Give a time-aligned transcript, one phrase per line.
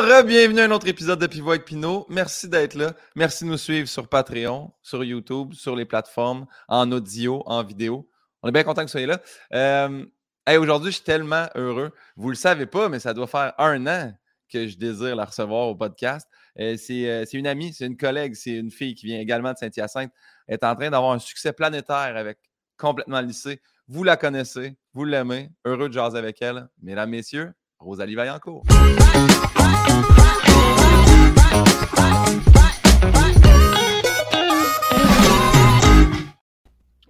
[0.00, 2.06] re-bienvenue à un autre épisode de Pivot avec Pinot.
[2.08, 2.94] Merci d'être là.
[3.16, 8.08] Merci de nous suivre sur Patreon, sur YouTube, sur les plateformes, en audio, en vidéo.
[8.42, 9.20] On est bien content que vous soyez là.
[9.52, 10.04] Euh,
[10.58, 11.92] Aujourd'hui, je suis tellement heureux.
[12.16, 14.12] Vous ne le savez pas, mais ça doit faire un an
[14.50, 16.26] que je désire la recevoir au podcast.
[16.58, 19.58] Euh, euh, c'est une amie, c'est une collègue, c'est une fille qui vient également de
[19.58, 20.10] Saint-Hyacinthe.
[20.48, 22.38] Elle est en train d'avoir un succès planétaire avec
[22.78, 23.60] complètement lycée.
[23.86, 25.50] Vous la connaissez, vous l'aimez.
[25.64, 26.68] Heureux de jaser avec elle.
[26.82, 28.64] Mesdames, messieurs, Rosalie Vaillancourt.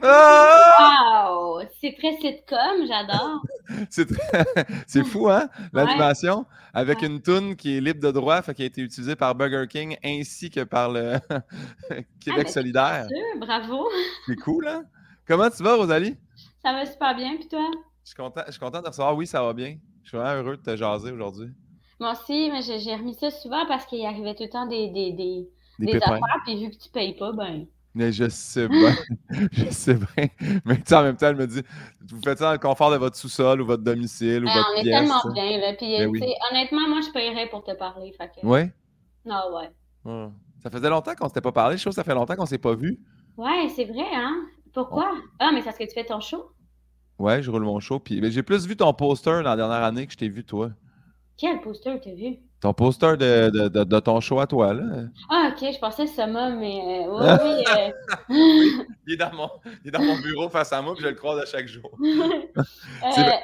[0.02, 1.62] Wow!
[1.80, 3.42] C'est très sitcom, j'adore.
[4.86, 5.48] c'est fou, hein?
[5.72, 9.66] L'animation avec une toune qui est libre de droit, qui a été utilisée par Burger
[9.68, 11.18] King ainsi que par le
[12.20, 13.06] Québec ah, ben, solidaire.
[13.08, 13.88] Sûr, bravo!
[14.26, 14.84] C'est cool, hein?
[15.26, 16.16] Comment tu vas, Rosalie?
[16.62, 17.70] Ça va super bien, puis toi?
[18.04, 19.16] Je suis content, je suis content de recevoir.
[19.16, 19.76] Oui, ça va bien.
[20.02, 21.52] Je suis vraiment heureux de te jaser aujourd'hui.
[22.00, 25.12] Moi aussi, mais j'ai remis ça souvent parce qu'il arrivait tout le temps des, des,
[25.12, 27.66] des, des, affaires, puis vu que tu payes pas, ben.
[27.94, 28.94] Mais je sais bien,
[29.52, 30.28] je sais bien.
[30.64, 31.62] Mais tu sais, en même temps, elle me dit,
[32.08, 34.68] vous faites ça dans le confort de votre sous-sol ou votre domicile ou ben, votre
[34.74, 35.74] on est tellement bien, là.
[35.74, 38.12] Puis, ben honnêtement, moi, je paierais pour te parler.
[38.12, 38.46] Fait que...
[39.26, 39.70] Non, ouais.
[40.06, 40.30] Ah.
[40.62, 41.76] Ça faisait longtemps qu'on ne s'était pas parlé.
[41.76, 42.98] Je trouve que ça fait longtemps qu'on ne s'est pas vu.
[43.36, 44.46] Ouais, c'est vrai, hein?
[44.72, 45.10] Pourquoi?
[45.38, 46.52] Ah, mais c'est parce que tu fais ton show?
[47.18, 47.98] Ouais, je roule mon show.
[47.98, 50.70] Puis j'ai plus vu ton poster dans la dernière année que je t'ai vu, toi.
[51.40, 52.36] Quel poster t'as vu?
[52.60, 54.82] Ton poster de, de, de, ton show à toi, là.
[55.30, 57.90] Ah, ok, je pensais ça mais euh, oui, euh...
[59.06, 59.48] il, est dans mon,
[59.82, 61.90] il est dans mon bureau face à moi, puis je le croise à chaque jour.
[62.02, 62.58] euh,
[63.06, 63.40] ouais,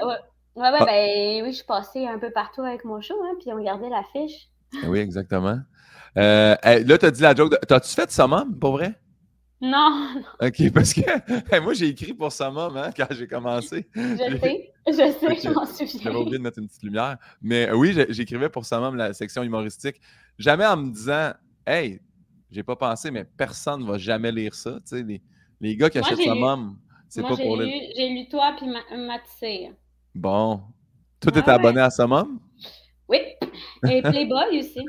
[0.56, 3.50] ouais, ouais ben oui, je suis passée un peu partout avec mon show, hein, puis
[3.50, 4.50] on regardait l'affiche.
[4.86, 5.58] oui, exactement.
[6.19, 7.53] Euh, là, tu as dit la joke.
[7.53, 7.56] De...
[7.66, 9.00] T'as-tu fait Summum, pour vrai?
[9.61, 10.47] Non, non.
[10.47, 11.01] OK, parce que
[11.61, 13.87] moi, j'ai écrit pour Summum hein, quand j'ai commencé.
[13.95, 16.01] Je sais, je sais, je m'en souviens.
[16.03, 17.17] J'avais oublié de mettre une petite lumière.
[17.41, 20.01] Mais oui, j'écrivais pour Summum la section humoristique.
[20.39, 21.33] Jamais en me disant,
[21.67, 22.01] hey,
[22.51, 24.73] j'ai pas pensé, mais personne ne va jamais lire ça.
[24.75, 25.23] Tu sais, les,
[25.61, 26.78] les gars qui achètent Summum,
[27.09, 27.93] c'est pas pour les.
[27.97, 28.66] J'ai lu toi puis
[28.97, 29.71] Matissé.
[30.15, 30.62] Bon.
[31.21, 32.41] Toi, t'étais abonné à Summum?
[33.09, 33.19] Oui.
[33.89, 34.84] Et Playboy aussi.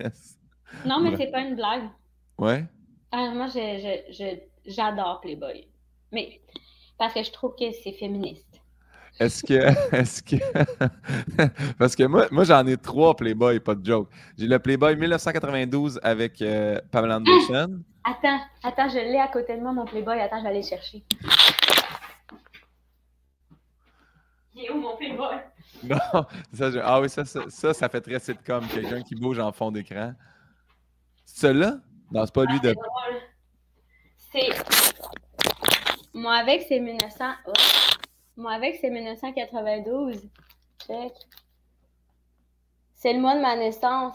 [0.00, 0.36] yes.
[0.84, 1.88] Non, mais c'est pas une blague.
[2.38, 2.64] Ouais.
[3.12, 3.48] Ah, moi,
[4.66, 5.68] j'adore Playboy.
[6.12, 6.40] Mais
[6.98, 8.60] parce que je trouve que c'est féministe.
[9.18, 9.54] Est-ce que.
[9.94, 10.36] Est-ce que.
[11.78, 14.08] parce que moi, moi j'en ai trois Playboy, pas de joke.
[14.38, 17.80] J'ai le Playboy 1992 avec euh, Pamela Anderson.
[18.04, 20.20] attends, attends, je l'ai à côté de moi, mon Playboy.
[20.20, 21.02] Attends, je vais aller chercher.
[24.54, 25.36] Il est où mon Playboy?
[25.82, 25.96] Non,
[26.52, 28.66] ça, ah oui, ça, ça, ça, fait très sitcom.
[28.66, 30.12] Quelqu'un qui bouge en fond d'écran.
[31.24, 31.78] Celui-là?
[32.10, 32.74] Non, c'est pas lui de.
[34.32, 34.48] C'est.
[36.12, 37.24] Moi, avec, c'est 1900.
[38.36, 40.22] Moi, avec, c'est 1992.
[40.86, 41.12] Check.
[42.94, 44.14] C'est le mois de ma naissance.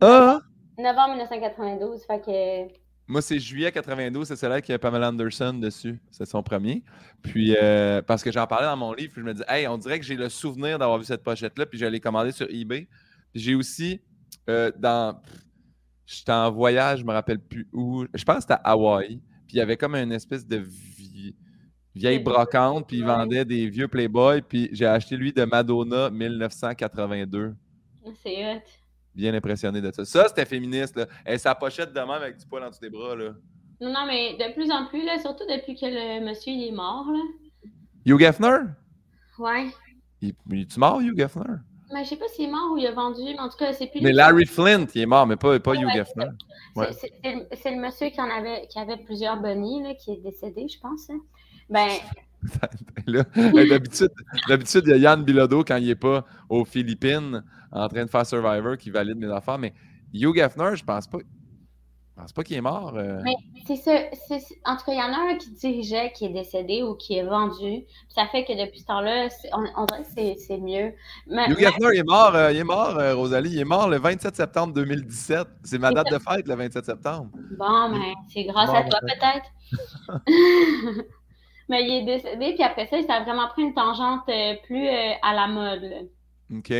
[0.00, 0.40] Ah!
[0.78, 2.04] Novembre 1992.
[2.04, 2.74] Fait que.
[3.08, 6.00] Moi, c'est juillet 92, c'est celui-là qui a Pamela Anderson dessus.
[6.10, 6.82] C'est son premier.
[7.22, 9.78] Puis, euh, parce que j'en parlais dans mon livre, puis je me dis, hey, on
[9.78, 12.88] dirait que j'ai le souvenir d'avoir vu cette pochette-là, puis je l'ai commandée sur eBay.
[13.32, 14.00] Puis j'ai aussi,
[14.50, 15.20] euh, dans
[16.06, 18.04] J'étais en voyage, je me rappelle plus où.
[18.14, 19.20] Je pense que c'était à Hawaï.
[19.46, 20.64] Puis il y avait comme une espèce de
[21.94, 24.42] vieille brocante, puis il vendait des vieux Playboy.
[24.42, 27.54] Puis j'ai acheté lui de Madonna 1982.
[28.22, 28.62] C'est hot.
[29.14, 30.04] Bien impressionné de ça.
[30.04, 30.96] Ça, c'était féministe.
[30.96, 31.06] Là.
[31.26, 33.16] Et sa pochette de même avec du poil en dessous des bras.
[33.16, 33.32] Là.
[33.80, 36.72] Non, non, mais de plus en plus, là, surtout depuis que le monsieur il est
[36.72, 37.10] mort.
[37.10, 37.20] Là.
[38.04, 38.58] Hugh Geffner?
[39.38, 39.70] Ouais.
[40.20, 41.56] Il, est-tu mort, Hugh Geffner?
[41.92, 43.72] Mais je sais pas s'il est mort ou il a vendu, mais en tout cas,
[43.72, 44.00] c'est plus.
[44.00, 46.26] Mais Larry Flint, il est mort, mais pas, pas Hugh Hefner.
[46.92, 50.80] C'est le monsieur qui en avait, qui avait plusieurs bonnies, là, qui est décédé, je
[50.80, 51.10] pense.
[51.10, 51.20] Hein.
[51.70, 51.88] Ben.
[54.48, 57.42] D'habitude, il y a Yann Bilodeau quand il n'est pas aux Philippines
[57.72, 59.72] en train de faire Survivor qui valide mes affaires, mais
[60.12, 61.18] Hugh Hefner, je pense pas.
[62.16, 62.94] Je pense pas qu'il est mort.
[62.96, 63.20] Euh.
[63.24, 63.34] Mais
[63.66, 63.92] c'est ça.
[64.64, 67.18] En tout cas, il y en a un qui dirigeait, qui est décédé ou qui
[67.18, 67.84] est vendu.
[68.08, 70.94] Ça fait que depuis ce temps-là, on, dirait que c'est mieux.
[71.26, 73.50] Mais, Hugh Hefner, il est mort, euh, il est mort euh, Rosalie.
[73.50, 75.46] Il est mort le 27 septembre 2017.
[75.62, 77.28] C'est ma date de fête, le 27 septembre.
[77.58, 80.24] Bon, mais c'est grâce à toi, peut-être.
[81.68, 84.24] mais il est décédé, puis après ça, ça a vraiment pris une tangente
[84.64, 86.08] plus à la mode.
[86.50, 86.72] OK.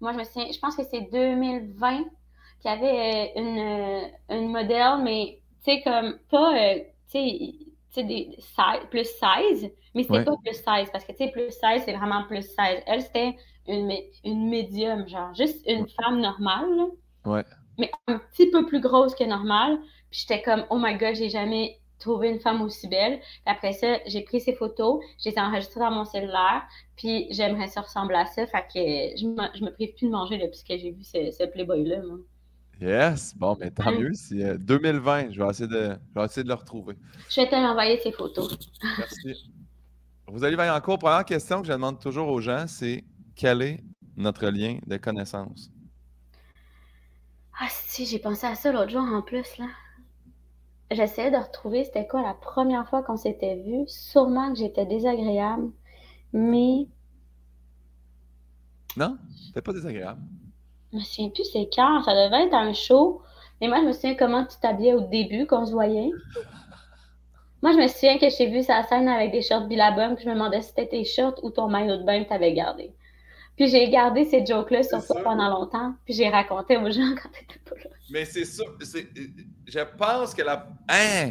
[0.00, 2.02] Moi, je me souviens, je pense que c'est 2020
[2.64, 6.78] qui avait euh, une, euh, une modèle, mais tu sais, comme pas, euh,
[7.12, 7.18] tu
[7.90, 8.30] sais,
[8.90, 12.24] plus 16, mais c'était pas plus 16, parce que tu sais, plus 16, c'est vraiment
[12.24, 12.82] plus 16.
[12.86, 13.36] Elle, c'était
[13.68, 13.92] une,
[14.24, 16.86] une médium, genre, juste une femme normale,
[17.26, 17.44] ouais.
[17.78, 19.78] mais un petit peu plus grosse que normale.
[20.10, 23.20] Puis j'étais comme, oh my god, j'ai jamais trouver une femme aussi belle.
[23.44, 26.62] après ça, j'ai pris ces photos, je les ai enregistrées dans mon cellulaire,
[26.96, 28.46] puis j'aimerais ça ressembler à ça.
[28.46, 31.44] Fait que je me, je me prive plus de manger là, puisque j'ai vu ce,
[31.46, 32.18] Playboy-là, moi.
[32.80, 34.12] Yes, bon, mais tant mieux.
[34.14, 36.96] C'est 2020, je vais, essayer de, je vais essayer de le retrouver.
[37.30, 38.58] Je vais te l'envoyer ces photos.
[38.98, 39.50] Merci.
[40.26, 40.98] Vous allez en cours.
[40.98, 43.04] Première question que je demande toujours aux gens, c'est
[43.36, 43.84] quel est
[44.16, 45.70] notre lien de connaissance?
[47.60, 49.66] Ah si, j'ai pensé à ça l'autre jour en plus, là.
[50.90, 53.84] J'essayais de retrouver c'était quoi la première fois qu'on s'était vu.
[53.86, 55.70] Sûrement que j'étais désagréable,
[56.32, 56.88] mais...
[58.96, 60.20] Non, c'était pas désagréable.
[60.94, 62.02] Je me souviens plus c'est quand.
[62.04, 63.20] Ça devait être un show.
[63.60, 66.10] Mais moi, je me souviens comment tu t'habillais au début, qu'on se voyait.
[67.62, 70.28] Moi, je me souviens que j'ai vu sa scène avec des shorts Billabong, puis je
[70.28, 72.92] me demandais si c'était tes shorts ou ton maillot de bain que tu avais gardé.
[73.56, 77.30] Puis j'ai gardé ces jokes-là sur toi pendant longtemps, puis j'ai raconté aux gens quand
[77.30, 77.90] t'étais pas là.
[78.10, 78.64] Mais c'est ça,
[79.66, 80.68] je pense que la...
[80.90, 81.30] Hein?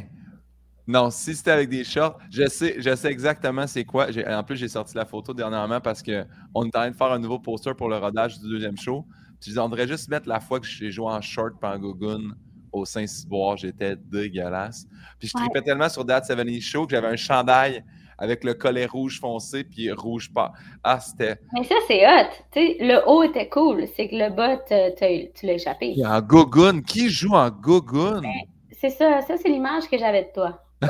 [0.87, 4.07] Non, si c'était avec des shorts, je sais, je sais exactement c'est quoi.
[4.27, 7.19] En plus, j'ai sorti la photo dernièrement parce qu'on est en train de faire un
[7.19, 9.05] nouveau poster pour le rodage du deuxième show.
[9.45, 12.35] Je on juste mettre la fois que j'ai joué en short par Gogun
[12.71, 13.57] au Saint-Cyboire.
[13.57, 14.87] J'étais dégueulasse.
[15.19, 17.83] Puis je tripais tellement sur Dad 70 Show que j'avais un chandail
[18.17, 20.53] avec le collet rouge foncé puis rouge pas.
[20.83, 21.37] Ah, c'était.
[21.53, 22.29] Mais ça, c'est hot.
[22.53, 23.85] sais, le haut était cool.
[23.95, 25.95] C'est que le bas, tu l'as échappé.
[26.05, 26.81] En Gogun.
[26.81, 28.21] Qui joue en Gogun?
[28.21, 28.31] Ben,
[28.71, 29.21] c'est ça.
[29.21, 30.63] Ça, c'est l'image que j'avais de toi.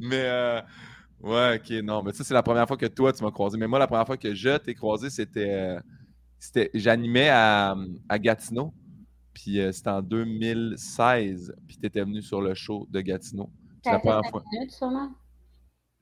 [0.00, 0.60] mais, euh,
[1.22, 2.02] ouais, ok, non.
[2.02, 3.56] Mais ça, c'est la première fois que toi, tu m'as croisé.
[3.58, 5.78] Mais moi, la première fois que je t'ai croisé, c'était.
[6.38, 7.76] C'était j'animais à,
[8.08, 8.72] à Gatineau.
[9.32, 11.54] Puis euh, c'était en 2016.
[11.66, 13.50] Puis tu étais venu sur le show de Gatineau.
[13.84, 14.42] C'est la première fois.
[14.52, 15.10] Minutes, sûrement?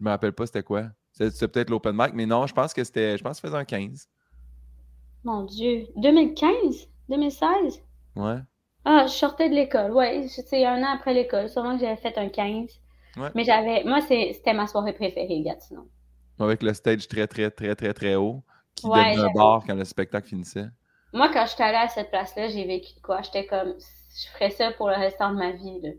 [0.00, 0.88] Je me rappelle pas c'était quoi.
[1.12, 3.16] C'est peut-être l'open mic, mais non, je pense que c'était.
[3.16, 4.08] Je pense que ça faisait un 15.
[5.25, 5.86] Mon Dieu.
[5.96, 6.88] 2015?
[7.08, 7.82] 2016?
[8.16, 8.38] Ouais.
[8.84, 9.92] Ah, je sortais de l'école.
[9.92, 11.48] Ouais, c'est un an après l'école.
[11.48, 12.81] Sûrement que j'avais fait un 15.
[13.16, 13.28] Ouais.
[13.34, 13.84] Mais j'avais.
[13.84, 15.88] Moi, c'était ma soirée préférée, Gatineau.
[16.38, 18.42] Avec le stage très, très, très, très, très haut,
[18.75, 20.67] qui ouais, devenait un bar quand le spectacle finissait?
[21.12, 23.23] Moi, quand j'étais allée à cette place-là, j'ai vécu de quoi?
[23.23, 23.75] J'étais comme.
[24.17, 25.81] Je ferais ça pour le restant de ma vie.
[25.81, 25.91] Là.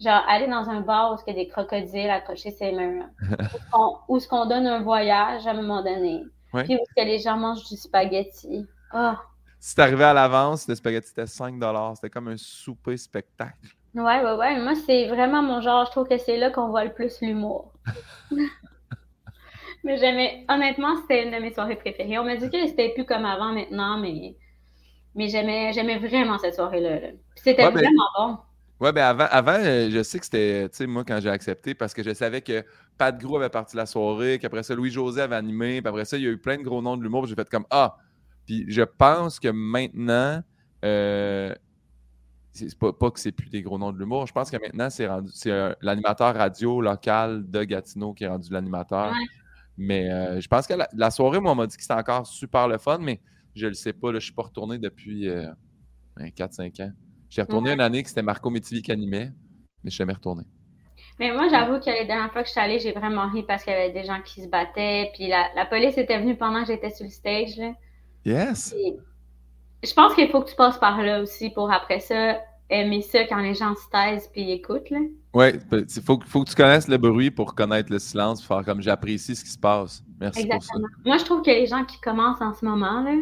[0.00, 3.10] Genre, aller dans un bar où il y a des crocodiles accrochés ses mains.
[4.08, 6.22] où ce qu'on donne un voyage à un moment donné.
[6.52, 8.66] Puis où que les gens mangent du spaghetti.
[8.94, 9.12] Oh.
[9.60, 11.54] Si t'arrivais à l'avance, le spaghetti c'était 5
[11.94, 13.74] C'était comme un souper spectacle.
[13.94, 14.60] Ouais, ouais, ouais.
[14.60, 15.86] Moi, c'est vraiment mon genre.
[15.86, 17.72] Je trouve que c'est là qu'on voit le plus l'humour.
[19.84, 22.18] mais j'aimais, honnêtement, c'était une de mes soirées préférées.
[22.18, 24.36] On m'a dit que c'était plus comme avant maintenant, mais,
[25.14, 27.10] mais j'aimais, j'aimais vraiment cette soirée-là.
[27.36, 28.38] C'était vraiment bon.
[28.80, 31.74] Ouais, ben avant, avant, euh, je sais que c'était, tu sais, moi, quand j'ai accepté,
[31.74, 32.64] parce que je savais que
[32.96, 36.22] Pat Gros avait parti la soirée, qu'après ça, Louis-José avait animé, puis après ça, il
[36.22, 37.96] y a eu plein de gros noms de l'humour, j'ai fait comme Ah!
[38.46, 40.42] Puis je pense que maintenant,
[40.84, 41.52] euh,
[42.52, 44.90] c'est pas, pas, que c'est plus des gros noms de l'humour, je pense que maintenant,
[44.90, 49.12] c'est rendu, c'est euh, l'animateur radio local de Gatineau qui est rendu l'animateur.
[49.78, 52.66] Mais euh, je pense que la, soirée, moi, on m'a dit que c'était encore super
[52.66, 53.20] le fun, mais
[53.54, 55.28] je le sais pas, là, je suis pas retourné depuis
[56.18, 56.92] 4-5 ben, ans.
[57.30, 59.30] J'ai retourné une année que c'était Marco Métivier qui animait,
[59.84, 60.42] mais je suis jamais retourné.
[61.18, 63.64] Mais moi, j'avoue que les dernières fois que je suis allée, j'ai vraiment ri parce
[63.64, 65.10] qu'il y avait des gens qui se battaient.
[65.14, 67.56] Puis la, police était venue pendant que j'étais sur le stage.
[67.56, 67.72] Là.
[68.24, 68.74] Yes.
[69.84, 72.38] je pense qu'il faut que tu passes par là aussi pour après ça
[72.70, 74.90] aimer ça quand les gens se taisent puis écoutent.
[74.90, 75.00] Là.
[75.34, 78.82] Oui, il faut, faut, que tu connaisses le bruit pour connaître le silence, faire comme
[78.82, 80.02] j'apprécie ce qui se passe.
[80.20, 80.80] Merci Exactement.
[80.80, 81.02] pour ça.
[81.04, 83.14] Moi, je trouve que les gens qui commencent en ce moment, là,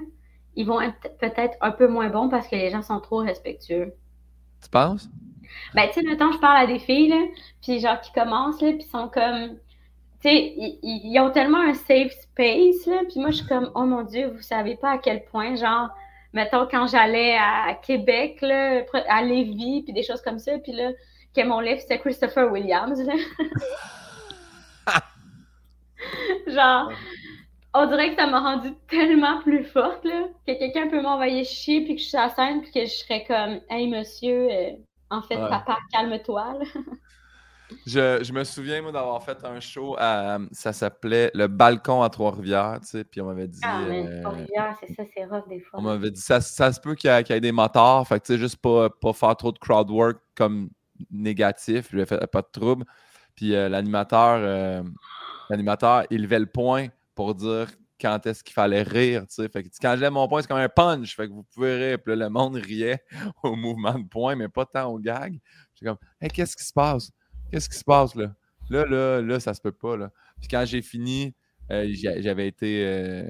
[0.56, 3.92] ils vont être peut-être un peu moins bons parce que les gens sont trop respectueux.
[4.62, 5.08] Tu penses?
[5.74, 7.22] Ben, tu sais, le temps, je parle à des filles, là,
[7.62, 9.56] puis genre, qui commencent, là, puis sont comme.
[10.22, 13.84] Tu sais, ils, ont tellement un safe space, là, puis moi, je suis comme, oh
[13.84, 15.90] mon Dieu, vous savez pas à quel point, genre,
[16.32, 20.90] mettons, quand j'allais à Québec, là, à Lévis, puis des choses comme ça, puis là,
[21.34, 23.14] que mon livre, c'était Christopher Williams, là.
[26.46, 26.92] genre,
[27.74, 31.84] on dirait que ça m'a rendu tellement plus forte, là, que quelqu'un peut m'envoyer chier,
[31.84, 34.70] puis que je suis à la scène, puis que je serais comme, hey monsieur, euh,
[35.10, 36.58] en fait, papa, calme-toi.
[37.86, 40.38] Je, me souviens, moi, d'avoir fait un show à.
[40.52, 43.60] Ça s'appelait Le Balcon à Trois-Rivières, tu sais, puis on m'avait dit.
[43.62, 45.80] Ah, mais euh, Trois-Rivières, c'est ça, c'est rough des fois.
[45.80, 48.32] On m'avait dit, ça, ça se peut qu'il y, ait des motards, fait que, tu
[48.34, 50.70] sais, juste pas, pas faire trop de crowd work comme
[51.10, 52.84] négatif, je fait pas de trouble.
[53.34, 54.84] Puis euh, l'animateur,
[55.50, 57.68] l'animateur, il levait le point pour dire
[58.00, 59.24] quand est-ce qu'il fallait rire.
[59.28, 61.16] Fait que, quand je lève mon point, c'est comme un punch.
[61.16, 61.98] Fait que vous pouvez rire.
[62.02, 63.02] Puis là, le monde riait
[63.42, 65.38] au mouvement de poing, mais pas tant au gag.
[65.74, 67.10] J'étais comme hey, qu'est-ce qui se passe?
[67.50, 68.34] Qu'est-ce qui se passe là?
[68.68, 69.96] Là, là, là, ça se peut pas.
[69.96, 70.10] Là.
[70.38, 71.34] Puis quand j'ai fini,
[71.70, 72.84] euh, j'avais été.
[72.84, 73.28] Euh,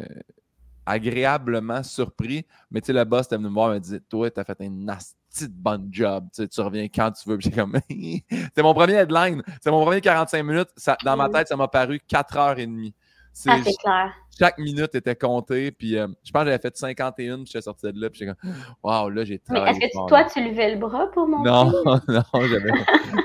[0.86, 2.46] agréablement surpris.
[2.70, 4.44] Mais tu sais, le boss était venu me voir et me dit Toi, tu as
[4.44, 6.28] fait un nasty de bonne job.
[6.32, 7.38] Tu, sais, tu reviens quand tu veux.
[7.54, 7.78] comme
[8.54, 9.42] C'est mon premier headline.
[9.60, 10.68] C'est mon premier 45 minutes.
[10.76, 12.94] Ça, dans ma tête, ça m'a paru 4 heures et demie.
[13.46, 14.14] Ah, c'est clair.
[14.38, 15.70] Chaque minute était comptée.
[15.70, 18.10] Puis euh, je pense que j'avais fait 51, puis je suis sorti de là.
[18.10, 19.78] Puis j'étais comme, waouh, là, j'ai travaillé.
[19.78, 21.72] Mais est-ce que toi, tu levais le bras pour mon Non,
[22.08, 22.22] non,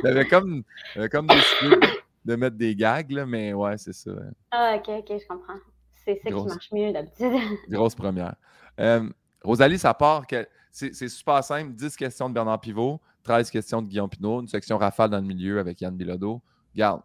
[0.03, 0.63] j'avais comme,
[1.12, 1.88] comme décidé
[2.25, 4.12] de mettre des gags, là, mais ouais, c'est ça.
[4.51, 5.60] Ah, ok, ok, je comprends.
[5.96, 7.34] C'est ça qui marche mieux d'habitude.
[7.70, 8.36] Grosse première.
[8.80, 9.08] Euh,
[9.44, 11.74] Rosalie, ça part que c'est super simple.
[11.74, 15.25] 10 questions de Bernard Pivot, 13 questions de Guillaume Pinot, une section rafale dans le
[15.25, 16.41] milieu avec Yann Bilodeau.
[16.75, 17.01] Garde,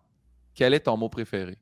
[0.54, 1.58] quel est ton mot préféré?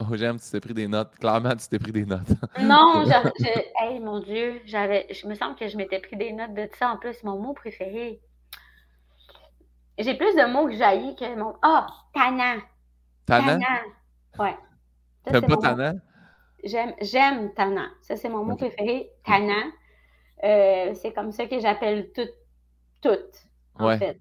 [0.00, 1.14] Oh, j'aime, tu t'es pris des notes.
[1.18, 2.28] Clairement, tu t'es pris des notes.
[2.60, 6.54] non, je, hey, mon Dieu, j'avais, je me semble que je m'étais pris des notes
[6.54, 7.22] de ça en plus.
[7.22, 8.20] Mon mot préféré.
[9.98, 11.54] J'ai plus de mots que jaillit que mon.
[11.60, 12.62] Ah, oh, tannant.
[13.26, 13.58] Tannant?
[14.38, 14.56] Ouais.
[15.24, 15.98] T'aimes pas tannant?
[16.64, 17.88] J'aime, j'aime tannant.
[18.00, 19.10] Ça, c'est mon mot préféré.
[19.24, 19.70] Tannant.
[20.42, 22.28] Euh, c'est comme ça que j'appelle tout,
[23.02, 23.10] tout,
[23.74, 23.98] en ouais.
[23.98, 24.18] fait.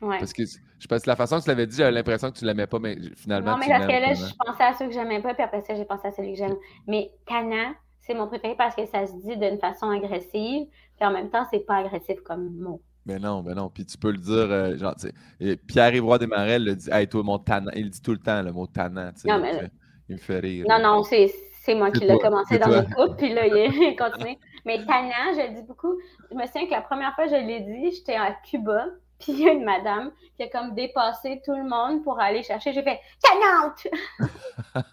[0.00, 0.18] Ouais.
[0.18, 0.42] Parce que
[0.78, 2.78] je pense que la façon que tu l'avais dit, j'avais l'impression que tu l'aimais pas,
[2.78, 3.52] mais finalement.
[3.52, 5.74] Non, mais parce que là, je pensais à ceux que j'aimais pas, puis après ça,
[5.74, 6.56] j'ai pensé à celui que j'aime.
[6.86, 10.66] Mais tannant, c'est mon préféré parce que ça se dit d'une façon agressive,
[10.96, 12.80] puis en même temps, c'est pas agressif comme mot.
[13.06, 13.70] Mais non, mais non.
[13.70, 15.08] Puis tu peux le dire, euh, genre, tu
[15.40, 17.70] sais, Pierre-Yvroy Desmarais le dit, hey, toi, mon tannant.
[17.74, 19.10] Il dit tout le temps le mot tannant.
[19.24, 19.70] Non, mais...
[20.08, 20.64] Il me fait rire.
[20.68, 21.30] Non, non, c'est
[21.68, 24.38] c'est moi qui l'ai commencé dans mes coupes, puis là, il continué.
[24.64, 25.94] Mais tannant, je le dis beaucoup.
[26.30, 28.86] Je me souviens que la première fois que je l'ai dit, j'étais à Cuba,
[29.20, 32.42] puis il y a une madame qui a comme dépassé tout le monde pour aller
[32.42, 32.72] chercher.
[32.72, 33.86] J'ai fait tannante!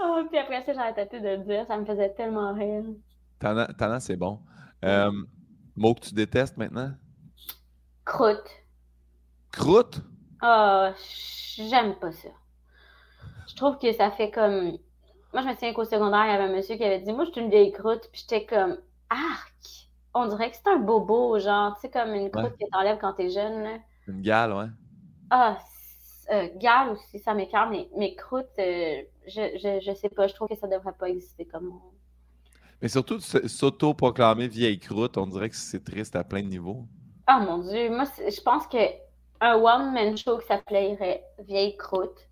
[0.00, 1.66] oh, puis après ça, j'ai arrêté de le dire.
[1.66, 2.84] Ça me faisait tellement rire.
[3.38, 4.40] Tannant, c'est bon.
[4.84, 5.12] Euh,
[5.76, 6.92] mot que tu détestes maintenant?
[8.04, 8.50] Croûte.
[9.52, 10.00] Croûte?
[10.40, 10.94] Ah, oh,
[11.56, 12.28] j'aime pas ça
[13.46, 14.76] je trouve que ça fait comme.
[15.32, 17.24] Moi, je me souviens qu'au secondaire, il y avait un monsieur qui avait dit Moi,
[17.24, 18.08] je suis une vieille croûte.
[18.12, 18.76] Puis j'étais comme
[19.08, 19.85] Arc
[20.18, 23.12] On dirait que c'est un bobo, genre, tu sais, comme une croûte que t'enlèves quand
[23.12, 23.62] t'es jeune.
[23.62, 23.78] Là.
[24.08, 24.66] Une gale, ouais.
[25.28, 25.58] Ah,
[26.32, 30.34] euh, gale aussi, ça m'écarte, mais, mais croûte, euh, je, je, je, sais pas, je
[30.34, 31.78] trouve que ça devrait pas exister comme.
[32.80, 36.86] Mais surtout, s'auto-proclamer vieille croûte, on dirait que c'est triste à plein de niveaux.
[37.28, 38.78] Oh mon Dieu, moi, je pense que
[39.40, 42.28] un one-man show qui s'appellerait Vieille croûte,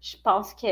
[0.00, 0.66] je pense que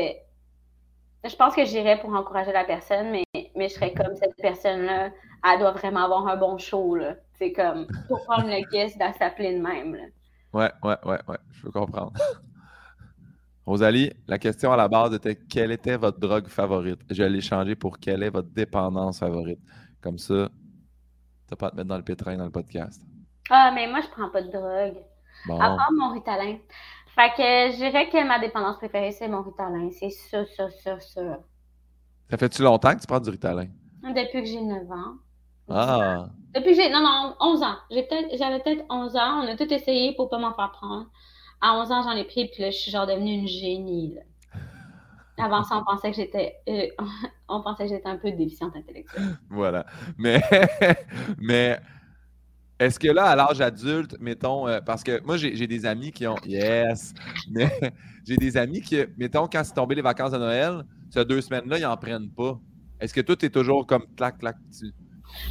[1.25, 3.23] je pense que j'irais pour encourager la personne, mais,
[3.59, 5.11] mais je serais comme cette personne-là,
[5.43, 6.97] elle doit vraiment avoir un bon show.
[7.33, 9.95] C'est comme pour prendre le guest dans s'appeler de même.
[9.95, 10.03] Là.
[10.53, 12.13] Ouais, ouais, ouais, ouais, je peux comprendre.
[13.65, 17.01] Rosalie, la question à la base était quelle était votre drogue favorite?
[17.11, 19.59] Je l'ai changé pour quelle est votre dépendance favorite?
[20.01, 20.49] Comme ça,
[21.49, 23.01] tu pas à te mettre dans le pétrin dans le podcast.
[23.49, 25.03] Ah, mais moi, je prends pas de drogue.
[25.49, 26.57] À part mon ritalin.
[27.15, 29.89] Fait que je dirais que ma dépendance préférée, c'est mon Ritalin.
[29.91, 31.39] C'est ça, ça, ça, ça.
[32.29, 33.67] Ça fait-tu longtemps que tu prends du Ritalin?
[34.03, 35.15] Depuis que j'ai 9 ans.
[35.69, 36.29] Ah!
[36.53, 36.89] Depuis que j'ai.
[36.89, 37.75] Non, non, 11 ans.
[37.91, 39.41] J'avais peut-être 11 ans.
[39.43, 41.07] On a tout essayé pour pas m'en faire prendre.
[41.61, 44.15] À 11 ans, j'en ai pris, puis là, je suis genre devenue une génie.
[45.37, 46.55] Avant ça, on pensait que j'étais.
[46.69, 46.87] Euh,
[47.49, 49.37] on pensait que j'étais un peu déficiente intellectuelle.
[49.49, 49.85] Voilà.
[50.17, 50.41] Mais.
[51.39, 51.79] mais
[52.79, 56.25] est-ce que là, à l'âge adulte, mettons, euh, parce que moi, j'ai des amis qui
[56.27, 56.37] ont.
[56.45, 57.13] Yes!
[57.49, 57.69] Mais
[58.25, 61.77] j'ai des amis qui, mettons, quand c'est tombé les vacances de Noël, ces deux semaines-là,
[61.77, 62.57] ils n'en prennent pas.
[62.99, 64.93] Est-ce que toi, tu es toujours comme clac, clac dessus?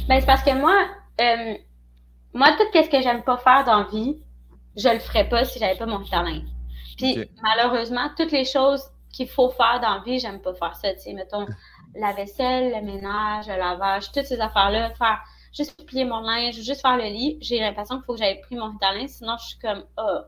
[0.07, 0.87] Ben, c'est parce que moi,
[1.21, 1.55] euh,
[2.33, 4.21] moi, tout ce que j'aime pas faire dans la vie,
[4.75, 6.41] je le ferais pas si j'avais pas mon talent.
[6.97, 10.93] Puis, malheureusement, toutes les choses qu'il faut faire dans la vie, j'aime pas faire ça.
[10.93, 11.45] Tu sais, mettons,
[11.95, 15.19] la vaisselle, le ménage, le lavage, toutes ces affaires-là, faire
[15.55, 18.55] juste plier mon linge, juste faire le lit, j'ai l'impression qu'il faut que j'aille pris
[18.55, 20.19] mon Ritalin, sinon je suis comme oh.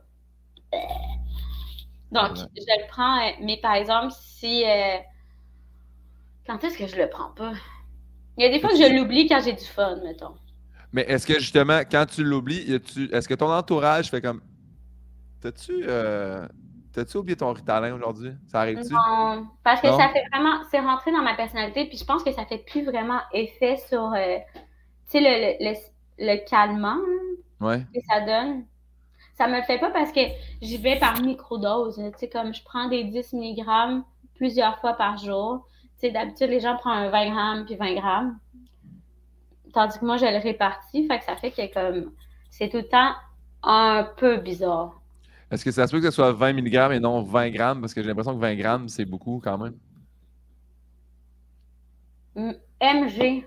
[2.12, 4.66] Donc, je le prends, euh, mais par exemple, si.
[4.66, 4.98] Euh,
[6.52, 7.54] quand est-ce que je le prends pas?
[8.38, 10.36] Il y a des fois que je l'oublie quand j'ai du fun, mettons.
[10.94, 12.80] Mais est-ce que justement, quand tu l'oublies,
[13.12, 14.42] est-ce que ton entourage fait comme.
[15.42, 15.84] T'as-tu.
[15.88, 16.48] Euh...
[16.94, 18.34] T'as-tu oublié ton Ritalin aujourd'hui?
[18.48, 18.94] Ça arrive-tu?
[18.94, 20.62] Non, parce que ça fait vraiment.
[20.70, 24.14] C'est rentré dans ma personnalité, puis je pense que ça fait plus vraiment effet sur
[25.06, 25.76] sais, le, le,
[26.20, 26.98] le, calmant
[27.62, 28.66] que ça donne,
[29.38, 30.20] ça me le fait pas parce que
[30.62, 31.96] j'y vais par microdose.
[31.96, 34.04] Tu sais, comme je prends des 10 mg
[34.36, 35.66] plusieurs fois par jour.
[36.02, 38.40] Tu sais, d'habitude, les gens prennent un 20 grammes puis 20 grammes.
[39.74, 41.08] Tandis que moi, je le répartis.
[41.08, 42.12] Fait que ça fait que comme
[42.50, 43.14] c'est tout le temps
[43.64, 45.00] un peu bizarre.
[45.52, 47.82] Est-ce que ça se peut que ce soit 20 mg et non 20 grammes?
[47.82, 49.76] Parce que j'ai l'impression que 20 grammes, c'est beaucoup quand même.
[52.82, 53.46] MG.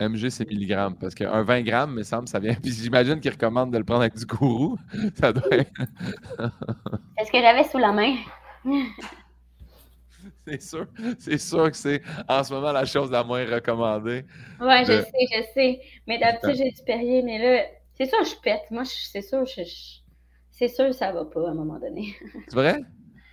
[0.00, 0.96] MG, c'est milligrammes.
[0.96, 2.54] Parce qu'un 20 grammes, me semble, ça vient.
[2.54, 4.76] Puis j'imagine qu'il recommande de le prendre avec du gourou.
[5.14, 8.16] Ça doit Est-ce que j'avais sous la main?
[10.48, 10.86] c'est sûr,
[11.18, 14.24] c'est sûr que c'est en ce moment la chose la moins recommandée.
[14.60, 15.80] Ouais, je sais, je sais.
[16.06, 17.64] Mais d'habitude, j'ai du Perrier, mais là,
[17.94, 18.62] c'est sûr, je pète.
[18.70, 19.62] Moi, c'est sûr, je,
[20.50, 22.14] c'est sûr, ça va pas à un moment donné.
[22.48, 22.80] C'est vrai?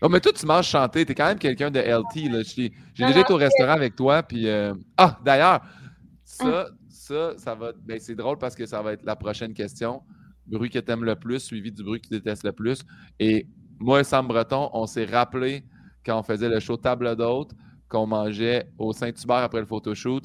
[0.01, 1.05] Oh, mais toi, tu manges chanter.
[1.05, 2.45] Tu es quand même quelqu'un de LT.
[2.93, 4.22] J'ai déjà été au restaurant avec toi.
[4.22, 5.62] Puis, euh, Ah, d'ailleurs,
[6.24, 6.65] ça, hein?
[6.89, 7.72] ça, ça va.
[7.84, 10.03] Ben, c'est drôle parce que ça va être la prochaine question.
[10.45, 12.84] Bruit que tu aimes le plus, suivi du bruit que tu détestes le plus.
[13.19, 13.48] Et
[13.79, 15.63] moi et Sam Breton, on s'est rappelé
[16.05, 17.51] quand on faisait le show Table d'hôte,
[17.89, 20.24] qu'on mangeait au Saint-Hubert après le photoshoot,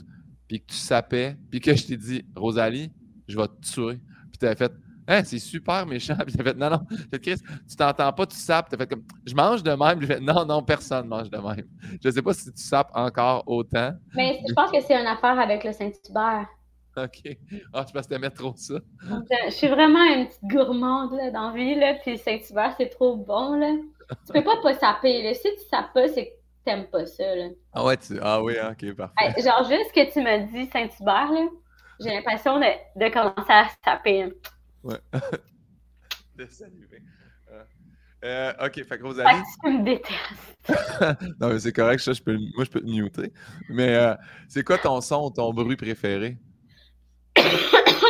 [0.48, 2.90] puis que tu sapais, puis que je t'ai dit, Rosalie,
[3.28, 4.00] je vais te tuer.
[4.30, 4.72] Puis tu avais fait,
[5.06, 6.16] hein, c'est super méchant.
[6.26, 6.80] Puis tu as fait, non, non,
[7.22, 7.36] Chris,
[7.68, 8.68] tu t'entends pas, tu sapes.
[8.68, 10.00] Tu as fait comme, je mange de même.
[10.00, 11.66] J'ai fait, non, non, personne mange de même.
[12.02, 13.92] Je sais pas si tu sapes encore autant.
[14.14, 16.48] Mais je pense que c'est une affaire avec le Saint-Hubert.
[16.96, 17.38] OK.
[17.72, 18.74] Ah, je pense que t'aimais trop ça.
[19.46, 23.16] Je suis vraiment une petite gourmande là, dans la vie, là, puis Saint-Hubert, c'est trop
[23.16, 23.54] bon.
[23.54, 23.74] Là.
[24.26, 25.22] Tu peux pas pas saper.
[25.22, 25.34] Là.
[25.34, 26.30] Si tu sapes pas, c'est que
[26.64, 27.34] t'aimes pas ça.
[27.34, 27.48] Là.
[27.72, 28.18] Ah ouais, tu...
[28.20, 29.42] ah oui, hein, ok, parfait.
[29.42, 31.48] genre, juste que tu me dis Saint-Hubert, là,
[32.00, 34.32] j'ai l'impression de, de, commencer à saper.
[34.82, 34.96] Ouais.
[36.36, 37.02] de saluer.
[37.50, 37.64] Euh,
[38.24, 39.42] euh, ok, fait que Rosalie.
[39.62, 41.30] tu me détestes.
[41.40, 43.32] non, mais c'est correct, ça, je peux, moi, je peux te muter.
[43.68, 44.14] Mais euh,
[44.48, 46.38] c'est quoi ton son, ou ton bruit préféré?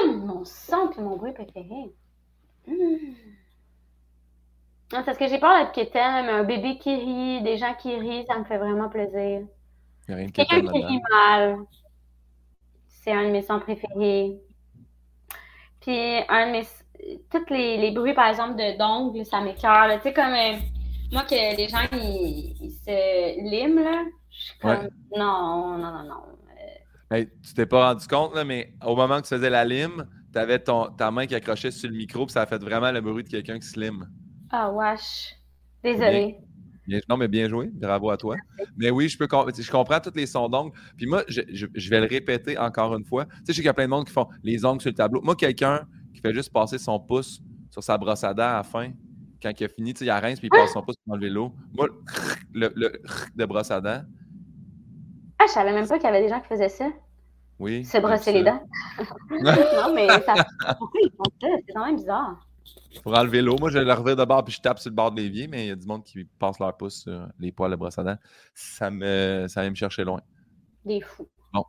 [0.07, 1.93] mon son et mon bruit préféré.
[2.67, 3.15] Hmm.
[4.91, 7.95] C'est parce que j'ai peur d'être quétaine, mais un bébé qui rit, des gens qui
[7.95, 9.43] rient, ça me fait vraiment plaisir.
[10.07, 11.59] Quelqu'un qui rit mal,
[12.89, 14.37] c'est un de mes sons préférés.
[15.81, 16.67] Puis, un de mes.
[17.31, 19.89] Tous les, les bruits, par exemple, de d'ongles, ça m'écœure.
[19.97, 20.35] Tu sais, comme.
[20.35, 20.57] Euh,
[21.13, 24.05] moi, que les gens, ils, se liment, là.
[24.31, 24.89] Je suis comme.
[25.17, 26.23] Non, non, non, non.
[27.13, 30.07] Tu tu t'es pas rendu compte, là, mais au moment que tu faisais la lime,
[30.33, 32.93] tu avais ton, ta main qui accrochait sur le micro, puis ça a fait vraiment
[32.93, 34.07] le bruit de quelqu'un qui se lime.
[34.51, 35.37] Ah, wesh.
[35.83, 36.39] Désolé.
[37.09, 37.71] non, mais bien joué.
[37.73, 38.37] Bravo à toi.
[38.77, 40.73] Mais oui, je peux je comprends tous les sons d'ongles.
[40.97, 43.25] Puis moi, je, vais le répéter encore une fois.
[43.25, 44.91] Tu sais, je sais qu'il y a plein de monde qui font les ongles sur
[44.91, 45.21] le tableau.
[45.23, 47.41] Moi, quelqu'un qui fait juste passer son pouce
[47.71, 48.91] sur sa brosse à dents à la fin,
[49.43, 51.21] quand il a fini, tu sais, il rince puis il passe son pouce dans le
[51.21, 51.55] vélo.
[51.73, 51.89] Moi,
[52.53, 53.01] le, le,
[53.37, 54.03] de brosse à dents,
[55.41, 56.91] ah, je savais même pas qu'il y avait des gens qui faisaient ça.
[57.59, 57.83] Oui.
[57.83, 58.63] Se brosser les dents.
[59.31, 60.35] non, mais ça.
[60.79, 61.49] Pourquoi ils font ça?
[61.67, 62.47] C'est quand même bizarre.
[63.03, 65.13] Pour enlever l'eau, moi, je le revire de bord puis je tape sur le bord
[65.13, 67.71] de l'évier, mais il y a du monde qui passe leur pouce sur les poils
[67.71, 68.19] de brosse à dents.
[68.55, 69.47] Ça, me...
[69.49, 70.21] ça vient me chercher loin.
[70.85, 71.29] Des fous.
[71.53, 71.65] Bon.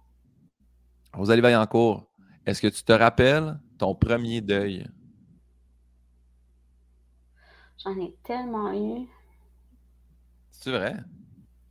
[1.14, 2.12] Rosalie Vaillancourt,
[2.46, 4.88] est-ce que tu te rappelles ton premier deuil?
[7.84, 9.08] J'en ai tellement eu.
[10.52, 10.96] C'est vrai?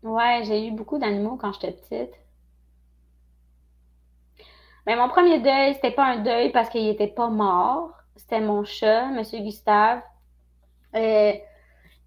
[0.02, 2.14] Ouais, j'ai eu beaucoup d'animaux quand j'étais petite.
[4.86, 7.92] Mais mon premier deuil, c'était pas un deuil parce qu'il était pas mort.
[8.20, 10.02] C'était mon chat, Monsieur Gustave.
[10.94, 11.32] Euh,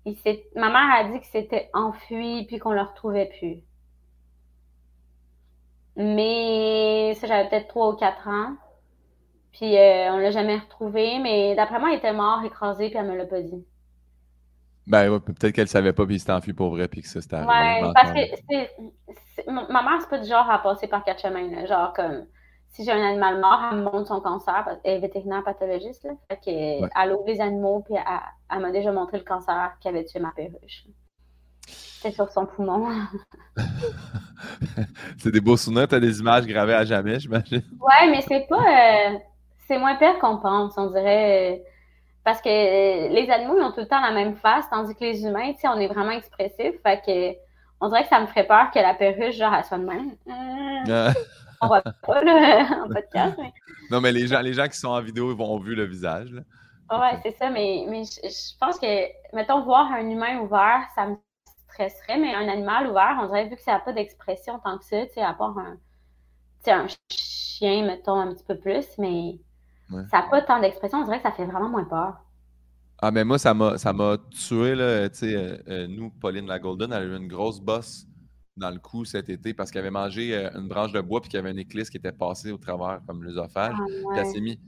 [0.06, 0.16] il
[0.56, 3.64] ma mère a dit qu'il s'était enfui puis qu'on le retrouvait plus.
[5.96, 8.56] Mais ça, j'avais peut-être 3 ou 4 ans.
[9.54, 11.18] Puis euh, on l'a jamais retrouvé.
[11.20, 13.66] Mais d'après moi, il était mort, écrasé, puis elle me l'a pas dit.
[14.86, 17.38] Ben, peut-être qu'elle savait pas, puis il s'était enfui pour vrai, puis que ça, c'était
[17.38, 21.66] Ouais, parce que ma mère, c'est pas du genre à passer par quatre chemins, là.
[21.66, 22.26] Genre, comme,
[22.74, 26.14] si j'ai un animal mort, elle me montre son cancer, qu'elle est vétérinaire pathologiste, là.
[26.28, 27.96] Fait qu'elle elle ouvre les animaux, puis
[28.50, 30.86] elle, m'a déjà montré le cancer qui avait tué ma perruche.
[31.68, 32.90] C'est sur son poumon.
[35.18, 37.62] c'est des beaux souvenirs, t'as des images gravées à jamais, j'imagine.
[37.80, 38.58] Ouais, mais c'est pas.
[38.58, 39.18] Euh,
[39.68, 41.64] c'est moins pire qu'on pense, on dirait.
[42.24, 45.04] Parce que euh, les animaux, ils ont tout le temps la même face, tandis que
[45.04, 46.82] les humains, tu sais, on est vraiment expressifs.
[46.82, 47.38] Fait que
[47.80, 50.16] on dirait que ça me ferait peur que la perruche, genre, elle soit de même.
[51.64, 53.36] On voit pas, là, en podcast.
[53.38, 53.54] Mais...
[53.92, 56.42] Non, mais les gens, les gens qui sont en vidéo, vont vu le visage, là.
[56.92, 61.16] Ouais, c'est ça, mais, mais je, pense que, mettons, voir un humain ouvert, ça me
[61.70, 64.86] stresserait, mais un animal ouvert, on dirait, vu que ça n'a pas d'expression tant que
[64.86, 65.78] ça, tu sais, à part un,
[66.68, 69.40] un chien, mettons, un petit peu plus, mais
[70.12, 72.18] ça n'a pas tant d'expression, on dirait que ça fait vraiment moins peur.
[73.02, 75.10] Ah, mais moi, ça m'a, ça m'a tué, là.
[75.10, 78.06] Tu sais, euh, euh, nous, Pauline la Golden, elle a eu une grosse bosse
[78.58, 81.30] dans le cou cet été parce qu'elle avait mangé euh, une branche de bois puis
[81.30, 83.76] qu'il y avait une éclisse qui était passée au travers comme l'œsophage.
[83.78, 84.60] Ah, elle s'est mis.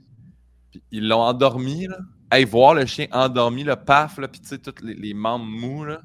[0.70, 1.98] Puis ils l'ont endormi, là.
[2.30, 5.84] Hey, voir le chien endormi, le paf, là, puis tu sais, tous les, membres mous,
[5.84, 6.02] là.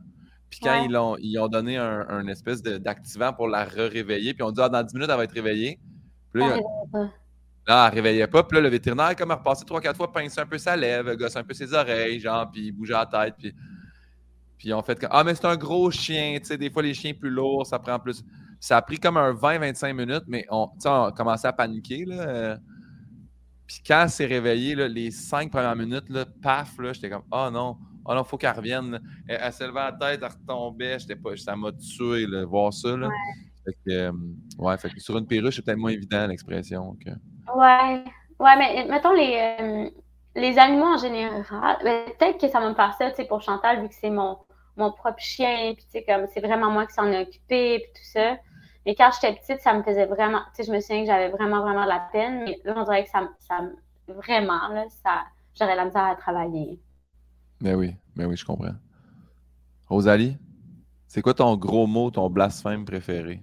[0.52, 4.52] Puis quand ils, ont, ils ont donné un, espèce d'activant pour la réveiller puis on
[4.52, 5.80] dit, ah, dans 10 minutes, elle va être réveillée.
[6.32, 6.58] Puis là,
[7.68, 8.44] Là, elle réveillait pas.
[8.44, 11.14] Puis là, le vétérinaire, comme elle repassait trois, quatre fois, pince un peu sa lèvre,
[11.16, 13.36] gosse un peu ses oreilles, genre, puis il bougeait la tête.
[13.38, 13.54] Puis,
[14.62, 16.38] puis on fait comme Ah, mais c'est un gros chien.
[16.40, 18.24] Tu sais, des fois, les chiens plus lourds, ça prend plus.
[18.60, 22.06] Ça a pris comme un 20-25 minutes, mais on, on a commencé à paniquer.
[22.06, 22.58] Là.
[23.66, 27.24] Puis quand elle s'est réveillée, là, les cinq premières minutes, là, paf, là, j'étais comme
[27.32, 29.02] Ah oh, non, oh non, faut qu'elle revienne.
[29.28, 31.00] Elle, elle à la tête, elle retombait.
[31.00, 32.96] J'étais pas, ça m'a tué, là, voir ça.
[32.96, 33.10] Là.
[33.66, 34.12] Fait que, euh,
[34.60, 36.96] ouais, fait que sur une perruche, c'est peut-être moins évident l'expression.
[37.04, 37.10] Que...
[37.58, 38.04] Ouais.
[38.40, 39.90] Ouais, mais mettons les, euh,
[40.36, 41.78] les animaux en général.
[41.84, 44.12] ben, peut-être que ça va me faire ça, tu sais, pour Chantal, vu que c'est
[44.12, 44.38] mon,
[44.82, 47.92] mon propre chien, puis tu sais, comme c'est vraiment moi qui s'en ai occupé, puis
[48.02, 48.38] tout ça.
[48.86, 51.30] Mais quand j'étais petite, ça me faisait vraiment, tu sais, je me souviens que j'avais
[51.30, 52.44] vraiment, vraiment de la peine.
[52.46, 55.24] Mais là, on dirait que ça, me- ça me- vraiment, là, ça,
[55.58, 56.80] j'aurais la misère à travailler.
[57.62, 58.74] Ben oui, ben oui, je comprends.
[59.88, 60.38] Rosalie,
[61.08, 63.42] c'est quoi ton gros mot, ton blasphème préféré?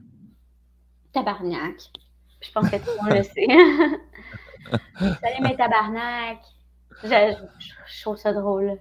[1.13, 1.77] Tabarnak.
[2.41, 3.23] Je pense que tout le monde le
[5.03, 5.19] sait.
[5.23, 6.39] Salut mes tabarnak.
[7.05, 8.79] Je, je- je trouve ça drôle.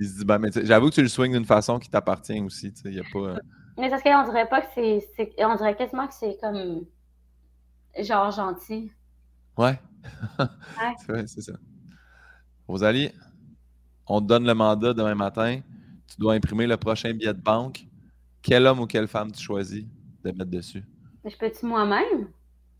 [0.00, 1.88] Il se dit, ben, mais tu sais, j'avoue que tu le swings d'une façon qui
[1.90, 2.72] t'appartient aussi.
[2.84, 3.18] Y a pas.
[3.18, 3.38] euh,
[3.78, 6.84] Mais parce qu'on dirait pas que c'est, On dirait quasiment que c'est comme.
[7.98, 8.90] Genre gentil.
[9.58, 9.78] Ouais.
[10.98, 11.52] c'est vrai, c'est ça.
[12.66, 13.10] Rosalie,
[14.06, 15.60] on te donne le mandat demain matin.
[16.08, 17.84] Tu dois imprimer le prochain billet de banque.
[18.42, 19.84] Quel homme ou quelle femme tu choisis
[20.24, 20.82] de mettre dessus?
[21.24, 22.28] Mais je peux-tu moi-même?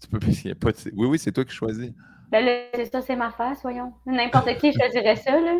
[0.01, 1.92] Tu peux il y a pas de- Oui, oui, c'est toi qui choisis.
[2.31, 3.92] Ben là, c'est ça, c'est ma face, voyons.
[4.07, 5.55] N'importe qui choisirait ça, là.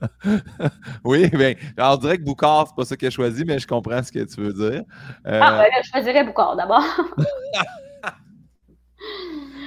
[1.04, 4.02] Oui, bien, on dirait que Boucard, c'est pas ça qu'il a choisi, mais je comprends
[4.02, 4.82] ce que tu veux dire.
[5.26, 6.82] Euh, Ah, ben là, je choisirais Boucard d'abord.
[8.02, 8.14] ah,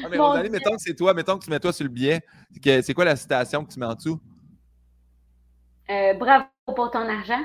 [0.09, 2.21] mais Rosalie, mettons que c'est toi, mettons que tu mets toi sur le billet.
[2.63, 4.19] que- C'est quoi la citation que tu mets en dessous?
[5.89, 7.41] Euh, bravo pour ton argent.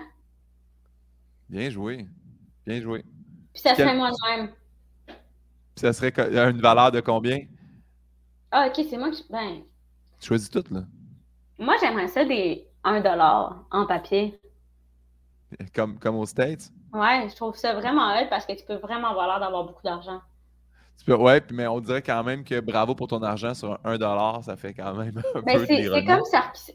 [1.49, 2.07] Bien joué.
[2.67, 3.05] Bien joué.
[3.53, 4.51] Puis ça Quel- serait moi-même.
[5.07, 6.13] Puis ça serait
[6.51, 7.41] une valeur de combien?
[8.51, 9.25] Ah, ok, c'est moi qui.
[9.31, 9.63] Ben,
[10.21, 10.83] Tu choisis tout, là.
[11.59, 14.41] moi, j'aimerais ça des 1 en papier.
[15.75, 16.71] Comme, comme aux States?
[16.93, 19.83] Ouais, je trouve ça vraiment hot parce que tu peux vraiment avoir l'air d'avoir beaucoup
[19.83, 20.21] d'argent.
[20.99, 23.79] Tu peux- ouais, puis- mais on dirait quand même que bravo pour ton argent sur
[23.85, 26.23] un 1 ça fait quand même un Mais peu c'est comme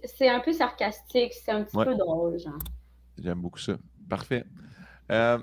[0.06, 1.86] c'est un peu sarcastique, c'est un petit Ouais.
[1.86, 2.60] peu drôle, genre.
[3.18, 3.74] J'aime beaucoup ça.
[4.10, 4.46] Parfait.
[5.12, 5.40] Euh,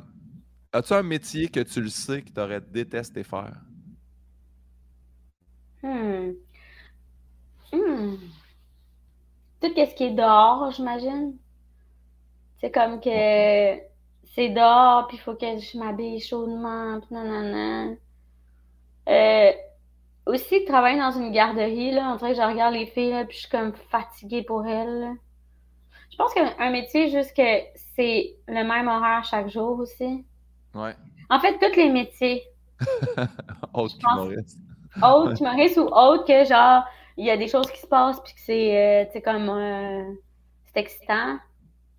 [0.73, 3.55] As-tu un métier que tu le sais que tu aurais détesté faire?
[5.83, 6.33] Hmm.
[7.73, 8.17] Hmm.
[9.61, 11.37] Tout ce qui est dehors, j'imagine.
[12.61, 13.11] C'est comme que
[14.35, 17.95] c'est dehors, puis il faut que je m'habille chaudement, puis nanana.
[19.09, 19.53] Euh,
[20.27, 23.37] aussi, travailler dans une garderie, là, on dirait que je regarde les filles, là, puis
[23.37, 25.01] je suis comme fatiguée pour elles.
[25.01, 25.13] là.
[26.11, 27.43] Je pense qu'un métier, juste que
[27.95, 30.25] c'est le même horaire chaque jour aussi.
[30.75, 30.95] Ouais.
[31.31, 32.43] En fait, tous les métiers,
[33.75, 34.59] Autre humoriste.
[35.03, 36.85] autre humoriste ou autre que genre
[37.19, 40.05] il y a des choses qui se passent puis que c'est euh, comme euh,
[40.67, 41.39] c'est excitant.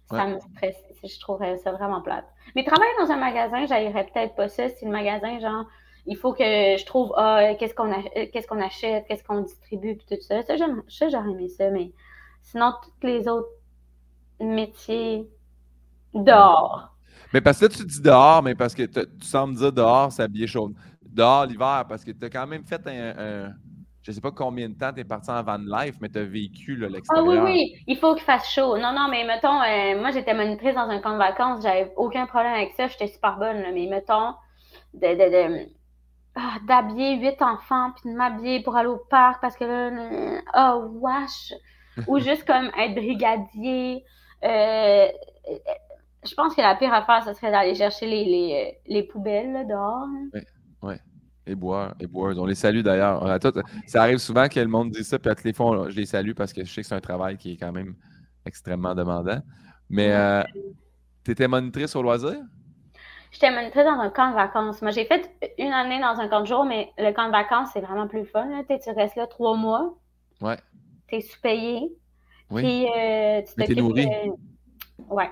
[0.10, 0.76] Ça me stresse.
[1.04, 2.26] Je trouverais ça vraiment plate.
[2.56, 4.68] Mais travailler dans un magasin j'aillerais peut-être pas ça.
[4.70, 5.66] Si le magasin genre
[6.08, 9.96] il faut que je trouve ah qu'est-ce qu'on euh, qu'est-ce qu'on achète qu'est-ce qu'on distribue
[9.98, 10.42] puis tout ça.
[10.42, 11.92] Ça j'aurais aimé ça mais
[12.42, 13.50] sinon tous les autres
[14.40, 15.30] métiers
[16.14, 16.96] dehors.
[17.34, 20.48] Mais parce que là, tu dis dehors, mais parce que tu sembles dire dehors, s'habiller
[20.48, 20.72] chaud.
[21.04, 23.14] Dehors l'hiver, parce que tu as quand même fait un,
[23.48, 23.54] un-
[24.10, 26.24] Je sais pas combien de temps tu es parti en van life, mais tu as
[26.24, 28.76] vécu là, Ah oui, oui, il faut qu'il fasse chaud.
[28.80, 32.26] Non, non, mais mettons, euh, moi j'étais monitrice dans un camp de vacances, j'avais aucun
[32.26, 34.34] problème avec ça, j'étais super bonne, là, mais mettons,
[34.96, 35.70] de, de, de-
[36.34, 40.42] ah, d'habiller huit enfants, puis de m'habiller pour aller au parc, parce que là, euh,
[40.58, 41.54] oh, wesh!
[42.08, 44.04] Ou juste comme être brigadier.
[44.44, 45.08] Euh,
[46.26, 49.64] je pense que la pire affaire, ce serait d'aller chercher les, les, les poubelles là,
[49.66, 50.08] dehors.
[50.08, 50.30] là.
[51.50, 52.36] Et boire, et boire.
[52.38, 53.26] On les salue d'ailleurs.
[53.88, 56.06] Ça arrive souvent que le monde dise ça, puis à toutes les fois, je les
[56.06, 57.96] salue parce que je sais que c'est un travail qui est quand même
[58.46, 59.40] extrêmement demandant.
[59.90, 60.44] Mais euh,
[61.26, 62.36] tu étais monitrice au loisir?
[63.32, 64.82] J'étais monitrice dans un camp de vacances.
[64.84, 67.70] Moi, j'ai fait une année dans un camp de jour, mais le camp de vacances,
[67.74, 68.46] c'est vraiment plus fun.
[68.46, 68.64] Là.
[68.68, 69.98] Tu restes là trois mois.
[70.42, 70.58] Ouais.
[71.08, 71.92] Tu es sous-payé.
[72.52, 72.62] Oui.
[72.62, 74.06] Puis, euh, tu t'occupes nourri.
[74.06, 75.30] de- Ouais.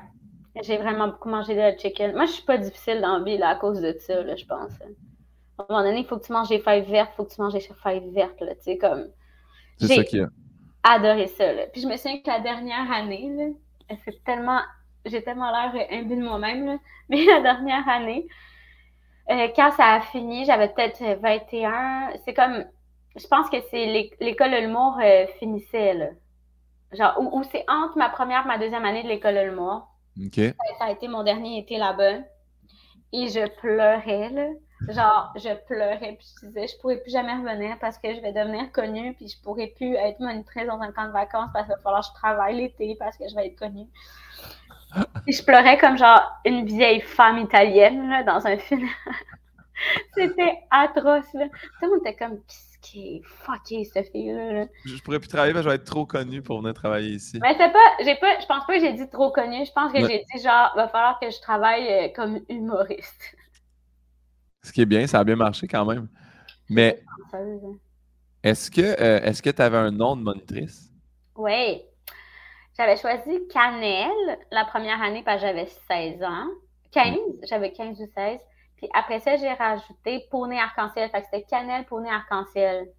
[0.63, 2.13] J'ai vraiment beaucoup mangé de chicken.
[2.13, 4.45] Moi, je suis pas difficile dans la vie là, à cause de ça, là, je
[4.45, 4.71] pense.
[5.57, 7.33] À un moment donné, il faut que tu manges des feuilles vertes, il faut que
[7.33, 9.07] tu manges des feuilles vertes, là, tu sais, comme...
[9.77, 10.95] C'est ça a.
[10.95, 11.53] adoré ça.
[11.53, 11.67] Là.
[11.67, 14.61] Puis je me souviens que la dernière année, là, c'est tellement.
[15.05, 16.77] J'ai tellement l'air imbue de moi-même, là.
[17.09, 18.27] mais la dernière année,
[19.29, 22.11] euh, quand ça a fini, j'avais peut-être 21.
[22.25, 22.65] C'est comme.
[23.15, 26.09] Je pense que c'est l'é- l'école de l'humour euh, finissait, là.
[26.93, 29.87] Genre, ou, c'est entre ma première et ma deuxième année de l'école de l'humour.
[30.17, 30.53] OK.
[30.79, 32.19] Ça a été mon dernier été là-bas.
[33.11, 34.47] Et je pleurais, là.
[34.87, 38.31] Genre, je pleurais, puis je disais, je pourrais plus jamais revenir parce que je vais
[38.31, 41.75] devenir connue, puis je pourrais plus être monitrice dans un camp de vacances parce qu'il
[41.75, 43.87] va falloir que je travaille l'été parce que je vais être connue.
[45.25, 48.87] Puis je pleurais comme genre une vieille femme italienne, là, dans un film.
[50.15, 51.47] C'était atroce, là.
[51.49, 52.67] Tout le monde était comme, qu'est-ce
[53.23, 54.65] fucké, cette fille-là.
[54.85, 57.39] Je pourrais plus travailler parce que je vais être trop connu pour venir travailler ici.
[57.41, 59.65] Mais c'est pas, j'ai pas, je pense pas que j'ai dit trop connu.
[59.65, 63.35] Je pense que j'ai dit genre, va falloir que je travaille euh, comme humoriste.
[64.67, 66.09] Ce qui est bien, ça a bien marché quand même.
[66.69, 67.01] Mais
[68.43, 70.91] est-ce que euh, est-ce que tu avais un nom de monitrice?
[71.37, 71.81] Oui.
[72.75, 74.11] J'avais choisi Canel
[74.51, 76.47] la première année parce que j'avais 16 ans.
[76.91, 77.17] 15,
[77.49, 78.39] j'avais 15 ou 16.
[78.75, 81.09] Puis après ça, j'ai rajouté poney arc-en-ciel.
[81.11, 82.89] Fait que c'était cannelle, poney arc-en-ciel.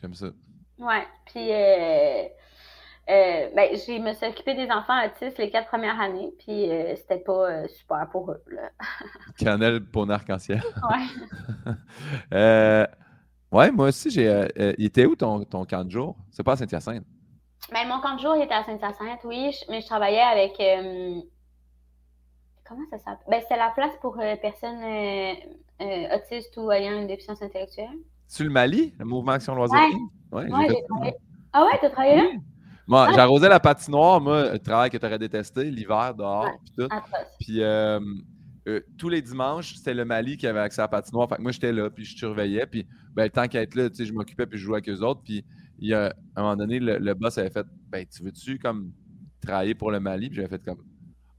[0.00, 0.26] J'aime ça.
[0.78, 1.06] Ouais.
[1.24, 2.28] Puis, euh,
[3.10, 6.32] euh, ben, je me suis occupée des enfants autistes les quatre premières années.
[6.38, 8.42] Puis, euh, c'était pas super pour eux.
[8.48, 8.70] Là.
[9.38, 10.62] cannelle, poney arc-en-ciel.
[10.90, 11.76] Ouais.
[13.52, 14.48] ouais, moi aussi, j'ai.
[14.78, 16.16] il était où ton, ton camp de jour?
[16.30, 17.04] C'est pas à Saint-Hyacinthe?
[17.72, 19.50] Ben, mon camp de jour, il était à Saint-Hyacinthe, oui.
[19.68, 20.58] Mais je travaillais avec
[22.66, 23.26] Comment ça s'appelle?
[23.28, 25.34] Ben, c'est la place pour euh, personnes euh,
[25.82, 27.98] euh, autistes ou ayant une déficience intellectuelle.
[28.26, 29.78] Sur le Mali, le mouvement Action Loisirs?
[30.32, 31.14] Oui, ouais, j'ai travaillé.
[31.52, 32.28] Ah ouais, t'as travaillé là?
[32.86, 36.88] Moi, j'arrosais la patinoire, moi, le travail que tu aurais détesté, l'hiver, dehors, puis tout.
[37.40, 37.62] Puis
[38.96, 41.28] tous les dimanches, c'était le Mali qui avait accès à la patinoire.
[41.28, 42.66] Fait que moi, j'étais là, puis je surveillais.
[42.66, 44.88] Puis ben, le temps qu'à être là, tu sais, je m'occupais, puis je jouais avec
[44.88, 45.22] eux autres.
[45.22, 45.44] Puis
[45.78, 48.92] il y a, à un moment donné, le, boss avait fait Ben, tu veux-tu comme
[49.40, 50.28] travailler pour le Mali?
[50.28, 50.82] Puis j'avais fait comme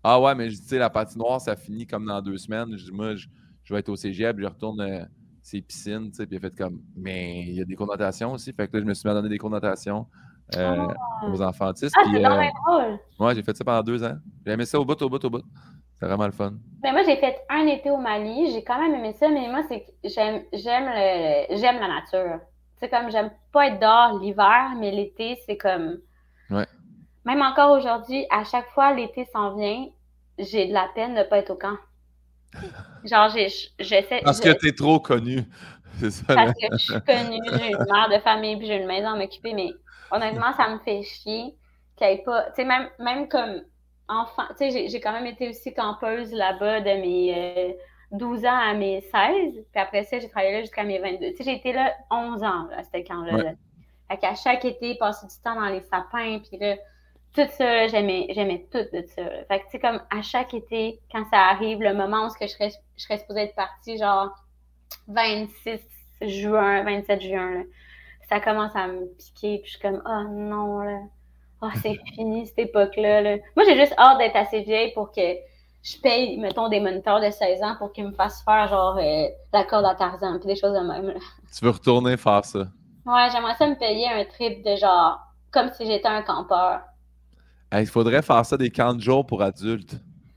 [0.08, 2.78] ah ouais, mais je dis, la patinoire, ça finit comme dans deux semaines.
[2.78, 3.28] Je dis, moi, je,
[3.74, 5.04] vais être au cégep, je retourne euh,
[5.42, 8.32] ces piscines, tu sais, puis il a fait comme, mais il y a des connotations
[8.34, 8.54] aussi.
[8.54, 10.06] Fait que là, je me suis mis à donner des connotations
[10.56, 10.88] euh,
[11.22, 11.28] ah.
[11.28, 11.96] aux enfants autistes.
[11.98, 13.00] Ah, c'est euh, drôle.
[13.20, 14.16] Ouais, j'ai fait ça pendant deux ans.
[14.46, 15.44] J'ai aimé ça au bout, au bout, au bout.
[16.00, 16.54] C'est vraiment le fun.
[16.82, 18.52] Ben moi, j'ai fait un été au Mali.
[18.52, 22.40] J'ai quand même aimé ça, mais moi, c'est que j'aime, j'aime, le, j'aime la nature.
[22.78, 25.98] C'est comme, j'aime pas être dehors l'hiver, mais l'été, c'est comme.
[26.50, 26.68] Ouais.
[27.24, 29.88] Même encore aujourd'hui, à chaque fois l'été s'en vient,
[30.38, 31.78] j'ai de la peine de ne pas être au camp.
[33.04, 33.30] Genre,
[33.80, 34.22] j'essaie.
[34.24, 35.44] Parce que tu es trop connu.
[36.00, 36.36] C'est ça.
[36.36, 39.16] Parce que je suis connue, j'ai une mère de famille puis j'ai une maison à
[39.16, 39.72] m'occuper, mais
[40.12, 41.56] honnêtement, ça me fait chier
[41.96, 42.44] qu'il n'y ait pas.
[42.52, 43.62] Tu sais, même, même comme
[44.08, 47.78] enfant, tu sais, j'ai quand même été aussi campeuse là-bas de mes
[48.12, 49.12] 12 euh, ans à mes 16.
[49.12, 51.32] Puis après ça, j'ai travaillé là jusqu'à mes 22.
[51.32, 53.36] Tu sais, j'ai été là 11 ans, à ce camp-là.
[53.36, 53.56] Ouais.
[54.10, 56.76] Fait qu'à chaque été, passer du temps dans les sapins, puis là
[57.36, 59.24] tout ça, j'aimais, j'aimais tout de ça.
[59.50, 62.48] Fait que, tu sais, comme à chaque été, quand ça arrive, le moment où je
[62.48, 64.30] serais, je serais supposée être partie, genre
[65.10, 65.82] 26
[66.22, 67.64] juin, 27 juin,
[68.30, 71.00] ça commence à me piquer, puis je suis comme, oh non, là.
[71.62, 73.22] Oh, c'est fini cette époque-là.
[73.22, 73.38] Là.
[73.56, 75.22] Moi, j'ai juste hâte d'être assez vieille pour que
[75.84, 79.28] je paye, mettons, des moniteurs de 16 ans pour qu'ils me fassent faire, genre, euh,
[79.54, 81.14] la corde à Tarzan, puis des choses de même.
[81.58, 82.68] Tu veux retourner faire ça?
[83.06, 85.20] Ouais, j'aimerais ça me payer un trip de genre,
[85.52, 86.82] comme si j'étais un campeur
[87.80, 89.96] il faudrait faire ça des camps de jour pour adultes.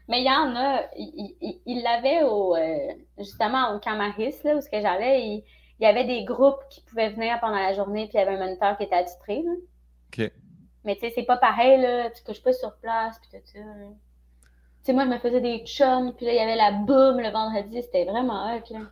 [0.09, 0.83] Mais il y en a.
[0.97, 5.45] Il l'avait au euh, justement au camp Maris, là, où j'allais.
[5.81, 8.37] Il, y avait des groupes qui pouvaient venir pendant la journée, puis il y avait
[8.37, 9.45] un moniteur qui était attitré.
[10.09, 10.33] OK.
[10.85, 12.11] Mais tu sais, c'est pas pareil, là.
[12.11, 13.59] Tu couches pas sur place, puis tout ça.
[13.59, 17.21] Tu sais, moi, je me faisais des chums, puis là, il y avait la boum
[17.21, 17.83] le vendredi.
[17.83, 18.81] C'était vraiment hot, là.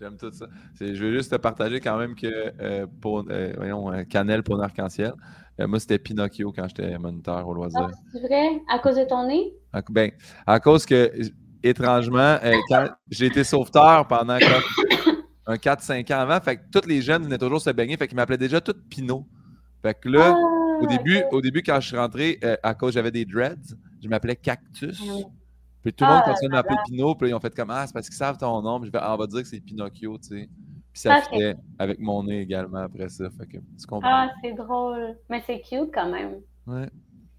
[0.00, 0.46] J'aime tout ça.
[0.78, 5.12] Je veux juste te partager quand même que euh, pour, euh, voyons, Cannelle pour l'arc-en-ciel.
[5.58, 7.88] Euh, moi, c'était Pinocchio quand j'étais moniteur au loisir.
[7.90, 8.60] Ah, c'est vrai?
[8.68, 9.54] À cause de ton nez?
[9.72, 10.10] À, ben,
[10.46, 11.10] à cause que,
[11.68, 14.38] étrangement, euh, quand j'ai été sauveteur pendant
[15.46, 18.16] un 4-5 ans avant, fait que tous les jeunes venaient toujours se baigner, fait qu'ils
[18.16, 19.26] m'appelaient déjà tout Pinot.
[19.82, 22.94] Fait que là, ah, au, début, au début, quand je suis rentré, euh, à cause
[22.94, 25.00] j'avais des dreads, je m'appelais Cactus.
[25.08, 25.28] Ah
[25.82, 27.86] puis tout le monde continue à m'appeler Pinot, puis là, ils ont fait comme Ah,
[27.86, 28.82] c'est parce qu'ils savent ton nom.
[28.82, 30.48] Je vais, on va dire que c'est Pinocchio, tu sais.
[30.92, 33.30] Puis ça fait avec mon nez également après ça.
[33.30, 34.08] Fait que, tu comprends?
[34.10, 35.16] Ah, c'est drôle.
[35.30, 36.40] Mais c'est cute quand même.
[36.66, 36.88] Ouais.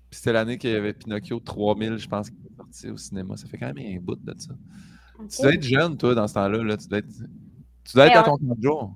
[0.10, 2.30] Puis c'était l'année qu'il y avait Pinocchio 3000, je pense,
[2.72, 3.38] sorti au cinéma.
[3.38, 4.54] Ça fait quand même un bout de ça.
[5.30, 6.64] Tu dois être jeune, toi, dans ce temps-là.
[6.64, 6.78] Là.
[6.78, 7.08] Tu dois être,
[7.84, 8.96] tu dois être à ton 30 jours.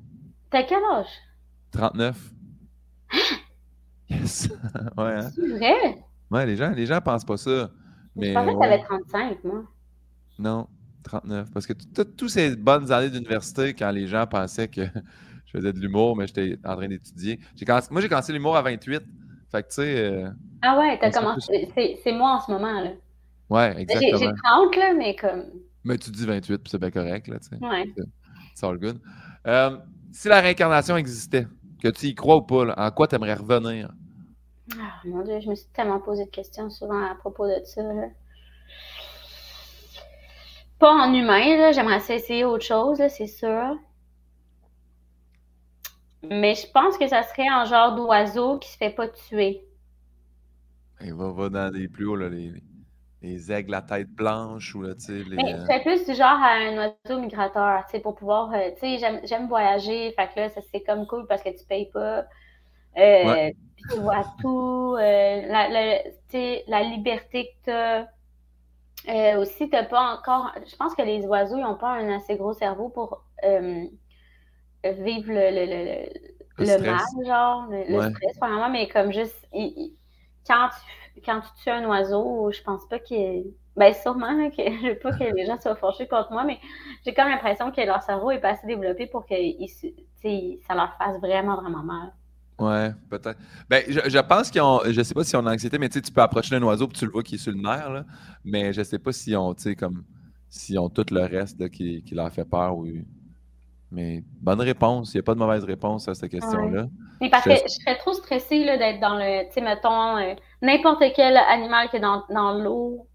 [0.49, 1.07] T'as quel âge?
[1.71, 2.33] 39.
[4.09, 4.49] yes.
[4.97, 5.31] ouais, hein?
[5.33, 6.05] C'est vrai?
[6.29, 7.71] Ouais, les gens, les gens pensent pas ça.
[8.15, 9.63] Mais, je pensais que t'avais 35, moi.
[10.37, 10.67] Non.
[11.03, 11.51] 39.
[11.51, 14.81] Parce que toutes ces bonnes années d'université, quand les gens pensaient que
[15.45, 17.39] je faisais de l'humour, mais j'étais en train d'étudier.
[17.89, 19.01] Moi, j'ai commencé l'humour à 28.
[19.51, 19.97] Fait que, tu sais.
[19.97, 20.29] Euh,
[20.61, 21.71] ah ouais, t'as commencé.
[22.03, 22.91] C'est moi en ce moment, là.
[23.51, 24.17] Ouais, exactement.
[24.17, 25.43] J'ai 30, là, mais comme.
[25.83, 27.57] Mais tu dis 28, puis c'est bien correct, là, tu sais.
[27.57, 27.85] Ouais.
[28.55, 28.97] C'est all good.
[29.45, 29.77] Euh,
[30.13, 31.47] si la réincarnation existait,
[31.83, 33.91] que tu y crois ou pas, en quoi tu aimerais revenir?
[34.79, 37.83] Ah, mon Dieu, je me suis tellement posé de questions souvent à propos de ça,
[37.83, 38.07] là.
[40.79, 43.77] Pas en humain, j'aimerais essayer autre chose, c'est sûr.
[46.23, 49.67] Mais je pense que ça serait un genre d'oiseau qui se fait pas tuer.
[51.01, 52.53] Il va, va dans les plus hauts, là, les,
[53.21, 55.45] les aigles à tête blanche ou là, tu sais, les.
[55.45, 58.71] Mais euh, c'est plus du genre à un oiseau migrateur, tu sais, pour pouvoir, euh,
[58.73, 61.89] tu sais, j'aime, voyager, fait que là, ça c'est comme cool parce que tu payes
[61.91, 62.25] pas,
[62.97, 63.55] euh, Ouais.
[63.77, 68.07] puis tu vois tout, euh, la, la- tu sais, la liberté que t'as.
[69.09, 72.35] Euh, aussi, t'as pas encore, je pense que les oiseaux, ils ont pas un assez
[72.35, 73.23] gros cerveau pour
[74.83, 76.09] vivre le, le, le, le-
[76.57, 78.01] Le mal, genre, le, le Ouais.
[78.01, 79.97] stress, vraiment, mais comme juste, il- il-
[80.47, 80.75] quand tu,
[81.25, 83.53] quand tu tues un oiseau, je pense pas qu'il.
[83.75, 86.59] Ben, sûrement, là, que, je veux pas que les gens soient fâchés contre moi, mais
[87.05, 89.35] j'ai comme l'impression que leur cerveau est pas assez développé pour que
[90.67, 92.13] ça leur fasse vraiment, vraiment mal.
[92.59, 93.39] Ouais, peut-être.
[93.69, 94.81] Ben, je, pense qu'ils ont.
[94.85, 97.11] Je sais pas s'ils ont l'anxiété, mais tu peux approcher d'un oiseau puis tu le
[97.11, 98.05] vois qui est sur le nerf, là.
[98.43, 100.03] Mais je sais pas s'ils ont, tu sais, comme.
[100.47, 102.87] S'ils ont tout le reste qui, qui leur fait peur ou.
[103.91, 105.13] Mais bonne réponse.
[105.13, 106.85] Il n'y a pas de mauvaise réponse à cette question-là.
[107.19, 110.33] Mais parce Je- que je serais trop stressée d'être dans le, tu sais, mettons, euh,
[110.61, 113.05] n'importe quel animal qui est dans, dans l'eau,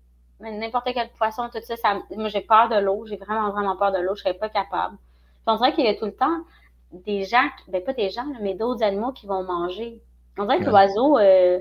[0.41, 3.77] mais n'importe quel poisson, tout ça, ça moi j'ai peur de l'eau, j'ai vraiment, vraiment
[3.77, 4.97] peur de l'eau, je serais pas capable.
[4.99, 6.41] Puis on dirait qu'il y a tout le temps
[6.93, 10.01] des gens, ben pas des gens, mais d'autres animaux qui vont manger.
[10.39, 11.59] On dirait que l'oiseau, euh,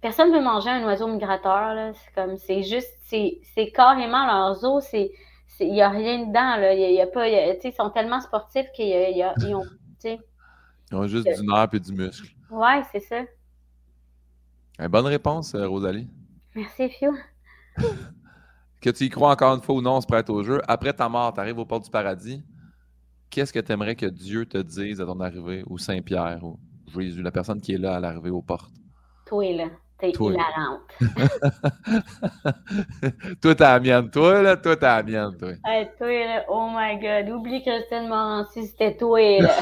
[0.00, 1.92] personne veut manger un oiseau migrateur, là.
[1.92, 5.10] C'est comme, c'est juste, c'est, c'est carrément leurs os, c'est,
[5.60, 6.74] il y a rien dedans, là.
[6.74, 9.64] Y a, il y a pas, y a- ils sont tellement sportifs qu'ils ont,
[10.92, 12.28] Ils ont juste du nerf et du muscle.
[12.50, 13.22] ouais, c'est ça.
[14.78, 16.08] Eh, bonne réponse, euh, Rosalie.
[16.54, 17.12] Merci, Fio.
[18.80, 20.62] Que tu y crois encore une fois ou non, on se prête au jeu.
[20.66, 22.42] Après ta mort, tu arrives aux portes du paradis.
[23.28, 26.58] Qu'est-ce que tu aimerais que Dieu te dise à ton arrivée, ou Saint-Pierre, ou
[26.98, 28.72] Jésus, la personne qui est là à l'arrivée aux portes?
[29.26, 29.68] Toi, là,
[30.00, 30.80] t'es hilarante.
[33.42, 34.10] toi, t'es la mienne.
[34.10, 35.50] Toi, là, toi, t'es la mienne, toi.
[35.66, 39.50] Hey, toi, là, oh my God, oublie Christine Morancy, c'était toi, là.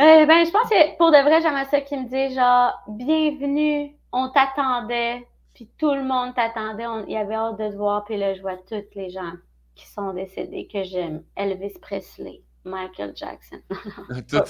[0.00, 3.94] Euh, ben, je pense que pour de vrai, j'aimerais ça qu'ils me disent genre, bienvenue,
[4.12, 8.16] on t'attendait, puis tout le monde t'attendait, il y avait hâte de te voir, puis
[8.16, 9.32] là, je vois tous les gens
[9.74, 11.22] qui sont décédés que j'aime.
[11.36, 13.60] Elvis Presley, Michael Jackson.
[14.28, 14.42] Toi,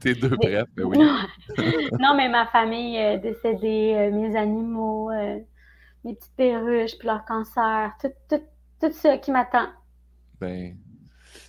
[0.00, 0.98] tes deux, brefs, mais oui.
[2.00, 5.38] non, mais ma famille euh, décédée, euh, mes animaux, euh,
[6.04, 8.42] mes petites perruches, puis leur cancer, tout, tout,
[8.80, 9.68] tout ça qui m'attend.
[10.40, 10.76] Ben,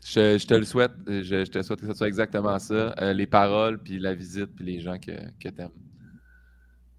[0.06, 0.94] je, je te le souhaite.
[1.08, 2.96] Je, je te souhaite que ce soit exactement ça.
[3.00, 5.70] Euh, les paroles, puis la visite, puis les gens que, que tu aimes.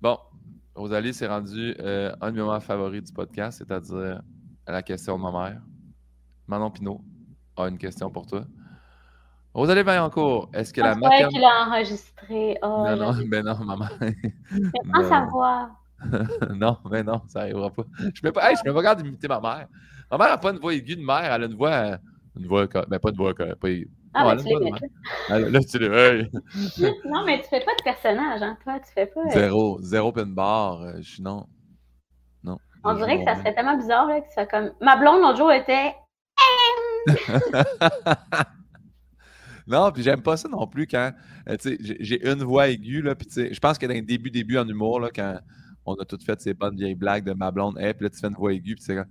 [0.00, 0.18] Bon,
[0.74, 4.22] Rosalie, c'est rendu euh, un de mes moments favoris du podcast, c'est-à-dire
[4.66, 5.62] la question de ma mère.
[6.46, 7.00] Manon Pinot
[7.56, 8.44] a une question pour toi.
[9.58, 11.38] Rosalie Vaillancourt, est-ce que la croyais maternité.
[11.40, 12.58] qu'il a enregistré.
[12.62, 13.86] Oh, Non, non, ben non, maman.
[14.00, 14.12] Mais
[14.94, 15.08] sans Non.
[15.08, 15.68] savoir.
[16.54, 17.82] non, mais non, ça n'arrivera pas.
[18.14, 19.66] Je ne pas, hey, je me pas capable d'imiter ma mère.
[20.10, 21.98] Ma mère n'a pas une voix aiguë de mère, elle a une voix.
[22.38, 23.46] Une voix, ben pas de voix, pas.
[24.14, 24.80] Ah, Non, mais tu voix mère.
[25.30, 26.22] Elle- Là, tu là.
[27.04, 28.78] Non, mais tu fais pas de personnage, hein, toi.
[28.78, 29.20] Tu fais pas.
[29.22, 30.82] euh, Zéro, zéro pin bar.
[30.82, 31.46] euh, je suis non.
[32.44, 32.58] Non.
[32.84, 34.70] On dirait que ça serait tellement bizarre, là, que tu fais comme.
[34.80, 35.96] Ma blonde, l'autre jour, était.
[39.68, 41.12] Non, puis j'aime pas ça non plus quand,
[41.48, 41.56] euh,
[42.00, 44.98] j'ai une voix aiguë, là, puis je pense que dans les débuts, début en humour,
[44.98, 45.38] là, quand
[45.84, 48.18] on a toutes fait ces bonnes vieilles blagues de ma blonde, hey, puis là, tu
[48.18, 49.06] fais une voix aiguë, puis c'est comme...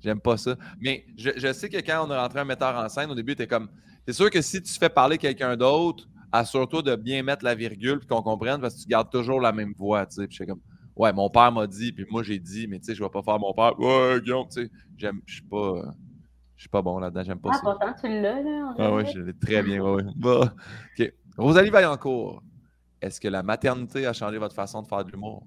[0.00, 0.56] J'aime pas ça.
[0.80, 3.46] Mais je, sais que quand on a rentré un metteur en scène, au début, t'es
[3.46, 3.68] comme...
[4.06, 7.98] C'est sûr que si tu fais parler quelqu'un d'autre, assure-toi de bien mettre la virgule,
[7.98, 10.60] puis qu'on comprenne, parce que tu gardes toujours la même voix, tu sais, puis comme...
[10.94, 13.22] Ouais, mon père m'a dit, puis moi, j'ai dit, mais tu sais, je vais pas
[13.22, 13.78] faire mon père.
[13.80, 15.20] Ouais, Guillaume, tu sais, j'aime...
[15.26, 15.92] Je suis pas...
[16.62, 17.60] Je suis pas bon là-dedans, j'aime pas Ah, ça.
[17.64, 18.72] pourtant, tu l'as, là.
[18.78, 19.12] Ah dirait.
[19.12, 19.80] je l'ai très bien.
[19.82, 20.12] ouais, ouais.
[20.14, 20.54] Bah,
[20.96, 21.12] OK.
[21.36, 22.40] Rosalie Vaillancourt,
[23.00, 25.42] est-ce que la maternité a changé votre façon de faire de l'humour?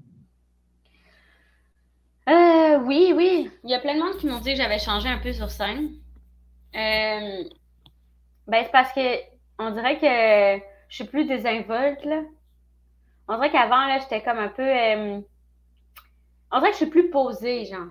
[2.27, 3.49] Euh, oui, oui.
[3.63, 5.49] Il y a plein de monde qui m'ont dit que j'avais changé un peu sur
[5.49, 5.91] scène.
[6.75, 7.43] Euh,
[8.47, 8.99] ben, c'est parce que
[9.57, 12.23] on dirait que je suis plus désinvolte, là.
[13.29, 14.63] On dirait qu'avant, là, j'étais comme un peu.
[14.63, 15.21] euh,
[16.51, 17.87] On dirait que je suis plus posée, genre.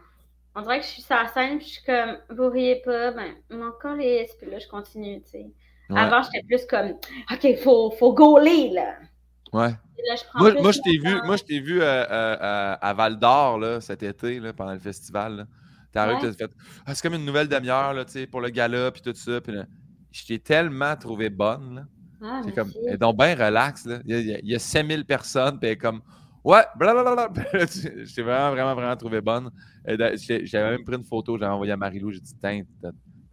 [0.57, 3.11] On dirait que je suis sur la scène, puis je suis comme, vous riez pas,
[3.11, 4.29] ben, mon corps est.
[4.41, 5.47] Puis là, je continue, tu sais.
[5.91, 6.01] Ouais.
[6.01, 6.93] Avant, j'étais plus comme,
[7.31, 8.95] OK, faut, faut gauler, là.
[9.53, 9.71] ouais.
[10.07, 11.27] Là, je Moi, je t'ai vu, temps.
[11.27, 14.73] moi, je t'ai vu euh, euh, euh, à Val d'Or là, cet été, là, pendant
[14.75, 15.47] le festival.
[15.93, 16.51] T'es arrivé, t'as fait
[16.85, 19.41] Ah, c'est comme une nouvelle demi-heure là, tu sais, pour le gala, puis tout ça.
[19.41, 19.65] Puis là,
[20.11, 21.77] je t'ai tellement trouvé bonne.
[21.77, 21.83] Là.
[22.23, 22.81] Ah, C'est comme, merci.
[22.87, 23.87] elle est donc bien relax.
[23.87, 23.99] Là.
[24.05, 26.03] Il, y a, il y a- il y a 5000 personnes, puis elle est comme,
[26.45, 27.29] ouais, blablabla.
[27.53, 29.51] Je t'ai vraiment, vraiment, vraiment trouvé bonne.
[29.87, 32.11] J'ai- J'avais même pris une photo, j'avais envoyé à Marilou.
[32.11, 32.63] J'ai dit, tiens,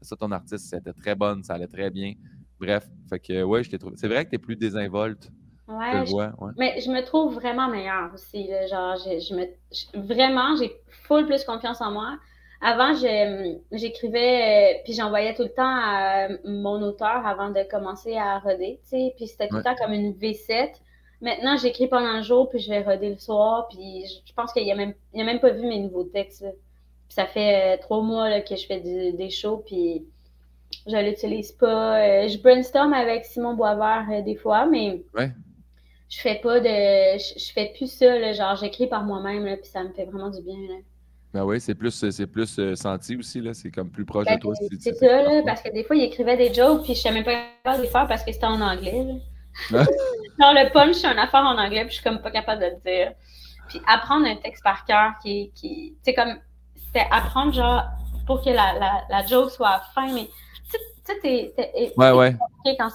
[0.01, 2.13] ça ton artiste, c'était très bonne, ça allait très bien.
[2.59, 3.95] Bref, fait que, ouais, je t'ai trouvé.
[3.97, 5.31] C'est vrai que t'es plus désinvolte,
[5.67, 6.33] Ouais, je vois.
[6.39, 6.51] Ouais.
[6.57, 8.47] Mais je me trouve vraiment meilleure aussi.
[8.47, 12.17] Là, genre, je, je me, je- vraiment, j'ai full plus confiance en moi.
[12.59, 12.93] Avant,
[13.71, 18.79] j'écrivais, euh, puis j'envoyais tout le temps à mon auteur avant de commencer à roder,
[18.83, 19.13] tu sais.
[19.15, 19.61] Puis c'était tout Ouais.
[19.61, 20.71] le temps comme une V7.
[21.21, 24.69] Maintenant, j'écris pendant le jour, puis je vais roder le soir, puis je, pense qu'il
[24.69, 26.45] a même, a même pas vu mes nouveaux textes.
[27.09, 30.03] ça fait euh, trois mois que je fais des shows, puis
[30.87, 31.99] je l'utilise pas.
[31.99, 35.03] Euh, je brainstorm avec Simon Boisvert euh, des fois, mais
[36.09, 37.17] je fais pas de.
[37.17, 40.57] Je, fais plus ça, genre j'écris par moi-même, puis ça me fait vraiment du bien.
[41.33, 43.53] Ben oui, c'est plus, c'est plus senti aussi, là.
[43.53, 44.53] C'est comme plus proche de ben, toi.
[44.79, 47.23] C'est ça, là, parce que des fois, il écrivait des jokes, puis je savais même
[47.23, 49.05] pas capable de les faire parce que c'était en anglais.
[49.05, 49.13] Là.
[49.71, 52.67] genre, le punch, c'est une affaire en anglais, puis je suis comme pas capable de
[52.67, 53.13] le dire.
[53.67, 55.51] Puis apprendre un texte par cœur qui.
[55.53, 56.37] qui c'est comme.
[56.93, 57.83] C'est apprendre, genre,
[58.25, 60.27] pour que la, la, la joke soit fin, mais
[60.69, 60.77] tu
[61.21, 61.93] sais, t'es.
[61.95, 62.35] Ouais, ouais.
[62.77, 62.89] Quand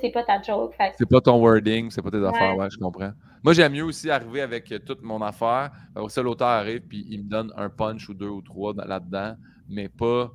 [0.00, 0.74] c'est pas ta joke.
[0.96, 3.12] C'est pas ton wording, c'est pas tes affaires, ouais, je comprends.
[3.42, 5.70] Moi, j'aime mieux aussi arriver avec euh, toute mon affaire.
[6.08, 9.34] ça, l'auteur arrive, puis il me donne un punch ou deux ou trois là-dedans,
[9.68, 10.30] mais pas.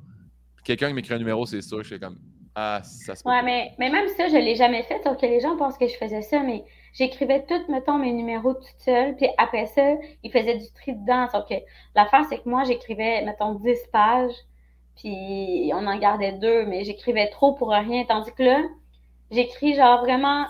[0.62, 2.18] Quelqu'un qui m'écrit un numéro, c'est sûr, je suis comme.
[2.60, 5.38] Ah, ça se Ouais, mais, mais même ça, je l'ai jamais fait, sauf que les
[5.38, 9.28] gens pensent que je faisais ça, mais j'écrivais tout, mettons, mes numéros toute seule, puis
[9.38, 9.94] après ça,
[10.24, 11.28] il faisait du tri dedans.
[11.30, 11.54] Sauf que
[11.94, 14.34] l'affaire, c'est que moi, j'écrivais, mettons, 10 pages,
[14.96, 18.04] puis on en gardait deux, mais j'écrivais trop pour rien.
[18.08, 18.60] Tandis que là,
[19.30, 20.46] j'écris genre vraiment,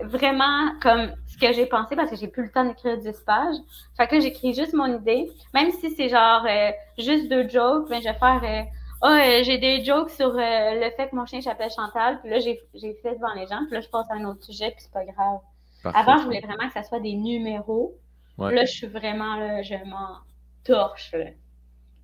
[0.00, 3.56] vraiment comme ce que j'ai pensé parce que j'ai plus le temps d'écrire 10 pages.
[3.98, 5.30] Fait que là, j'écris juste mon idée.
[5.52, 8.62] Même si c'est genre euh, juste deux jokes, ben, je vais faire euh,
[9.04, 12.20] Ah, oh, j'ai des jokes sur le fait que mon chien s'appelle Chantal.
[12.20, 12.58] Puis là, j'ai
[13.02, 13.64] fait devant les gens.
[13.66, 15.40] Puis là, je passe à un autre sujet, puis c'est pas grave.
[15.84, 17.98] Avant, je voulais vraiment que ça soit des numéros.
[18.38, 20.18] Là, je suis vraiment là, je m'en
[20.64, 21.12] torche.
[21.12, 21.26] Là.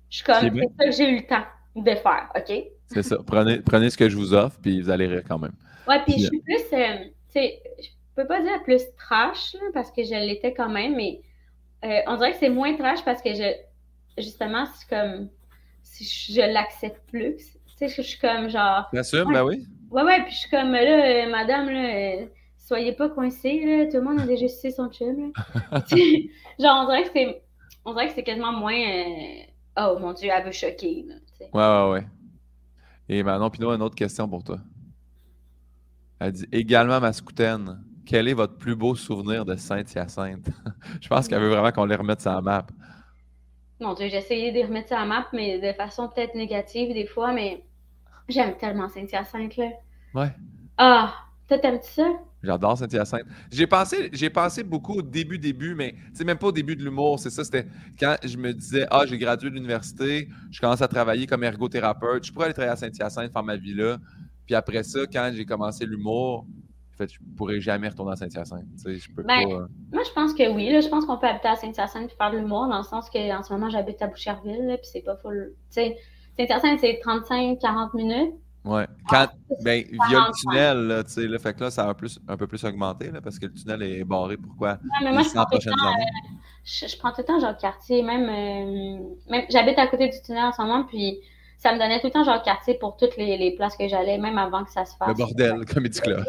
[0.09, 1.45] Je suis comme, c'est ça que j'ai eu le temps
[1.75, 2.63] de faire, OK?
[2.87, 3.17] C'est ça.
[3.25, 5.53] Prenez, prenez ce que je vous offre, puis vous allez rire quand même.
[5.87, 9.91] Ouais, puis je suis plus, euh, tu sais, je peux pas dire plus trash, parce
[9.91, 11.21] que je l'étais quand même, mais
[11.85, 13.53] euh, on dirait que c'est moins trash parce que je,
[14.17, 15.29] justement, c'est comme,
[15.89, 17.37] si je, l'accepte plus.
[17.37, 18.87] Tu sais, je suis comme genre.
[18.91, 19.65] Bien sûr, ben oui.
[19.91, 22.25] Ouais, ouais, puis je suis comme, là, euh, madame, là,
[22.57, 25.83] soyez pas coincés, là, tout le monde a déjà cité son chum, là.
[26.59, 27.41] genre, on dirait que c'est,
[27.85, 28.77] on dirait que c'est quasiment moins
[29.77, 31.05] Oh mon Dieu, elle veut choquer.
[31.39, 32.07] ouais, ouais, ouais.
[33.07, 34.59] Et Manon Pinot, une autre question pour toi.
[36.19, 40.49] Elle dit également Mascoutaine, quel est votre plus beau souvenir de Saint-Hyacinthe?
[41.01, 42.67] Je pense qu'elle veut vraiment qu'on les remette sur la map.
[43.79, 47.05] Mon Dieu, j'ai essayé de remettre sur la map, mais de façon peut-être négative des
[47.05, 47.63] fois, mais
[48.27, 49.69] j'aime tellement Saint-Hyacinthe, là.
[50.13, 50.31] Ouais.
[50.77, 51.13] Ah,
[51.47, 52.07] toi, t'aimes-tu ça?
[52.43, 53.25] J'adore Saint-Hyacinthe.
[53.51, 56.83] J'ai pensé, j'ai pensé beaucoup au début, début, mais c'est même pas au début de
[56.83, 57.19] l'humour.
[57.19, 57.67] C'est ça, c'était
[57.99, 62.25] quand je me disais, ah, j'ai gradué de l'université, je commence à travailler comme ergothérapeute,
[62.25, 63.97] je pourrais aller travailler à Saint-Hyacinthe, faire ma vie là.
[64.45, 66.45] Puis après ça, quand j'ai commencé l'humour,
[66.99, 68.65] fait, je pourrais jamais retourner à Saint-Hyacinthe.
[68.85, 69.67] Je peux ben, pas...
[69.91, 70.71] Moi, je pense que oui.
[70.71, 73.09] Là, je pense qu'on peut habiter à Saint-Hyacinthe et faire de l'humour, dans le sens
[73.09, 75.53] qu'en ce moment, j'habite à Boucherville, puis c'est pas full.
[75.69, 78.33] Saint-Hyacinthe, c'est 35-40 minutes.
[78.65, 78.85] Ouais.
[79.07, 79.27] Quand,
[79.63, 82.19] ben, via le tunnel, là, tu sais, là, fait que là, ça a un, plus,
[82.27, 84.37] un peu plus augmenté, là, parce que le tunnel est barré.
[84.37, 84.71] Pourquoi?
[84.71, 86.03] Ouais, mais moi, je prends, tout le temps, euh,
[86.65, 90.43] je, prends tout le temps genre quartier, même, euh, même j'habite à côté du tunnel
[90.43, 91.19] en ce moment, puis
[91.59, 94.17] ça me donnait tout le temps genre quartier pour toutes les, les places que j'allais,
[94.17, 95.09] même avant que ça se fasse.
[95.09, 96.23] Le bordel, Comedy Club.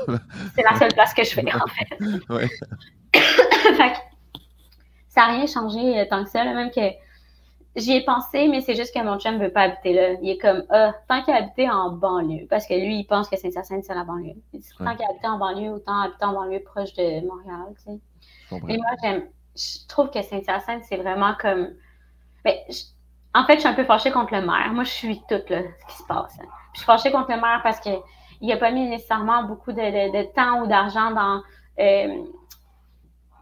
[0.56, 2.28] C'est la seule place que je fais, en fait.
[2.28, 2.48] ouais.
[3.14, 4.40] fait que,
[5.08, 6.80] ça n'a rien changé euh, tant que ça, là, même que
[7.76, 10.14] J'y ai pensé, mais c'est juste que mon chum veut pas habiter là.
[10.20, 13.36] Il est comme, ah, tant qu'il habite en banlieue, parce que lui, il pense que
[13.36, 14.34] Saint-Hyacinthe, c'est la banlieue.
[14.52, 17.92] Il dit, tant qu'il habite en banlieue, autant habiter en banlieue proche de Montréal, tu
[17.92, 18.60] sais.
[18.64, 19.22] Mais moi, j'aime,
[19.54, 21.68] je trouve que Saint-Hyacinthe, c'est vraiment comme,
[22.44, 22.56] ben,
[23.34, 24.72] en fait, je suis un peu fâchée contre le maire.
[24.72, 26.36] Moi, je suis toute, là, ce qui se passe.
[26.74, 27.90] Je suis fâchée contre le maire parce que
[28.40, 31.42] il a pas mis nécessairement beaucoup de, de, temps ou d'argent dans,
[31.78, 32.24] euh,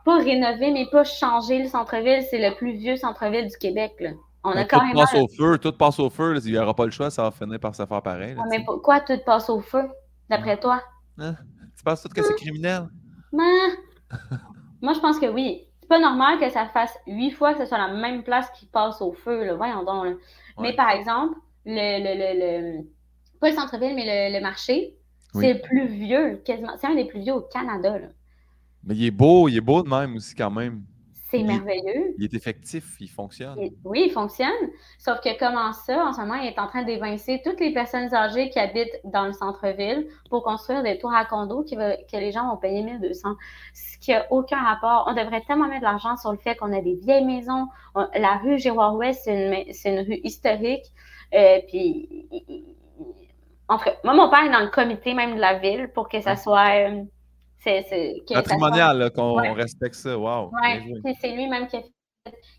[0.04, 2.24] pas rénover, mais pas changer le centre-ville.
[2.28, 3.94] C'est le plus vieux centre-ville du Québec.
[4.00, 4.10] Là.
[4.44, 6.38] On a tout passe au feu, tout passe au feu.
[6.44, 8.36] Il n'y aura pas le choix, ça va finir par se faire pareil.
[8.50, 9.88] mais pourquoi tout passe au feu,
[10.28, 10.82] d'après toi?
[11.18, 11.34] Hein?
[11.76, 12.88] Tu penses tout que c'est criminel?
[13.32, 13.68] Non.
[14.80, 15.67] Moi, je pense que oui.
[15.88, 18.66] C'est pas normal que ça fasse huit fois que ce soit la même place qui
[18.66, 19.46] passe au feu.
[19.46, 19.54] Là.
[19.54, 20.18] Voyons donc.
[20.60, 22.86] Mais par exemple, le, le, le,
[23.40, 24.94] pas le centre-ville, mais le, marché,
[25.32, 26.72] c'est le plus vieux, quasiment.
[26.76, 27.98] C'est un des plus vieux au Canada.
[27.98, 28.08] Là.
[28.84, 30.82] Mais il est beau, il est beau de même aussi quand même.
[31.30, 32.14] C'est merveilleux.
[32.16, 33.58] Il est effectif, il fonctionne.
[33.84, 34.48] oui, il fonctionne.
[34.98, 38.14] Sauf que comment ça, en ce moment, il est en train d'évincer toutes les personnes
[38.14, 42.32] âgées qui habitent dans le centre-ville pour construire des tours à condos qui que les
[42.32, 43.36] gens vont payer 1200.
[43.74, 45.04] Ce qui n'a aucun rapport.
[45.06, 47.68] On devrait tellement mettre de l'argent sur le fait qu'on a des vieilles maisons.
[47.94, 50.86] la rue Giroir-Ouest, c'est une, rue historique.
[51.34, 52.26] Euh, puis,
[53.68, 56.36] enfin, moi, mon père est dans le comité même de la ville pour que ça
[56.36, 56.88] soit...
[56.88, 57.04] Euh,
[57.58, 60.16] c'est patrimonial, qu'on respecte ça.
[60.16, 60.50] Wow.
[60.62, 61.92] Oui, c'est lui-même qui a fait.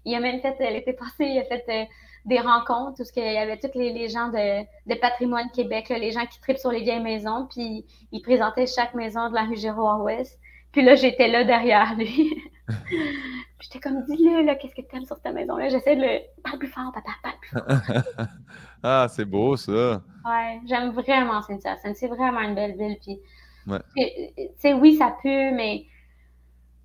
[0.06, 1.86] Il a même fait, l'été passé, il a fait euh,
[2.26, 6.26] des rencontres où il y avait tous les, gens de, de, Patrimoine Québec, les gens
[6.26, 10.40] qui tripent sur les vieilles maisons, puis il présentait chaque maison de la rue Giroir-Ouest.
[10.72, 12.34] Puis là, j'étais là derrière lui.
[13.60, 15.70] j'étais comme, dis-le, là, qu'est-ce que tu aimes sur ta maison-là?
[15.70, 16.20] J'essaie de le.
[16.44, 18.28] Parle plus fort, papa, parle plus fort.
[18.84, 20.02] ah, c'est beau, ça.
[20.26, 21.76] Ouais, j'aime vraiment Cynthia.
[21.94, 22.98] C'est vraiment une belle ville.
[23.02, 23.20] Puis,
[23.70, 24.74] Ouais.
[24.74, 25.86] oui, ça pue, mais,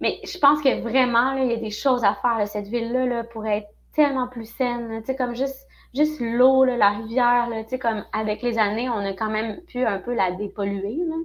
[0.00, 2.38] mais je pense que vraiment, il y a des choses à faire.
[2.38, 2.46] là.
[2.46, 5.02] Cette ville-là là, pourrait être tellement plus saine.
[5.04, 9.30] sais, comme juste, juste l'eau, la rivière, là, comme avec les années, on a quand
[9.30, 10.98] même pu un peu la dépolluer.
[11.08, 11.16] là.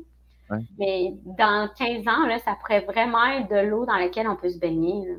[0.52, 0.64] Ouais.
[0.80, 4.50] Mais dans 15 ans, là, ça pourrait vraiment être de l'eau dans laquelle on peut
[4.50, 5.08] se baigner.
[5.08, 5.16] là.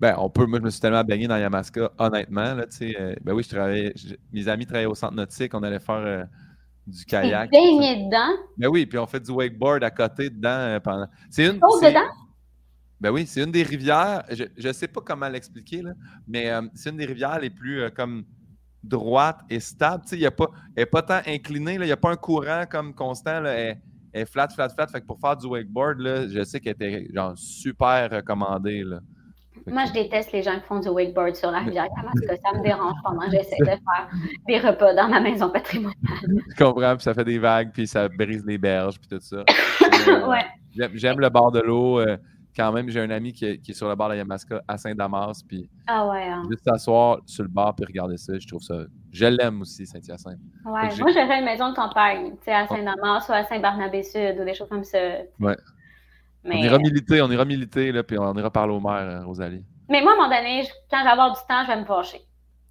[0.00, 0.46] Ben, on peut.
[0.46, 2.54] Moi, je me suis tellement baigné dans Yamaska, honnêtement.
[2.54, 3.92] Là, euh, ben oui, je travaillais.
[3.96, 5.54] je- mes amis travaillaient au centre nautique.
[5.54, 6.24] On allait faire euh,
[6.86, 7.50] du kayak.
[7.50, 11.06] baigné dedans, Ben oui, puis on fait du wakeboard à côté dedans euh, pendant.
[11.30, 11.54] C'est une.
[11.54, 12.10] dedans?
[13.00, 14.24] Ben oui, c'est une des rivières.
[14.30, 15.92] Je ne sais pas comment l'expliquer, là,
[16.26, 18.24] mais euh, c'est une des rivières les plus euh, comme
[18.82, 20.04] droite et stable.
[20.06, 21.74] Tu sais, pas, elle n'est pas tant inclinée.
[21.74, 23.40] Il n'y a pas un courant comme constant.
[23.40, 23.80] Là, elle,
[24.12, 24.86] elle est flat, flat, flat.
[24.86, 28.84] Fait que pour faire du wakeboard, là, je sais qu'elle était genre super recommandée.
[28.84, 29.00] Là.
[29.66, 32.36] Moi, je déteste les gens qui font du wakeboard sur la rivière Yamaska.
[32.36, 34.08] Ça me dérange pendant que j'essaie de faire
[34.46, 35.94] des repas dans ma maison patrimoniale?
[36.58, 39.42] Je comprends, puis ça fait des vagues, puis ça brise les berges, puis tout ça.
[40.08, 40.44] Euh, Ouais.
[40.94, 41.98] J'aime, le bord de l'eau.
[42.00, 42.16] euh,
[42.56, 44.60] quand même, j'ai un ami qui est, qui est sur le bord de la Yamaska
[44.68, 46.24] à Saint-Damas, puis Ah ouais.
[46.28, 46.42] hein.
[46.50, 48.74] juste s'asseoir sur le bord puis regarder ça, je trouve ça.
[49.12, 50.38] Je l'aime aussi, Saint-Hyacinthe.
[50.66, 54.44] Ouais, moi, j'aurais une maison de campagne, tu sais, à Saint-Damas ou à Saint-Barnabé-Sud ou
[54.44, 54.98] des choses comme ça.
[55.40, 55.56] Ouais.
[56.44, 59.24] Mais, On ira militer, on ira militer, là, puis on ira parler au maire, euh,
[59.24, 59.64] Rosalie.
[59.88, 61.84] mais moi, à un moment donné, quand je vais avoir du temps, je vais me
[61.86, 62.20] fâcher.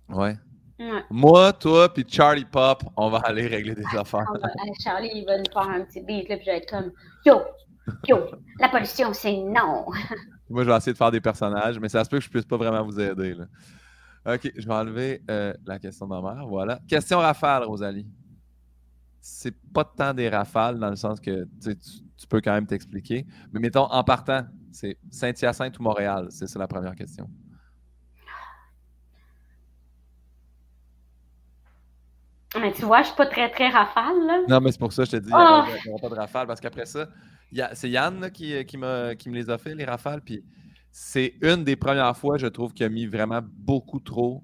[0.09, 0.37] Ouais.
[0.79, 1.03] Ouais.
[1.09, 4.25] Moi, toi, puis Charlie Pop, on va aller régler des affaires.
[4.29, 4.49] On va-
[4.83, 6.91] Charlie, il va nous faire un petit beat, là, puis je vais être comme
[7.25, 7.41] Yo,
[8.07, 8.17] yo,
[8.59, 9.85] la pollution, c'est non.
[10.49, 12.45] Moi, je vais essayer de faire des personnages, mais ça se peut que je puisse
[12.45, 13.33] pas vraiment vous aider.
[13.33, 13.45] Là.
[14.35, 16.45] OK, je vais enlever euh, la question de ma mère.
[16.47, 16.79] Voilà.
[16.87, 18.07] Question rafale, Rosalie.
[19.19, 21.77] C'est pas tant des rafales dans le sens que tu, sais,
[22.23, 23.25] tu- peux quand même t'expliquer.
[23.51, 26.27] Mais mettons, en partant, c'est Saint-Hyacinthe ou Montréal?
[26.29, 27.29] C'est ça la première question.
[32.59, 34.41] Mais tu vois, je suis pas très, très rafale, là.
[34.47, 35.65] Non, mais c'est pour ça que je te dis, il Ah!
[35.85, 37.07] n'y aura pas de rafale, parce qu'après ça,
[37.73, 40.43] c'est Yann là, qui, qui, m'a- qui me les a fait, les rafales, puis
[40.91, 44.43] c'est une des premières fois, je trouve, qu'il a mis vraiment beaucoup trop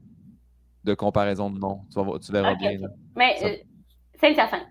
[0.84, 1.86] de comparaison de noms.
[1.92, 2.72] Tu, vas voir- tu verras bien.
[3.16, 3.56] Mais Ça- euh,
[4.20, 4.66] Saint-Hyacinthe.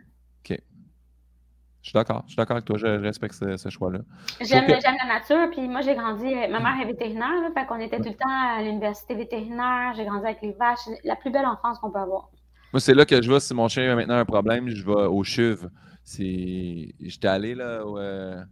[1.88, 4.00] Je suis d'accord, je suis d'accord avec toi, je, je respecte ce, ce choix-là.
[4.42, 6.34] J'aime la nature, puis moi, j'ai grandi.
[6.34, 9.94] Ma mère est vétérinaire, là, fait qu'on était tout le temps à l'université vétérinaire.
[9.96, 10.80] J'ai grandi avec les vaches.
[11.04, 12.28] La plus belle enfance qu'on peut avoir.
[12.74, 15.06] Moi, c'est là que je vois si mon chien a maintenant un problème, je vais
[15.06, 15.68] au CHUV.
[16.04, 16.94] C'est...
[17.00, 18.44] J'étais allé là, au, euh,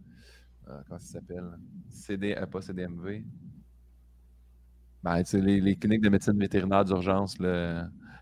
[0.67, 1.45] euh, comment ça s'appelle?
[1.91, 2.35] CD...
[2.35, 3.23] euh, pas CDMV.
[5.03, 7.37] Ben, tu sais, les, les cliniques de médecine vétérinaire d'urgence,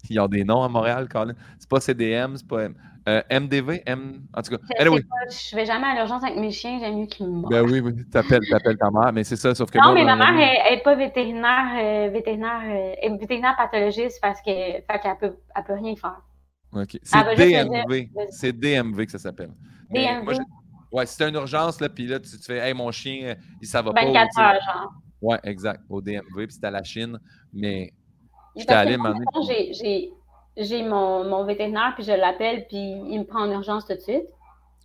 [0.09, 1.35] ils ont des noms à Montréal, Colin.
[1.57, 2.67] C'est pas CDM, c'est pas
[3.07, 4.21] euh, MDV, M...
[4.33, 6.99] En tout cas, Je, anyway, pas, je vais jamais à l'urgence avec mes chiens, j'aime
[6.99, 7.51] mieux qu'ils me mordent.
[7.51, 10.03] ben oui, oui, t'appelles, t'appelles ta mère, mais c'est ça, sauf que non, moi, mais
[10.05, 12.61] ma mère, elle n'est pas vétérinaire, euh, vétérinaire,
[13.05, 14.83] euh, vétérinaire pathologiste parce qu'elle
[15.19, 16.21] peut, elle peut rien faire.
[16.73, 16.97] OK.
[17.03, 18.09] C'est Ah, ben, DMV.
[18.31, 19.51] C'est DMV que ça s'appelle.
[19.89, 20.23] DMV?
[20.23, 20.33] moi,
[20.91, 23.67] Ouais, si t'as une urgence, là, puis là, tu te fais, hey, mon chien, il
[23.67, 24.01] ça va pas.
[24.01, 24.93] ou 24 tu sais- heures, genre.
[25.21, 25.81] Ouais, exact.
[25.89, 27.19] Au DMV, puis c'était à la Chine.
[27.53, 27.91] Mais
[28.55, 28.97] j'étais allé
[29.73, 30.13] j'ai-
[30.57, 33.99] j'ai mon, mon vétérinaire, puis je l'appelle, puis il me prend en urgence tout de
[33.99, 34.27] suite.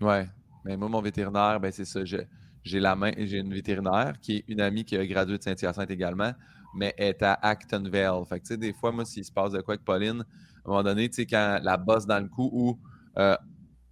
[0.01, 0.27] Ouais.
[0.65, 2.01] Mais moi, mon vétérinaire, ben c'est ça.
[2.05, 5.91] J'ai la main, j'ai une vétérinaire qui est une amie qui a gradué de Saint-Hyacinthe
[5.91, 6.33] également,
[6.75, 8.23] mais elle est à Actonville.
[8.29, 10.69] Fait que, tu sais, des fois, moi, s'il se passe de quoi avec Pauline, à
[10.69, 12.79] un moment donné, tu sais, quand la bosse dans le cou où
[13.19, 13.37] euh,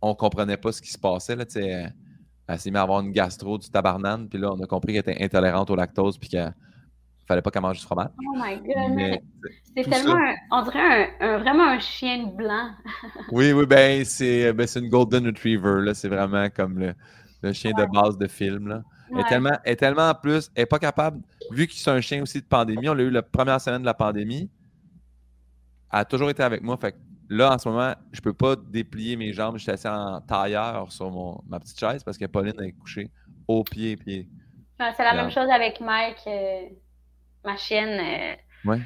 [0.03, 1.95] on comprenait pas ce qui se passait, là, tu sais, elle,
[2.47, 5.13] elle s'est mise à avoir une gastro du tabarnane, puis là, on a compris qu'elle
[5.13, 6.55] était intolérante au lactose, puis qu'il
[7.29, 8.11] fallait pas qu'elle mange du fromage.
[8.19, 9.21] Oh my god,
[9.77, 12.71] c'est tellement, un- on dirait un, un- vraiment un chien blanc.
[13.33, 15.95] oui, oui, ben, c'est ben, c'est une Golden Retriever, là.
[15.95, 16.95] C'est vraiment comme le,
[17.43, 18.83] le chien de base de film, là.
[19.15, 21.21] Elle est tellement, elle est tellement en plus, elle n'est pas capable,
[21.51, 23.87] vu que c'est un chien aussi de pandémie, on l'a eu la première semaine de
[23.87, 24.51] la pandémie,
[25.93, 26.77] elle a toujours été avec moi.
[26.77, 26.99] Fait que
[27.29, 29.57] là, en ce moment, je peux pas déplier mes jambes.
[29.57, 33.11] Je suis assis en tailleur sur mon, ma petite chaise parce que Pauline est couchée
[33.47, 34.29] au pied, pied.
[34.79, 36.63] Ouais, C'est la même chose avec Mike, euh,
[37.49, 37.99] ma chienne.
[38.01, 38.81] euh, Ouais.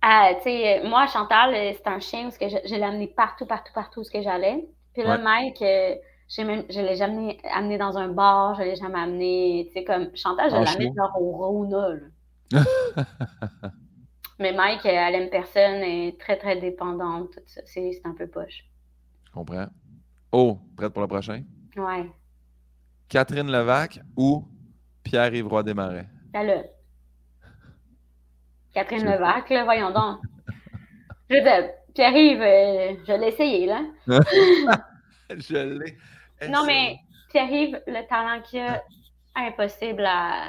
[0.00, 2.82] ah, tu sais, euh, moi, Chantal, euh, c'est un chien parce que je, je l'ai
[2.82, 4.66] amené partout, partout, partout où que j'allais.
[4.94, 5.18] Puis là, Ouais.
[5.18, 5.94] Mike, euh,
[6.38, 10.14] même, je l'ai jamais amené dans un bar, je l'ai jamais amené, tu sais, comme
[10.16, 12.06] Chantal, je l'amène genre au Rona, là.
[14.38, 17.62] Mais Mike, elle aime personne, elle est très, très dépendante, tout ça.
[17.64, 18.64] C'est un peu poche.
[19.26, 19.66] Je comprends.
[20.32, 21.44] Oh, prête pour le prochain?
[21.76, 22.10] Ouais.
[23.08, 24.48] Catherine Levac ou
[25.04, 26.08] Pierre-Yves Roy Desmarais?
[28.72, 30.20] Catherine Levac, là, voyons donc.
[31.28, 31.36] Je
[31.94, 33.82] Pierre-Yves, euh, je l'ai essayé, là.
[35.30, 35.96] Je l'ai.
[36.48, 36.98] Non, mais
[37.30, 38.82] Pierre-Yves, le talent qu'il a,
[39.34, 40.48] impossible à.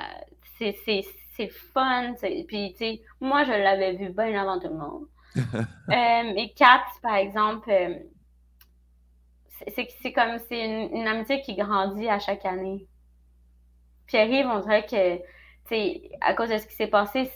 [0.58, 2.14] C'est fun.
[2.48, 5.08] Puis, tu sais, moi, je l'avais vu bien avant tout le monde.
[5.36, 7.96] euh, et Kat, par exemple, euh,
[9.68, 12.86] c'est comme c'est une, une, amitié qui grandit à chaque année.
[14.06, 15.20] Pierre-Yves, on dirait que,
[15.70, 17.32] sais, à cause de ce qui s'est passé,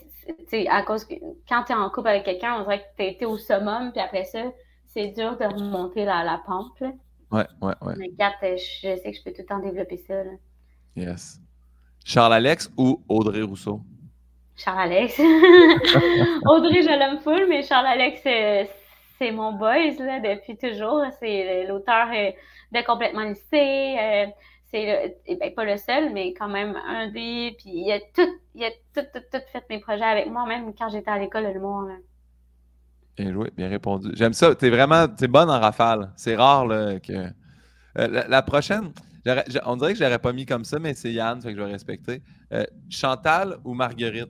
[0.70, 1.16] à cause que
[1.48, 4.02] quand tu es en couple avec quelqu'un, on dirait que tu été au summum, puis
[4.02, 4.44] après ça,
[4.86, 6.80] c'est dur de remonter la, la pente.
[6.80, 6.92] Là.
[7.32, 7.94] Ouais, ouais, ouais.
[7.98, 10.24] Mais Kat, je sais que je peux tout le temps développer ça.
[10.24, 10.32] Là.
[10.96, 11.40] Yes.
[12.06, 13.82] Charles-Alex ou Audrey Rousseau?
[14.56, 15.20] Charles-Alex.
[16.46, 18.22] Audrey, je l'aime full, mais Charles-Alex,
[19.18, 21.04] c'est mon boys là, depuis toujours.
[21.20, 22.32] C'est l'auteur euh,
[22.72, 24.32] de Complètement lycée.
[24.74, 27.56] Euh, c'est eh ben, pas le seul, mais quand même un des.
[27.58, 30.74] Puis il a tout, il a tout, tout, tout fait mes projets avec moi, même
[30.78, 31.90] quand j'étais à l'école de l'humour.
[33.16, 34.10] Bien joué, bien répondu.
[34.14, 34.54] J'aime ça.
[34.56, 36.12] T'es vraiment, t'es bonne en rafale.
[36.18, 37.14] C'est rare là, que.
[37.98, 38.92] Euh, la, prochaine,
[39.66, 41.64] on dirait que je l'aurais pas mis comme ça, mais c'est Yann, fait que je
[41.64, 42.22] vais respecter.
[42.90, 44.30] Chantal ou Marguerite?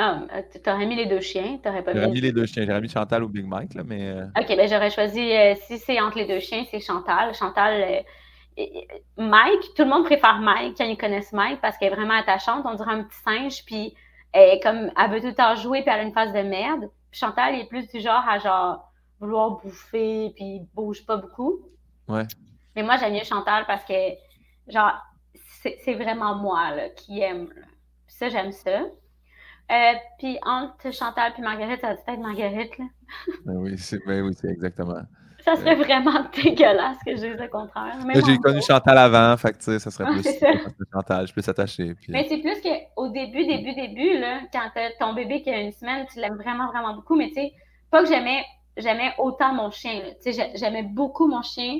[0.00, 2.00] Ah, euh, t'aurais mis les deux chiens, t'aurais pas mis...
[2.00, 4.10] J'aurais mis les deux chiens, j'aurais mis Chantal ou Big Mike, là, mais...
[4.10, 7.34] Euh, OK, ben j'aurais choisi, euh, si c'est entre les deux chiens, c'est Chantal.
[7.34, 8.04] Chantal,
[9.16, 12.64] Mike, tout le monde préfère Mike quand ils connaissent Mike parce qu'elle est vraiment attachante,
[12.64, 13.92] on dirait un petit singe, puis
[14.32, 16.88] elle, comme, elle veut tout le temps jouer, puis elle a une face de merde.
[17.10, 21.58] Puis Chantal est plus du genre à genre vouloir bouffer, puis bouge pas beaucoup.
[22.06, 22.24] Ouais.
[22.76, 23.94] Mais moi, j'aime mieux Chantal parce que,
[24.68, 24.92] genre,
[25.62, 27.48] c'est vraiment moi, là, qui aime.
[28.06, 28.84] ça, j'aime ça.
[29.70, 32.84] Euh, puis entre Chantal et Marguerite, ça va être Marguerite, là.
[33.44, 35.02] ben oui, c'est ben oui, exactement.
[35.44, 37.98] Ça serait vraiment dégueulasse que je dise le contraire.
[38.26, 40.24] J'ai connu Chantal avant, fait que, tu sais, ça serait plus
[40.92, 41.94] Chantal, je peux s'attacher.
[41.94, 42.12] Puis...
[42.12, 46.06] Mais c'est plus qu'au début, début, début, là, quand ton bébé qui a une semaine,
[46.12, 47.52] tu l'aimes vraiment, vraiment beaucoup, mais tu sais,
[47.90, 48.44] pas que j'aimais,
[48.76, 51.78] j'aimais autant mon chien, tu sais, j'aimais beaucoup mon chien,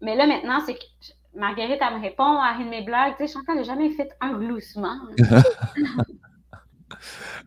[0.00, 0.84] mais là, maintenant, c'est que
[1.34, 4.10] Marguerite, elle me répond à une de mes blagues, tu sais, Chantal n'a jamais fait
[4.20, 4.98] un gloussement.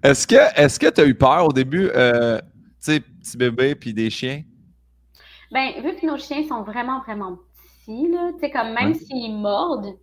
[0.03, 2.45] Est-ce que est-ce que tu as eu peur au début, euh, tu
[2.79, 4.43] sais, petit bébé puis des chiens?
[5.51, 7.37] Ben, vu que nos chiens sont vraiment, vraiment
[7.83, 9.97] petits, là, tu sais, comme même s'ils mordent,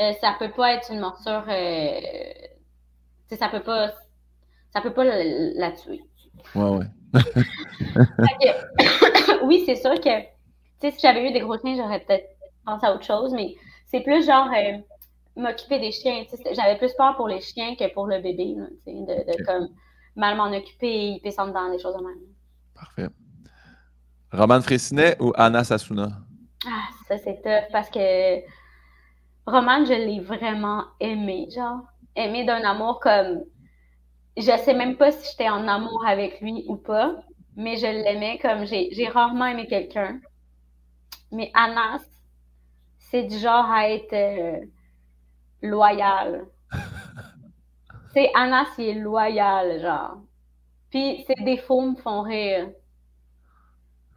[0.00, 3.92] euh, ça peut pas être une morsure, euh, tu sais, ça peut pas,
[4.72, 6.02] ça peut pas la, tuer.
[6.54, 6.86] Ouais, ouais.
[9.44, 10.26] oui, c'est sûr que, tu
[10.80, 12.28] sais, si j'avais eu des gros chiens, j'aurais peut-être
[12.64, 13.54] pensé à autre chose, mais
[13.86, 14.78] c'est plus genre, euh,
[15.36, 16.24] m'occuper des chiens.
[16.52, 18.56] J'avais plus peur pour les chiens que pour le bébé,
[18.86, 19.68] de, comme
[20.16, 22.20] mal m'en occuper et y pisser dans des choses de même.
[22.74, 23.08] Parfait.
[24.32, 26.08] Roman Fressinet ou Anna Sassouna?
[26.66, 28.40] Ah, ça c'est tough parce que
[29.46, 31.82] Roman, je l'ai vraiment aimé, genre.
[32.16, 33.44] Aimé d'un amour comme.
[34.36, 37.14] Je sais même pas si j'étais en amour avec lui ou pas,
[37.54, 40.20] mais je l'aimais comme j'ai rarement aimé quelqu'un.
[41.30, 42.04] Mais Anas,
[42.98, 44.12] c'est du genre à être.
[44.12, 44.60] Euh,
[45.62, 46.46] loyal.
[48.14, 50.18] c'est Anna, c'est loyal, genre.
[50.90, 52.68] Puis ses défauts me font rire.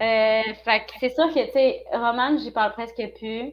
[0.01, 3.51] Euh, fait que c'est sûr que, tu sais, Roman, j'y parle presque plus.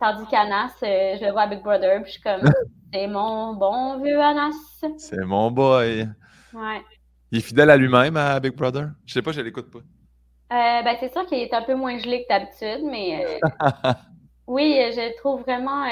[0.00, 2.42] Tandis qu'Anas, euh, je le vois à Big Brother, puis je suis comme,
[2.92, 4.52] c'est mon bon vieux Anas.
[4.98, 6.08] C'est mon boy.
[6.52, 6.82] Ouais.
[7.30, 8.88] Il est fidèle à lui-même à Big Brother?
[9.06, 9.78] Je sais pas, je l'écoute pas.
[9.78, 13.40] Euh, ben, c'est sûr qu'il est un peu moins gelé que d'habitude, mais
[14.46, 15.84] oui, je le trouve vraiment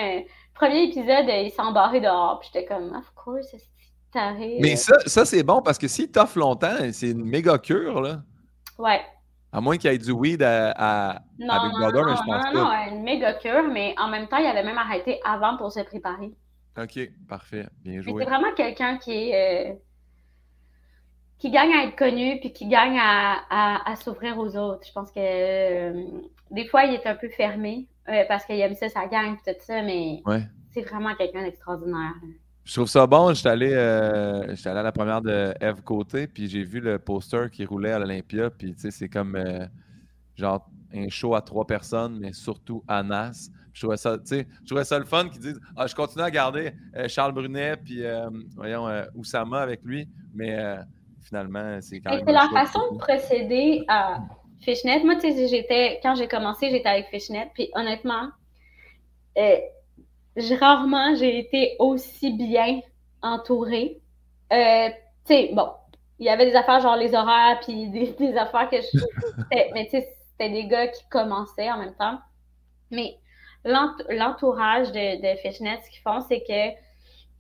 [0.55, 2.38] premier épisode, il s'est dehors.
[2.40, 3.61] Puis j'étais comme, of course, c'est
[4.12, 4.59] taré.
[4.61, 8.22] Mais ça, ça c'est bon parce que s'il toffe longtemps, c'est une méga cure, là.
[8.78, 9.00] Ouais.
[9.52, 12.22] À moins qu'il y ait du weed à, à, non, Big Brother, non, mais je
[12.22, 12.86] pense non, pas.
[12.86, 15.80] Non, une méga cure, mais en même temps, il avait même arrêté avant pour se
[15.80, 16.32] préparer.
[16.76, 16.98] OK,
[17.28, 17.66] parfait.
[17.84, 18.24] Bien joué.
[18.24, 19.70] C'est vraiment quelqu'un qui est.
[19.70, 19.74] Euh,
[21.38, 24.86] qui gagne à être connu puis qui gagne à, à, à s'ouvrir aux autres.
[24.86, 26.05] Je pense que euh,
[26.50, 27.86] des fois, il est un peu fermé
[28.28, 30.22] parce qu'il aime ça, ça gagne tout ça, mais
[30.72, 32.14] c'est vraiment quelqu'un d'extraordinaire.
[32.64, 33.34] Je trouve ça bon.
[33.34, 37.50] J'étais allé, euh, allé à la première de Eve Côté, puis j'ai vu le poster
[37.50, 39.66] qui roulait à l'Olympia, puis tu sais, c'est comme euh,
[40.34, 43.50] genre un show à trois personnes, mais surtout Anas.
[43.74, 46.24] Je trouvais ça, tu sais, je trouvais ça le fun qu'ils disent Ah, je continue
[46.24, 48.02] à garder euh, Charles Brunet, puis
[48.57, 50.57] voyons, Oussama avec lui, mais
[51.20, 52.24] finalement, c'est quand même.
[52.26, 54.20] C'est la façon de procéder à
[54.62, 58.28] Fishnet, moi, tu sais, j'étais, quand j'ai commencé, j'étais avec Fishnet, puis honnêtement,
[59.38, 59.57] euh,
[60.61, 62.80] rarement j'ai été aussi bien
[63.22, 64.00] entourée.
[64.52, 64.88] Euh,
[65.26, 65.68] tu sais, bon,
[66.18, 67.88] il y avait des affaires genre les horaires, puis
[68.18, 68.98] des, affaires que je.
[69.74, 72.18] mais tu sais, c'était des gars qui commençaient en même temps.
[72.90, 73.18] Mais
[73.64, 76.84] l'entourage de, de Fishnet, ce qu'ils font, c'est que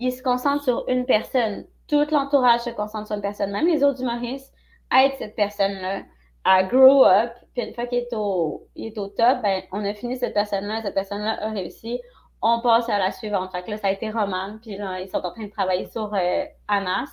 [0.00, 1.64] ils se concentrent sur une personne.
[1.86, 3.50] Tout l'entourage se concentre sur une personne.
[3.50, 4.52] Même les autres humoristes
[4.92, 6.02] aident cette personne-là
[6.44, 9.84] à grow up, puis une fois qu'il est au, il est au top, ben, on
[9.84, 12.00] a fini cette personne-là, cette personne-là a réussi,
[12.42, 13.50] on passe à la suivante.
[13.52, 15.86] Fait que là, ça a été Roman, puis là, ils sont en train de travailler
[15.86, 17.08] sur euh, Anas.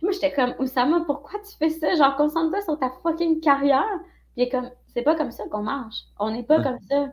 [0.00, 1.94] moi, j'étais comme, Oussama, pourquoi tu fais ça?
[1.94, 4.00] Genre, concentre-toi sur ta fucking carrière.
[4.36, 6.04] Puis comme, c'est pas comme ça qu'on marche.
[6.18, 7.12] On n'est pas comme ça.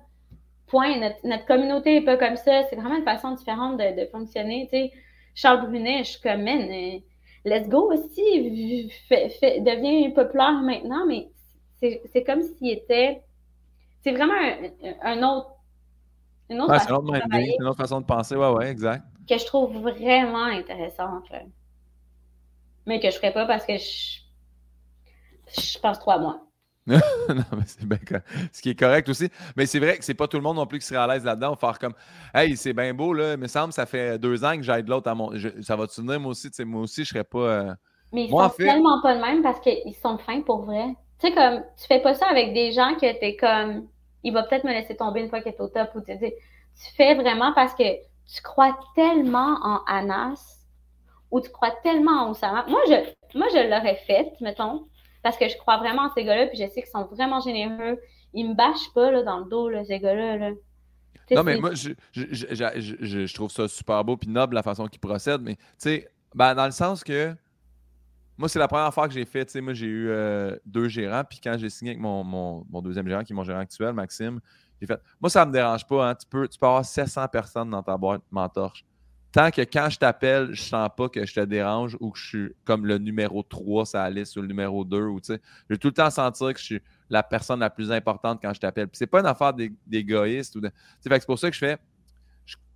[0.67, 1.11] Point.
[1.23, 2.63] Notre, communauté n'est pas comme ça.
[2.69, 4.67] C'est vraiment une façon différente de, fonctionner.
[4.71, 4.91] Tu sais,
[5.35, 6.99] Charles Brunet, je suis comme, man, euh,
[7.47, 8.89] let's go aussi.
[9.07, 11.29] Fait, devient populaire maintenant, mais
[11.79, 13.23] c'est comme s'il était.
[14.03, 14.35] C'est vraiment
[15.03, 15.51] un, autre.
[16.49, 18.35] Une autre, façon de une autre façon de penser.
[18.35, 19.03] Ouais, ouais, exact.
[19.27, 21.25] Que je trouve vraiment intéressante.
[22.85, 24.21] Mais que je ne ferais pas parce que je,
[25.59, 26.46] je pense trop à moi.
[27.29, 27.99] non, mais c'est bien
[28.53, 29.29] Ce qui est correct aussi.
[29.57, 31.25] Mais c'est vrai que c'est pas tout le monde non plus qui serait à l'aise
[31.25, 31.55] là-dedans.
[31.57, 31.93] Faire comme
[32.33, 33.33] Hey, c'est bien beau, là.
[33.33, 35.31] Il me semble ça fait deux ans que j'aide l'autre à mon.
[35.61, 36.49] ça va te souvenir, moi aussi.
[36.63, 37.39] Moi aussi, je serais pas.
[37.39, 37.73] Euh,
[38.13, 40.95] mais ils sont tellement pas le même parce qu'ils sont fins pour vrai.
[41.19, 43.87] Tu sais, comme, tu fais pas ça avec des gens que t'es comme.
[44.23, 46.31] Il va peut-être me laisser tomber une fois qu'il est au top ou tu dis.
[46.31, 50.59] Tu fais vraiment parce que tu crois tellement en Anas
[51.31, 52.65] ou tu crois tellement en Oussama.
[52.69, 54.87] Moi, je, moi, je l'aurais fait, mettons
[55.23, 57.99] parce que je crois vraiment en ces gars-là, puis je sais qu'ils sont vraiment généreux.
[58.33, 60.51] Ils me bâchent pas là, dans le dos, là, ces gars-là.
[61.31, 65.41] Non, mais moi, je, je, trouve ça super beau puis noble la façon qu'ils procèdent,
[65.41, 67.35] mais tu sais, ben, dans le sens que
[68.37, 70.87] moi, c'est la première fois que j'ai fait, tu sais, moi, j'ai eu euh, deux
[70.87, 73.59] gérants, puis quand j'ai signé avec mon, mon, mon, deuxième gérant, qui est mon gérant
[73.59, 74.39] actuel, Maxime,
[74.79, 77.71] j'ai fait, moi, ça me dérange pas, hein, tu, peux, tu peux avoir 700 personnes
[77.71, 78.85] dans ta boîte mentorche
[79.31, 82.27] tant que quand je t'appelle, je sens pas que je te dérange ou que je
[82.27, 85.41] suis comme le numéro 3 ça la liste ou le numéro 2 ou tu sais,
[85.69, 88.53] je vais tout le temps sentir que je suis la personne la plus importante quand
[88.53, 88.87] je t'appelle.
[88.87, 89.53] Puis c'est pas une affaire
[89.85, 90.71] d'égoïste ou de.
[90.99, 91.77] C'est pour ça que je fais.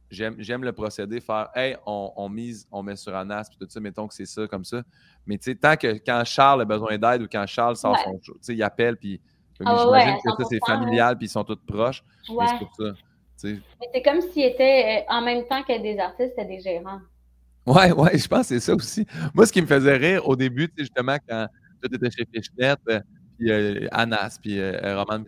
[0.10, 4.10] J'aime le procédé, faire Hey, on, mise, on met sur Anas, puis tout ça, mettons
[4.10, 4.84] que c'est ça, comme ça.
[5.26, 8.18] Mais tu sais, tant que quand Charles a besoin d'aide ou quand Charles sort son.
[8.18, 9.22] Tu sais, il appelle, puis.
[9.64, 12.04] Ah j'imagine que ça, c'est familial, puis ils sont tous proches.
[12.26, 12.94] c'est pour ça.
[13.42, 17.00] C'est comme s'ils étaient, euh, en même temps que des artistes, c'était des gérants.
[17.66, 19.06] Ouais, ouais, je pense que c'est ça aussi.
[19.34, 21.48] Moi, ce qui me faisait rire au début, justement, quand
[21.84, 23.00] tu étais chez Fishnet, euh,
[23.38, 25.24] puis euh, Anas, puis Roman,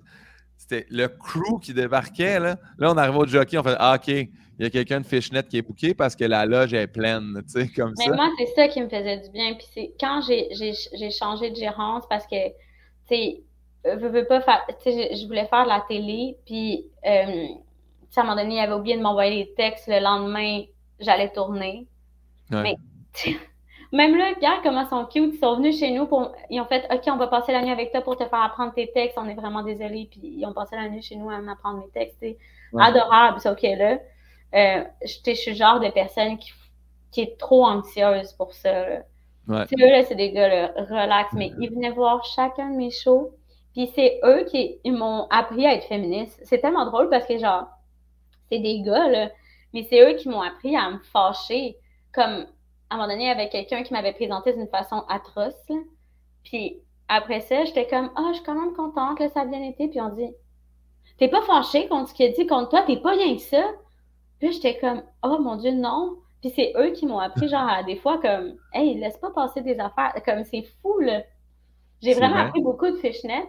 [0.57, 2.39] c'était le crew qui débarquait.
[2.39, 5.05] Là, là on arrive au jockey, on fait ah, OK, il y a quelqu'un de
[5.05, 8.29] Fishnet qui est booké parce que la loge est pleine, tu sais, comme Mais moi,
[8.37, 9.53] c'est ça qui me faisait du bien.
[9.53, 12.53] Puis c'est quand j'ai changé de gérance parce que, tu
[13.09, 13.43] sais,
[13.85, 16.85] je veux pas faire, tu sais, je voulais faire de la télé, puis
[18.19, 19.87] à un moment donné, il avait oublié de m'envoyer les textes.
[19.87, 20.63] Le lendemain,
[20.99, 21.87] j'allais tourner.
[22.51, 22.75] Mais
[23.91, 25.35] même là, Pierre, comment ils sont cute.
[25.35, 26.31] Ils sont venus chez nous pour.
[26.49, 28.73] Ils ont fait OK, on va passer la nuit avec toi pour te faire apprendre
[28.73, 29.17] tes textes.
[29.17, 30.07] On est vraiment désolés.
[30.09, 32.23] Puis ils ont passé la nuit chez nous à m'apprendre mes textes.
[32.77, 33.99] Adorable, c'est OK là.
[34.55, 36.51] Euh, je suis le genre de personne qui,
[37.11, 38.87] qui est trop anxieuse pour ça.
[38.87, 38.99] Là.
[39.49, 43.35] Eux, là, c'est des gars là, relax, mais ils venaient voir chacun de mes shows.
[43.73, 46.39] Puis c'est eux qui m'ont appris à être féministe.
[46.43, 47.65] C'est tellement drôle parce que, genre,
[48.51, 49.29] c'est des gars, là.
[49.73, 51.77] Mais c'est eux qui m'ont appris à me fâcher.
[52.13, 52.45] Comme,
[52.89, 55.53] à un moment donné, avec quelqu'un qui m'avait présenté d'une façon atroce.
[56.43, 59.63] Puis après ça, j'étais comme, ah, je suis quand même contente que ça a bien
[59.63, 59.87] été.
[59.87, 60.31] Puis on dit,
[61.17, 63.63] t'es pas fâché contre ce qu'il a dit contre toi, t'es pas rien que ça.
[64.39, 66.17] Puis j'étais comme, oh mon Dieu, non.
[66.41, 69.61] Puis c'est eux qui m'ont appris, genre, à des fois, comme, hey, laisse pas passer
[69.61, 70.13] des affaires.
[70.25, 71.23] Comme, c'est fou, là.
[72.01, 73.45] J'ai vraiment appris beaucoup de fishnet,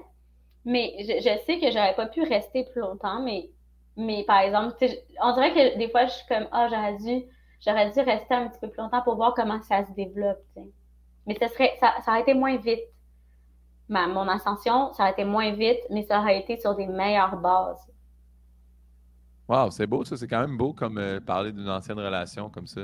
[0.65, 3.51] mais je, je sais que j'aurais pas pu rester plus longtemps, mais
[3.97, 4.77] mais par exemple,
[5.23, 7.25] on dirait que des fois, je suis comme, ah, j'aurais dû,
[7.65, 10.43] j'aurais dû rester un petit peu plus longtemps pour voir comment ça se développe.
[11.27, 12.81] Mais ça, serait, ça, ça aurait été moins vite.
[13.89, 17.37] Ma, mon ascension, ça aurait été moins vite, mais ça aurait été sur des meilleures
[17.37, 17.87] bases.
[19.49, 20.17] Wow, c'est beau ça.
[20.17, 22.83] C'est quand même beau comme euh, parler d'une ancienne relation comme ça.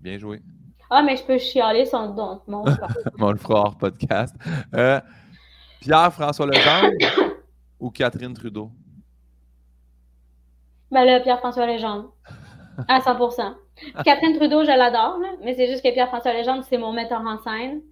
[0.00, 0.40] Bien joué.
[0.88, 2.40] Ah, mais je peux chialer son don.
[2.46, 2.64] Mon
[3.18, 4.36] on le fera hors podcast.
[4.72, 5.00] Euh,
[5.80, 6.92] Pierre-François Legendre
[7.80, 8.70] ou Catherine Trudeau?
[10.90, 12.12] Ben là, Pierre-François Legendre.
[12.88, 13.54] À 100%
[14.04, 17.82] Catherine Trudeau, je l'adore, mais c'est juste que Pierre-François Legendre, c'est mon metteur en scène.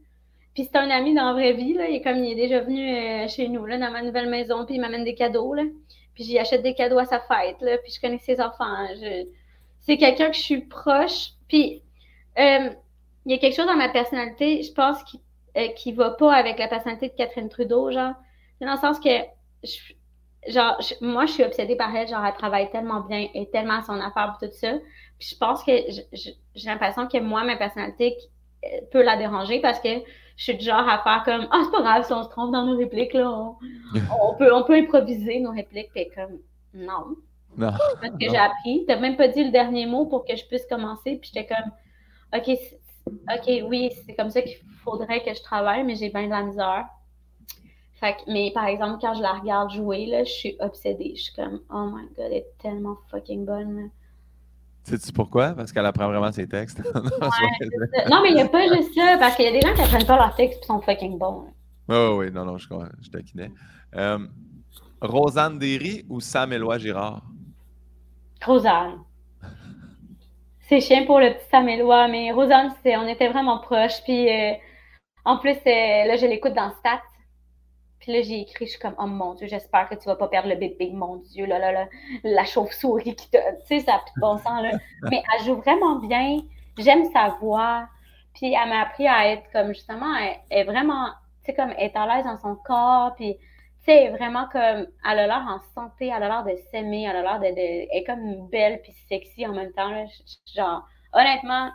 [0.54, 1.88] Puis c'est un ami dans la vraie vie, là.
[1.88, 4.64] Il est comme il est déjà venu euh, chez nous, là, dans ma nouvelle maison,
[4.64, 5.64] puis il m'amène des cadeaux, là.
[6.14, 7.76] Puis j'y achète des cadeaux à sa fête, là.
[7.78, 8.86] Puis je connais ses enfants.
[9.80, 11.32] C'est quelqu'un que je suis proche.
[11.48, 11.82] Puis
[12.38, 12.70] euh,
[13.26, 15.20] il y a quelque chose dans ma personnalité, je pense, qui,
[15.56, 18.14] euh, qui va pas avec la personnalité de Catherine Trudeau, genre.
[18.60, 19.10] Dans le sens que
[19.64, 19.76] je,
[20.48, 22.08] genre, moi, je suis obsédée par elle.
[22.08, 24.72] Genre, elle travaille tellement bien et tellement à son affaire pour tout ça.
[25.18, 25.72] Puis je pense que
[26.12, 28.16] j'ai l'impression que moi, ma personnalité
[28.64, 29.88] euh, peut la déranger parce que
[30.36, 32.52] je suis du genre à faire comme Ah, c'est pas grave si on se trompe
[32.52, 33.30] dans nos répliques, là.
[33.30, 35.90] On, peut, on peut improviser nos répliques.
[35.94, 36.38] Puis comme
[36.74, 37.16] Non.
[37.56, 37.70] Non.
[38.00, 38.84] Parce que j'ai appris.
[38.86, 41.18] T'as même pas dit le dernier mot pour que je puisse commencer.
[41.20, 41.70] Puis j'étais comme
[42.36, 42.58] OK,
[43.06, 46.42] OK, oui, c'est comme ça qu'il faudrait que je travaille, mais j'ai bien de la
[46.42, 46.86] misère
[48.26, 51.14] mais par exemple, quand je la regarde jouer, là, je suis obsédée.
[51.16, 53.90] Je suis comme, oh my god, elle est tellement fucking bonne.
[54.82, 55.54] Sais-tu pourquoi?
[55.54, 56.82] Parce qu'elle apprend vraiment ses textes.
[56.94, 59.80] non, mais il n'y a pas juste ça, parce qu'il y a des gens qui
[59.80, 61.46] apprennent pas leurs textes et sont fucking bons.
[61.88, 62.68] Oui, oui, non, non, je,
[63.00, 63.50] je taquinais.
[63.96, 64.18] Euh,
[65.00, 67.22] Rosanne Derry ou Sam Éloi Girard?
[68.44, 69.00] Rosanne.
[70.68, 74.02] C'est chien pour le petit Sam Éloi, mais Rosanne, on était vraiment proches.
[74.04, 74.52] Puis euh,
[75.24, 77.02] en plus, euh, là, je l'écoute dans Stats.
[78.04, 80.28] Puis là, j'ai écrit, je suis comme, oh mon Dieu, j'espère que tu vas pas
[80.28, 81.88] perdre le bébé, mon Dieu, là, là, là,
[82.22, 83.38] la chauve-souris qui te.
[83.38, 84.72] Tu sais, ça n'a plus de bon sens, là.
[85.10, 86.42] Mais elle joue vraiment bien.
[86.76, 87.88] J'aime sa voix.
[88.34, 91.06] Puis elle m'a appris à être comme, justement, elle, est vraiment,
[91.42, 93.14] tu sais, comme, être à l'aise dans son corps.
[93.14, 97.04] Puis, tu sais, vraiment comme, elle a l'air en santé, elle a l'air de s'aimer,
[97.04, 100.04] elle a l'air de, Elle est comme belle puis sexy en même temps, là.
[100.54, 101.70] Genre, honnêtement,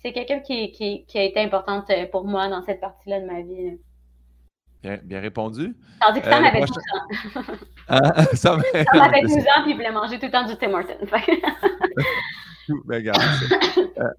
[0.00, 3.42] c'est quelqu'un qui, qui, qui, a été importante pour moi dans cette partie-là de ma
[3.42, 3.78] vie.
[5.04, 5.76] Bien, répondu.
[6.00, 7.42] Tandis que Sam euh, avait 12 ans.
[7.88, 10.98] Ah, Sam avait 12 ans puis il voulait manger tout le temps du Tim Hortons.
[12.84, 13.22] ben, regarde,
[13.98, 14.10] euh,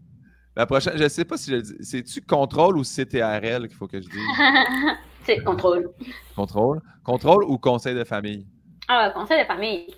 [0.55, 1.75] la prochaine, je ne sais pas si je dis.
[1.81, 4.97] C'est-tu contrôle ou CTRL qu'il faut que je dise?
[5.23, 5.89] C'est contrôle.
[6.35, 6.81] Contrôle.
[7.03, 8.47] Contrôle ou conseil de famille?
[8.87, 9.93] Ah, conseil de famille.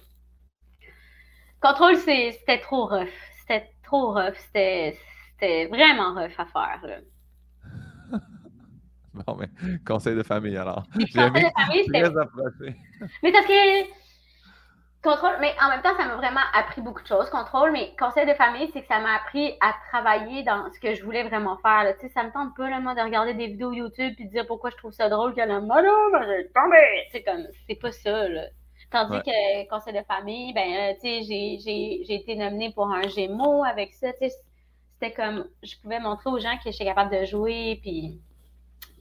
[1.62, 3.08] Contrôle, c'était trop rough.
[3.42, 4.36] C'était trop rough.
[4.48, 6.80] C'était vraiment rough à faire.
[6.84, 6.98] Là.
[9.28, 9.50] Bon, mais
[9.86, 10.84] conseil de famille alors.
[10.94, 12.76] Conseil de famille, c'était.
[13.24, 14.00] Mais parce que.
[15.02, 17.30] Contrôle, mais en même temps, ça m'a vraiment appris beaucoup de choses.
[17.30, 20.94] Contrôle, mais conseil de famille, c'est que ça m'a appris à travailler dans ce que
[20.94, 21.96] je voulais vraiment faire.
[21.98, 24.30] Tu sais, ça me tente pas, là, moi, de regarder des vidéos YouTube et de
[24.30, 25.86] dire pourquoi je trouve ça drôle que la mode,
[26.28, 27.08] j'ai tombé.
[27.14, 28.44] C'est comme, c'est pas ça, là.
[28.92, 33.64] Tandis que conseil de famille, ben, euh, tu sais, j'ai été nominée pour un Gémeaux
[33.64, 34.12] avec ça.
[34.14, 34.36] Tu sais,
[35.00, 38.20] c'était comme, je pouvais montrer aux gens que j'étais capable de jouer, puis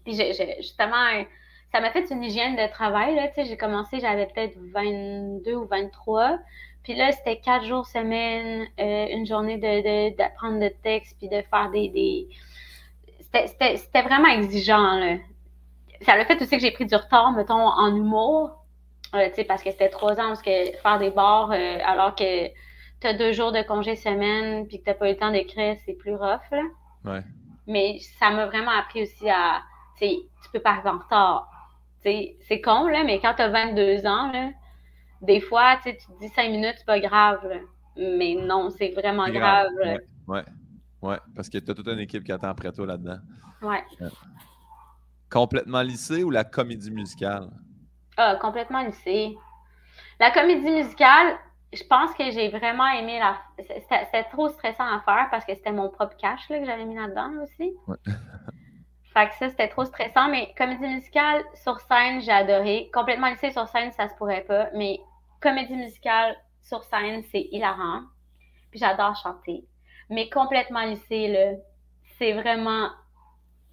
[0.06, 1.24] justement,
[1.72, 3.14] ça m'a fait une hygiène de travail.
[3.14, 6.38] Là, j'ai commencé, j'avais peut-être 22 ou 23.
[6.82, 11.42] Puis là, c'était quatre jours semaine, euh, une journée d'apprendre de, de, texte, puis de
[11.50, 11.88] faire des.
[11.88, 12.28] des...
[13.46, 14.98] C'était vraiment exigeant.
[14.98, 15.16] Là.
[16.02, 18.64] Ça a fait aussi que j'ai pris du retard, mettons, en humour.
[19.14, 22.48] Euh, parce que c'était trois ans, parce que faire des bars euh, alors que
[23.00, 25.30] tu as deux jours de congé semaine, puis que tu n'as pas eu le temps
[25.30, 26.40] d'écrire, c'est plus rough.
[26.50, 26.62] Là.
[27.04, 27.22] Ouais.
[27.66, 29.62] Mais ça m'a vraiment appris aussi à,
[29.98, 31.50] tu peux pas arriver en retard.
[32.02, 34.50] C'est con, là, mais quand tu as 22 ans, là,
[35.20, 37.40] des fois, tu te dis 5 minutes, c'est pas grave.
[37.96, 39.70] Mais non, c'est vraiment grave.
[39.82, 39.90] Oui,
[40.28, 40.44] ouais,
[41.02, 41.18] ouais.
[41.34, 43.18] parce que tu as toute une équipe qui attend après toi là-dedans.
[43.60, 43.84] Ouais.
[45.30, 47.50] Complètement lycée ou la comédie musicale?
[48.16, 49.36] Ah, complètement lycée.
[50.20, 51.36] La comédie musicale,
[51.72, 53.36] je pense que j'ai vraiment aimé la.
[53.58, 56.94] C'était trop stressant à faire parce que c'était mon propre cash là, que j'avais mis
[56.96, 57.72] là-dedans aussi.
[57.86, 57.96] Ouais.
[59.18, 60.28] Fait que ça, c'était trop stressant.
[60.30, 62.88] Mais comédie musicale sur scène, j'ai adoré.
[62.94, 64.68] Complètement lycée sur scène, ça se pourrait pas.
[64.76, 65.00] Mais
[65.40, 68.02] comédie musicale sur scène, c'est hilarant.
[68.70, 69.64] Puis j'adore chanter.
[70.08, 71.58] Mais complètement lycée, là,
[72.16, 72.90] c'est vraiment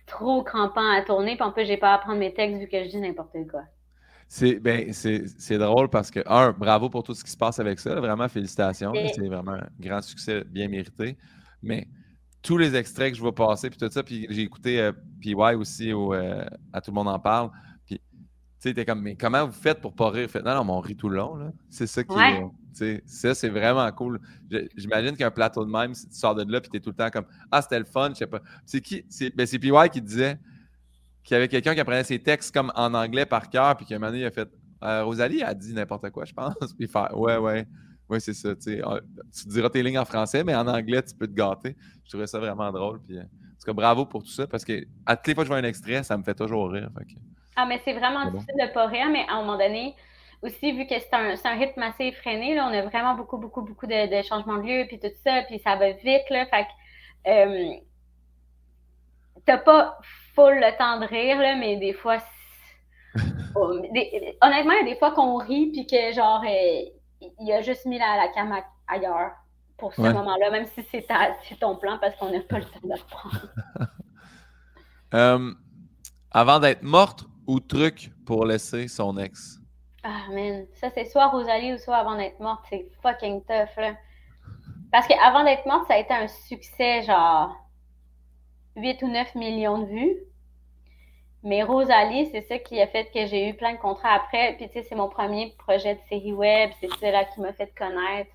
[0.08, 1.36] trop crampant à tourner.
[1.36, 3.62] Puis en plus, j'ai pas à apprendre mes textes vu que je dis n'importe quoi.
[4.28, 4.92] C'est ben,
[5.60, 7.94] drôle parce que, un, bravo pour tout ce qui se passe avec ça.
[8.00, 8.92] Vraiment, félicitations.
[9.14, 11.16] C'est vraiment un grand succès bien mérité.
[11.62, 11.88] Mais
[12.46, 15.34] tous les extraits que je vois passer, puis tout ça, puis j'ai écouté euh, PY
[15.56, 17.50] aussi, où, euh, à Tout le monde en parle,
[17.86, 18.02] puis tu
[18.60, 20.30] sais, t'es comme, mais comment vous faites pour pas rire?
[20.30, 21.52] Fait, non, non, on rit tout le long, là.
[21.70, 22.44] C'est ça qui est,
[22.78, 24.20] tu ça, c'est vraiment cool.
[24.76, 27.10] J'imagine qu'un plateau de même, si tu sors de là, puis t'es tout le temps
[27.10, 28.42] comme, ah, c'était le fun, je sais pas.
[28.66, 29.04] C'est qui?
[29.10, 30.38] C'est ben, PY qui disait
[31.24, 33.96] qu'il y avait quelqu'un qui apprenait ses textes comme en anglais par cœur, puis qu'à
[33.96, 34.50] un moment donné, il a fait,
[34.84, 37.66] euh, Rosalie a dit n'importe quoi, je pense, puis fait, ouais, ouais.
[38.10, 38.50] Oui, c'est ça.
[38.84, 39.00] Ah,
[39.34, 41.76] tu diras tes lignes en français, mais en anglais, tu peux te gâter.
[42.04, 43.02] Je trouvais ça vraiment drôle.
[43.02, 45.44] Puis, euh, en tout cas, bravo pour tout ça, parce que à toutes les fois
[45.44, 46.90] que je vois un extrait, ça me fait toujours rire.
[47.56, 49.96] Ah, mais c'est vraiment difficile de pas rire, mais à un moment donné,
[50.44, 53.62] aussi, vu que c'est un, un, rythme assez effréné, là, on a vraiment beaucoup, beaucoup,
[53.62, 56.46] beaucoup de, changements de lieu, puis tout ça, puis ça va vite, là.
[56.46, 57.74] Fait que euh,
[59.46, 59.98] t'as pas
[60.36, 62.18] full le temps de rire, là, mais des fois,
[63.56, 66.82] honnêtement, il y a des fois qu'on rit, puis que genre, euh,
[67.22, 68.54] il a juste mis la, la cam
[68.88, 69.32] ailleurs
[69.78, 71.06] pour ce moment-là, même si c'est
[71.60, 73.48] ton plan parce qu'on n'a pas le temps de le prendre.
[75.14, 75.54] Euh,
[76.32, 79.60] avant d'être morte ou truc pour laisser son ex?
[80.04, 80.66] Ah, man.
[80.74, 82.66] Ça, c'est soit Rosalie ou soit avant d'être morte.
[82.70, 83.96] C'est fucking tough, là.
[84.92, 87.56] Parce qu'avant d'être morte, ça a été un succès, genre
[88.76, 90.18] 8 ou 9 millions de vues.
[91.46, 94.56] Mais Rosalie, c'est ça qui a fait que j'ai eu plein de contrats après.
[94.58, 96.72] Puis, tu sais, c'est mon premier projet de série web.
[96.82, 98.32] C'est ça là qui m'a fait connaître.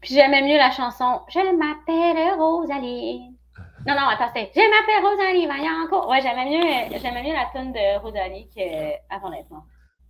[0.00, 3.28] Puis, j'aimais mieux la chanson Je m'appelle Rosalie.
[3.84, 6.08] Non, non, attends, c'est Je m'appelle Rosalie Vaillancourt.
[6.08, 9.66] Ouais, j'aimais mieux, j'aimais mieux la tune de Rosalie qu'avant d'être morte.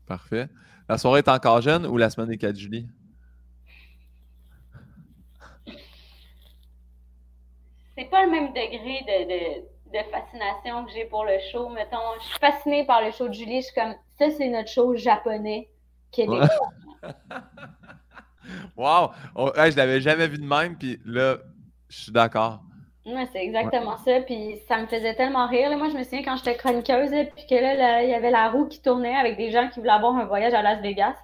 [0.07, 0.47] Parfait.
[0.91, 2.85] La soirée est encore jeune ou la semaine des 4 juillet?
[7.97, 9.72] C'est pas le même degré de
[10.11, 11.69] fascination que j'ai pour le show.
[11.69, 13.61] Mettons, je suis fascinée par le show de Julie.
[13.61, 15.69] Je suis comme, ça, c'est notre show japonais
[16.11, 16.49] québécois.
[18.77, 19.11] wow!
[19.35, 21.37] Oh, je l'avais jamais vu de même, puis là,
[21.89, 22.61] je suis d'accord.
[23.05, 24.21] Ouais, c'est exactement ça.
[24.21, 25.77] Puis ça me faisait tellement rire.
[25.77, 28.67] Moi, je me souviens quand j'étais chroniqueuse, puis que là, il y avait la roue
[28.67, 31.17] qui tournait avec des gens qui voulaient avoir un voyage à Las Vegas.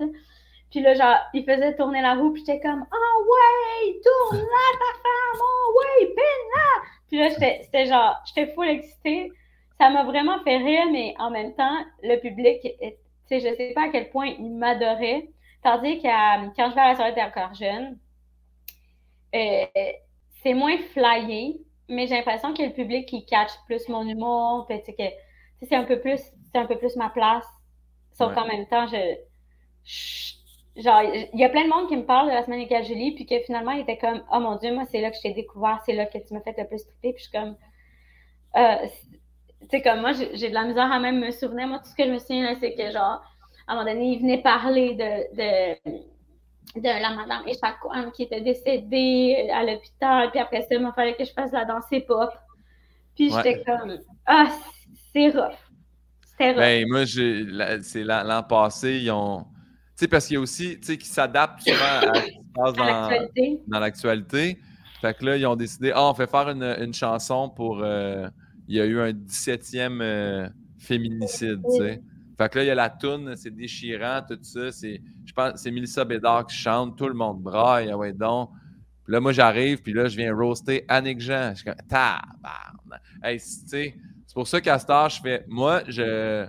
[0.71, 4.39] Puis là, genre, il faisait tourner la roue, puis j'étais comme Ah oh, ouais, tourne
[4.39, 6.98] là ta femme, oh ouais, pine là!
[7.09, 9.33] Puis là, c'était genre, j'étais full excitée.
[9.79, 12.79] Ça m'a vraiment fait rire, mais en même temps, le public, tu
[13.27, 15.29] sais, je sais pas à quel point il m'adorait.
[15.63, 17.99] Tandis que quand je vais à la soirée encore jeune,
[19.35, 19.67] euh,
[20.43, 24.75] c'est moins flyé, mais j'ai l'impression que le public qui catch plus mon humour, que
[25.63, 26.21] c'est un peu plus,
[26.53, 27.47] c'est un peu plus ma place.
[28.13, 30.38] Sauf qu'en même temps, je
[30.79, 33.13] genre, il y a plein de monde qui me parle de la semaine avec Julie,
[33.15, 35.33] puis que finalement, il était comme, oh mon Dieu, moi, c'est là que je t'ai
[35.33, 37.57] découvert, c'est là que tu m'as fait le plus triper, puis je suis comme,
[38.57, 38.87] euh,
[39.63, 41.67] tu sais, comme moi, j'ai de la misère à même me souvenir.
[41.67, 43.23] Moi, tout ce que je me souviens, c'est que, genre,
[43.67, 48.41] à un moment donné, il venait parler de, de, de la madame Echaquan qui était
[48.41, 52.31] décédée à l'hôpital, puis après ça, il m'a fallu que je fasse la danse pop.
[53.17, 54.47] Puis j'étais comme, ah,
[55.13, 55.59] c'est rough.
[56.25, 56.59] C'était rough.
[56.59, 57.05] Ben, moi,
[57.83, 59.45] c'est l'an passé, ils ont
[59.99, 62.53] sais, parce qu'il y a aussi, tu sais, qui s'adaptent souvent à ce qui se
[62.55, 62.73] passe
[63.67, 64.59] dans, l'actualité.
[65.01, 67.81] Fait que là, ils ont décidé, ah, on fait faire une, chanson pour.
[67.83, 68.29] Euh,
[68.69, 72.03] il y a eu un 17e euh, féminicide, tu sais.
[72.37, 74.71] Fait que là, il y a la toune, c'est déchirant, tout ça.
[74.71, 78.51] C'est, je pense c'est Melissa Bédard qui chante, tout le monde braille, ah ouais, donc.
[79.05, 81.51] Puis là, moi, j'arrive, puis là, je viens roaster Annick Jean.
[81.51, 83.03] Je suis comme, tabarnak.
[83.23, 83.95] Hey, c'est
[84.35, 86.47] pour ça qu'à ce je fais, moi, je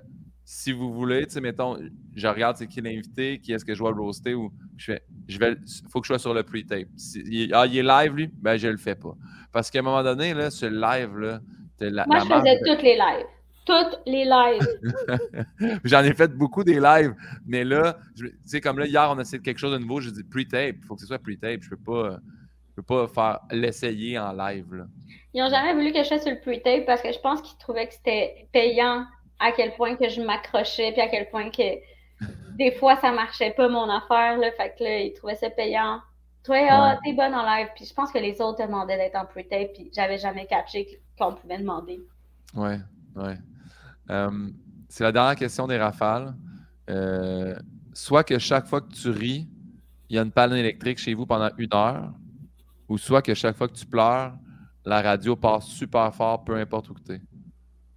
[0.51, 1.77] si vous voulez, tu sais, mettons,
[2.15, 5.37] je regarde c'est qui l'invité, qui est-ce que je dois roaster ou je fais, je
[5.37, 5.55] vais,
[5.91, 6.87] faut que je sois sur le pre-tape.
[6.97, 9.15] Si, ah, il est live, lui, ben je le fais pas.
[9.51, 11.41] Parce qu'à un moment donné, là, ce live-là,
[11.79, 13.27] la, Moi, je faisais toutes les lives.
[13.63, 15.79] Toutes les lives.
[15.83, 17.13] J'en ai fait beaucoup des lives,
[17.45, 20.09] mais là, tu sais, comme là, hier, on a essayé quelque chose de nouveau, je
[20.09, 21.61] dis pre-tape, il faut que ce soit pre-tape.
[21.61, 22.17] Je peux pas.
[22.71, 24.73] Je peux pas faire l'essayer en live.
[24.73, 24.85] Là.
[25.33, 27.57] Ils n'ont jamais voulu que je fasse sur le pre-tape parce que je pense qu'ils
[27.59, 29.05] trouvaient que c'était payant
[29.39, 31.79] à quel point que je m'accrochais, puis à quel point que
[32.57, 34.37] des fois, ça marchait pas mon affaire.
[34.37, 36.01] Là, fait que là, ils trouvaient ça payant.
[36.43, 37.67] Toi, ah, t'es bonne en live.
[37.75, 41.33] Puis je pense que les autres demandaient d'être en pre-tape, puis j'avais jamais catché qu'on
[41.33, 42.01] pouvait demander.
[42.53, 42.79] Ouais,
[43.15, 43.37] ouais.
[44.09, 44.49] Euh,
[44.89, 46.33] c'est la dernière question des rafales.
[46.89, 47.55] Euh,
[47.93, 49.47] soit que chaque fois que tu ris,
[50.09, 52.11] il y a une panne électrique chez vous pendant une heure,
[52.89, 54.33] ou soit que chaque fois que tu pleures,
[54.85, 57.21] la radio passe super fort, peu importe où tu es.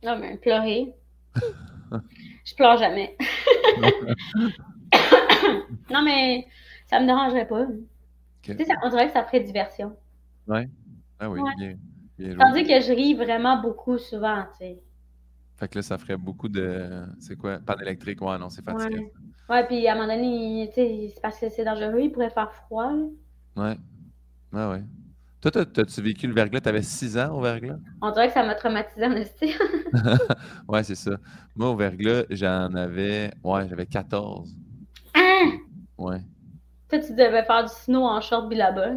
[0.05, 0.93] Non, mais pleurer,
[2.45, 3.17] je pleure jamais.
[5.91, 6.47] non, mais
[6.87, 7.67] ça me dérangerait pas.
[8.43, 9.97] Tu sais, on dirait que ça ferait diversion.
[10.47, 10.69] Ouais.
[11.21, 11.77] Ah oui, bien,
[12.39, 14.83] Tandis que je ris vraiment beaucoup souvent, tu sais.
[15.57, 17.05] Fait que là, ça ferait beaucoup de.
[17.21, 17.59] C'est quoi?
[17.59, 18.99] Panne électrique, ouais, non, c'est fatigué.
[18.99, 19.13] Ouais.
[19.49, 22.31] ouais, puis à un moment donné, tu sais, c'est parce que c'est dangereux, il pourrait
[22.31, 22.93] faire froid.
[23.57, 23.77] Ouais.
[24.53, 24.83] Ouais, ouais.
[25.43, 26.61] Toi, as-tu vécu le verglas?
[26.61, 27.77] Tu avais 6 ans au verglas?
[28.01, 29.51] On dirait que ça m'a traumatisé en estime.
[30.69, 31.17] ouais, c'est ça.
[31.57, 33.33] Moi, au verglas, j'en avais.
[33.43, 34.55] Ouais, j'avais 14.
[35.17, 35.59] Hein?
[35.99, 36.21] Ouais.
[36.89, 38.91] Toi, tu devais faire du snow en short là-bas.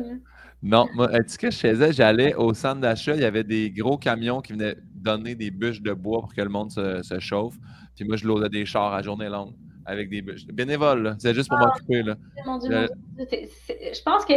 [0.61, 1.93] Non, moi, tu sais que je faisais?
[1.93, 5.81] J'allais au centre d'achat, il y avait des gros camions qui venaient donner des bûches
[5.81, 7.55] de bois pour que le monde se, chauffe.
[7.95, 10.45] Puis moi, je loadais des chars à journée longue avec des bûches.
[10.45, 11.15] Bénévole, là.
[11.17, 12.15] C'est juste pour ah, m'occuper, là.
[12.45, 13.47] Mon Dieu, mon Dieu.
[13.79, 14.33] Je pense que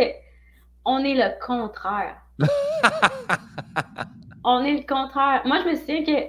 [0.88, 2.16] on est le contraire.
[4.44, 5.42] on est le contraire.
[5.44, 6.28] Moi, je me souviens que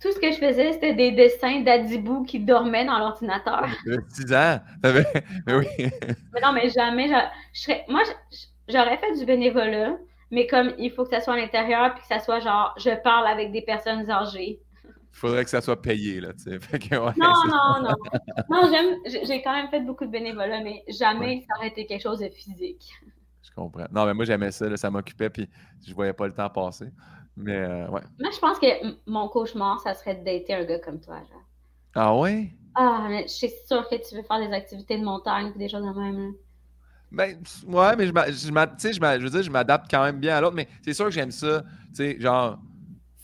[0.00, 3.68] tout ce que je faisais, c'était des dessins d'Adibou qui dormaient dans l'ordinateur.
[4.08, 4.58] 6 ans?
[4.82, 5.66] mais oui.
[5.78, 7.08] mais non, mais jamais.
[7.52, 8.02] Je, moi,
[8.68, 9.96] j'aurais fait du bénévolat,
[10.32, 12.90] mais comme il faut que ça soit à l'intérieur puis que ça soit genre, je
[13.02, 14.58] parle avec des personnes âgées.
[14.84, 16.88] Il faudrait que ça soit payé, là, tu sais.
[16.90, 17.94] non, non, non.
[18.48, 18.96] Non, j'aime,
[19.28, 22.30] j'ai quand même fait beaucoup de bénévolat, mais jamais ça aurait été quelque chose de
[22.30, 22.90] physique.
[23.42, 23.86] Je comprends.
[23.92, 24.76] Non, mais moi, j'aimais ça.
[24.76, 25.48] ça m'occupait, puis
[25.86, 26.90] je voyais pas le temps passer.
[27.36, 28.02] Mais euh, ouais.
[28.20, 28.66] Moi, je pense que
[29.10, 31.16] mon cauchemar, ça serait de dater un gars comme toi.
[31.18, 31.42] Genre.
[31.94, 32.50] Ah ouais?
[32.74, 35.68] Ah, mais je suis sûre que tu veux faire des activités de montagne ou des
[35.68, 36.32] choses de même.
[37.10, 40.56] Ben, ouais, mais je, je, je veux dire, je m'adapte quand même bien à l'autre,
[40.56, 41.62] mais c'est sûr que j'aime ça.
[41.62, 42.58] Tu sais, genre,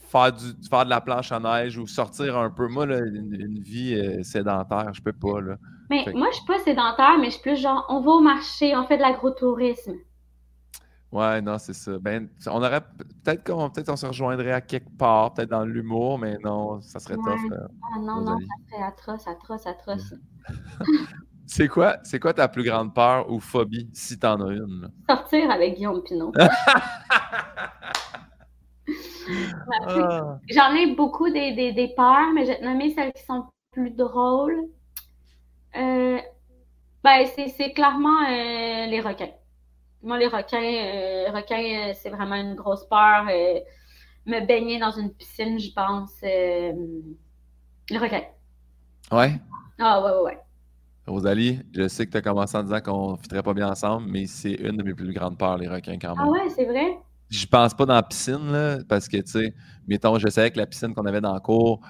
[0.09, 2.69] faire, du, faire de la planche à neige ou sortir un peu.
[2.69, 5.41] Moi, là, une, vie euh, sédentaire, je peux pas.
[5.41, 5.57] Là.
[5.89, 8.77] Mais moi, je suis pas sédentaire, mais je suis plus genre, on va au marché,
[8.77, 9.95] on fait de l'agro-tourisme.
[11.11, 11.99] Ouais, non, c'est ça.
[11.99, 12.83] Ben, on aurait
[13.25, 16.99] peut-être qu'on peut-être on se rejoindrait à quelque part, peut-être dans l'humour, mais non, ça
[17.01, 17.53] serait tough.
[17.53, 20.15] Euh, ah non, non, ça serait atroce, atroce, atroce.
[21.47, 24.91] c'est quoi, c'est quoi ta plus grande peur ou phobie, si t'en as une?
[25.09, 26.33] Sortir avec Guillaume Pinot.
[29.87, 30.39] Ah.
[30.49, 34.59] J'en ai beaucoup des, des, des peurs, mais j'ai nommé celles qui sont plus drôles.
[35.77, 36.19] Euh,
[37.05, 39.31] ben, c'est clairement euh, les requins.
[40.03, 43.25] Moi, les requins, euh, requins, c'est vraiment une grosse peur.
[44.27, 46.21] me baigner dans une piscine, je pense.
[46.23, 48.25] les requins.
[49.11, 49.41] Ouais?
[49.79, 50.39] Ah, ouais, ouais, ouais.
[51.09, 54.09] Rosalie, je sais que tu as commencé en disant qu'on ne fitterait pas bien ensemble,
[54.11, 56.27] mais c'est une de mes plus grandes peurs, les requins, quand même.
[56.27, 56.99] Ah ouais, c'est vrai?
[57.31, 59.55] Je pense pas dans la piscine, là, parce que, tu sais,
[59.87, 61.81] mettons, je savais que la piscine qu'on avait dans le cours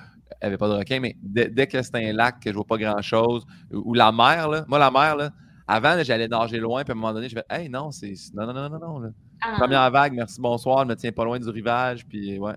[0.43, 3.47] n'avait pas de requins, mais dès, que c'était un lac, que je vois pas grand-chose,
[3.73, 5.31] ou, la mer, là, moi, la mer, là,
[5.69, 8.15] avant, j'allais nager loin, puis à un moment donné, je vais Hey, non, c'est.
[8.35, 9.13] Non, non, non, non, non.
[9.43, 12.55] Ah, Première vague, merci, bonsoir, je me tiens pas loin du rivage, puis ouais.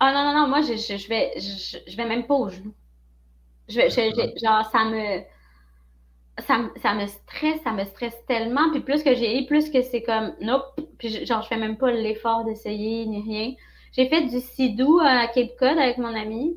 [0.00, 2.74] Ah non, non, non, moi, je, je, vais, je, vais même pas au genou.
[3.68, 3.80] Je
[4.42, 5.22] genre, ça me
[6.40, 8.70] ça, ça, me stresse, ça me stresse tellement.
[8.70, 10.64] Puis plus que j'ai plus que c'est comme, nope.
[10.98, 13.54] Puis genre, je fais même pas l'effort d'essayer ni rien.
[13.92, 16.56] J'ai fait du sidou à Cape Cod avec mon ami.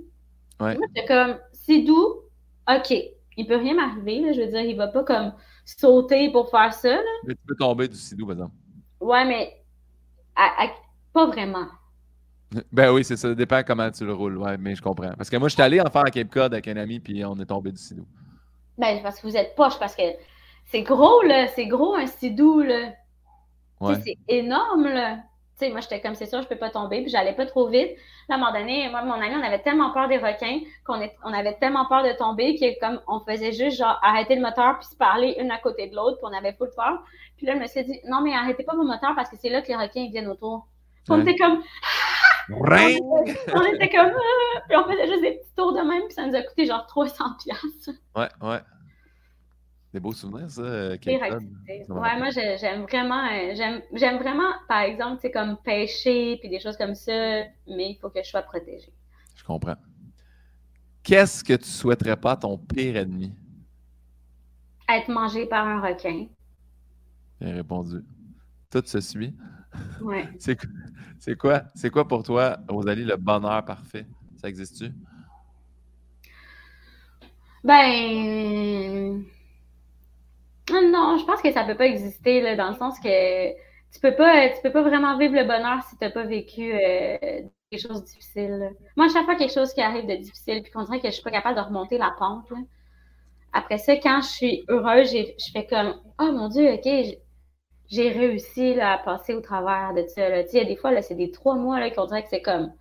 [0.59, 0.77] Ouais.
[0.77, 2.21] Moi, comme, sidou,
[2.69, 2.93] OK,
[3.37, 4.33] il peut rien m'arriver.
[4.33, 5.33] Je veux dire, il va pas comme
[5.77, 6.95] sauter pour faire ça.
[6.95, 7.01] Là.
[7.25, 8.55] Mais tu peux tomber du sidou, par exemple.
[8.99, 9.61] Ouais, mais
[11.13, 11.67] pas vraiment.
[12.73, 13.33] Ben oui, c'est ça.
[13.33, 14.37] Dépend comment tu le roules.
[14.37, 15.13] Ouais, mais je comprends.
[15.17, 17.23] Parce que moi, je suis allé en faire à Cape Cod avec un ami, puis
[17.23, 18.05] on est tombé du sidou.
[18.77, 20.03] Ben, parce que vous êtes poche, parce que
[20.65, 21.47] c'est gros, là.
[21.47, 22.91] C'est gros, un sidou, là.
[24.03, 25.19] C'est énorme, là.
[25.61, 27.67] Tu sais, moi, j'étais comme, c'est sûr, je peux pas tomber, puis j'allais pas trop
[27.67, 27.91] vite.
[28.27, 30.99] Là, à un moment donné, moi, mon ami, on avait tellement peur des requins qu'on
[31.23, 34.79] on avait tellement peur de tomber que comme on faisait juste, genre, arrêter le moteur
[34.79, 37.03] puis se parler une à côté de l'autre, puis on avait full peur.
[37.37, 39.49] Puis là, je me suis dit, non, mais arrêtez pas vos moteurs parce que c'est
[39.49, 40.65] là que les requins viennent autour.
[41.09, 41.61] on était comme,
[42.49, 44.61] on était comme, ah!
[44.67, 46.87] puis on faisait juste des petits tours de même, puis ça nous a coûté genre
[46.87, 47.89] 300 pièces.
[48.15, 48.59] Ouais, ouais.
[49.93, 55.31] Des beaux souvenirs, ça, euh, Ouais, moi, j'aime vraiment, euh, j'aime vraiment, par exemple, c'est
[55.31, 57.11] comme pêcher, puis des choses comme ça,
[57.67, 58.93] mais il faut que je sois protégée.
[59.35, 59.75] Je comprends.
[61.03, 63.33] Qu'est-ce que tu souhaiterais pas à ton pire ennemi?
[64.87, 66.27] Être mangé par un requin.
[67.41, 68.01] Bien répondu.
[68.69, 69.35] Tout se suit.
[70.01, 70.29] Ouais.
[71.19, 74.05] c'est quoi, c'est quoi pour toi, Rosalie, le bonheur parfait?
[74.37, 74.93] Ça existe-tu?
[77.63, 79.25] Ben.
[80.69, 83.51] Non, je pense que ça peut pas exister, dans le sens que
[83.91, 86.73] tu peux pas, tu peux pas vraiment vivre le bonheur si tu n'as pas vécu
[86.73, 87.17] euh,
[87.71, 88.71] des choses difficiles.
[88.95, 91.23] Moi, chaque fois quelque chose qui arrive de difficile, puis qu'on dirait que je suis
[91.23, 92.47] pas capable de remonter la pente,
[93.53, 97.17] après ça, quand je suis heureuse, je fais comme Oh mon Dieu, ok,
[97.89, 100.29] j'ai réussi à passer au travers de ça.
[100.29, 100.43] Là.
[100.53, 102.71] Il y a des fois, c'est des trois mois qu'on dirait que c'est comme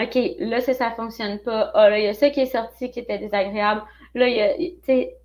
[0.00, 1.72] OK, là, ça, ça fonctionne pas.
[1.74, 3.82] Ah, là, il y a ça qui est sorti qui était désagréable.
[4.14, 5.17] Là, il y a, tu sais,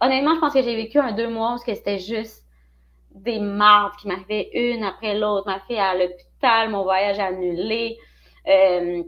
[0.00, 2.44] honnêtement, je pense que j'ai vécu un deux mois où c'était juste
[3.14, 5.46] des mardes qui m'arrivaient une après l'autre.
[5.46, 7.98] Ma fille à l'hôpital, mon voyage annulé.
[8.46, 9.02] Euh,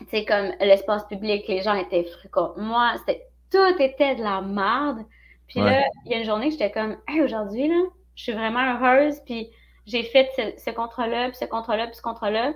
[0.00, 2.94] tu sais, comme l'espace public, les gens étaient fru moi.
[2.98, 5.04] C'était, tout était de la merde.
[5.48, 7.82] Puis là, il y a une journée, j'étais comme, hey, aujourd'hui, là,
[8.14, 9.48] je suis vraiment heureuse, puis
[9.86, 12.52] j'ai fait ce, ce contrat-là, puis ce contrat-là, puis ce contrat-là.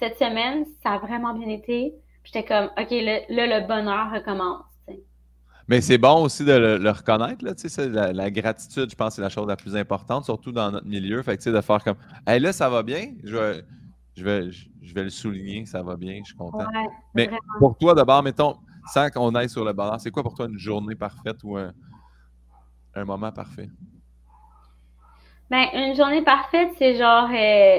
[0.00, 1.94] Cette semaine, ça a vraiment bien été.
[2.24, 4.64] J'étais comme, OK, là, le bonheur recommence.
[5.72, 7.42] Mais c'est bon aussi de le, reconnaître.
[7.42, 7.52] Là,
[7.88, 11.22] la, la, gratitude, je pense, c'est la chose la plus importante, surtout dans notre milieu.
[11.22, 11.96] Fait que, de faire comme
[12.26, 13.64] hey, là, ça va bien, je vais,
[14.14, 16.66] je vais, je vais le souligner, ça va bien, je suis content.
[17.14, 18.58] Mais pour toi, d'abord, mettons,
[18.92, 21.72] sans qu'on aille sur le bonheur, c'est quoi pour toi une journée parfaite ou un,
[22.94, 23.70] un moment parfait?
[25.48, 27.30] Ben, une journée parfaite, c'est genre.
[27.32, 27.78] Euh,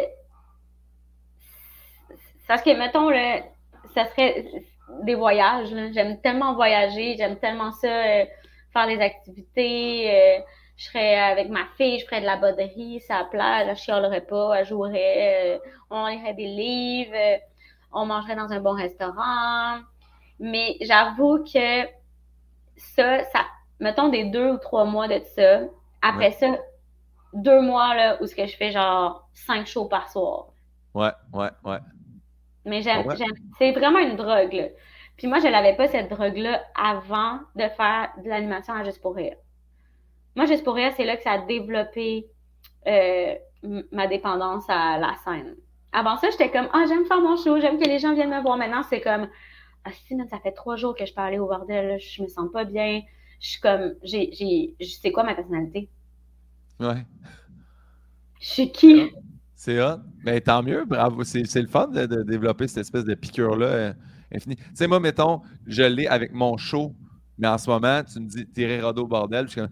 [2.47, 3.43] parce que, mettons, le,
[3.93, 4.65] ça serait
[5.01, 5.67] des voyages.
[5.93, 8.25] J'aime tellement voyager, j'aime tellement ça, euh,
[8.71, 10.11] faire des activités.
[10.11, 10.41] Euh,
[10.75, 14.55] je serais avec ma fille, je ferais de la boderie, ça plage, je chialerais pas,
[14.57, 15.61] elle jouerait,
[15.91, 17.39] on lirait des livres,
[17.91, 19.79] on mangerait dans un bon restaurant.
[20.39, 21.83] Mais j'avoue que
[22.75, 23.45] ça, ça,
[23.79, 25.61] mettons des deux ou trois mois de ça.
[26.01, 26.47] Après ça,
[27.33, 30.47] deux mois là, où ce que je fais genre cinq shows par soir.
[30.93, 31.79] Ouais, ouais, ouais.
[32.65, 33.15] Mais j'aime, ah
[33.57, 34.53] c'est vraiment une drogue.
[34.53, 34.67] Là.
[35.17, 39.15] Puis moi, je n'avais pas cette drogue-là avant de faire de l'animation à Juste pour
[39.15, 39.35] rire.
[40.35, 42.27] Moi, Juste pour rire, c'est là que ça a développé
[42.87, 43.35] euh,
[43.91, 45.55] ma dépendance à la scène.
[45.91, 48.41] Avant ça, j'étais comme, ah, j'aime faire mon show, j'aime que les gens viennent me
[48.41, 48.57] voir.
[48.57, 49.27] Maintenant, c'est comme,
[49.85, 52.63] ah, si, ça fait trois jours que je parlais au bordel, je me sens pas
[52.63, 53.01] bien.
[53.39, 55.89] Je suis comme, j'ai, j'ai, c'est quoi ma personnalité?
[56.79, 57.05] Ouais.
[58.39, 59.11] Je suis qui?
[59.63, 60.01] C'est hot.
[60.25, 61.23] Mais tant mieux, bravo.
[61.23, 63.93] C'est le fun de, développer cette espèce de piqûre-là euh,
[64.35, 64.57] infinie.
[64.57, 66.93] Tu sais, moi, mettons, je l'ai avec mon show,
[67.37, 69.45] mais en ce moment, tu me dis, t'es Rodo bordel.
[69.45, 69.69] Je suis comme,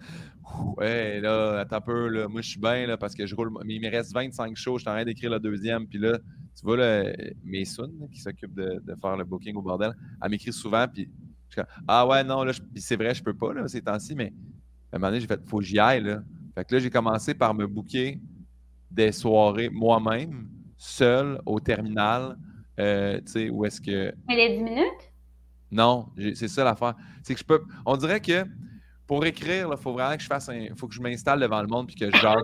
[0.78, 2.30] Ouais, là, attends un peu, là.
[2.30, 3.52] Moi, je suis bien, là, parce que je roule.
[3.66, 4.78] Mais il me reste 25 shows.
[4.78, 5.86] Je suis en train d'écrire le deuxième.
[5.86, 6.18] Puis là,
[6.56, 7.12] tu vois, là,
[7.44, 9.94] mes qui s'occupe de, faire le booking au bordel,
[10.24, 10.88] elle m'écrit souvent.
[10.88, 11.10] Puis
[11.50, 14.16] je ah ouais, non, là, c'est vrai, je peux pas, là, ces temps-ci.
[14.16, 14.32] Mais
[14.94, 16.24] à un moment donné, j'ai fait, faut que j'y aille, là.
[16.56, 18.22] Fait que là, j'ai commencé par me booker
[18.92, 22.38] des soirées moi-même, seul, au terminal.
[22.80, 24.14] Euh, tu sais, où est-ce que.
[24.28, 25.12] Mais les 10 minutes?
[25.72, 26.96] Non, c'est ça l'affaire.
[27.24, 27.64] C'est que je peux.
[27.86, 28.46] On dirait que
[29.08, 30.68] pour écrire, il faut vraiment que je fasse un.
[30.76, 32.44] faut que je m'installe devant le monde puis que je jase.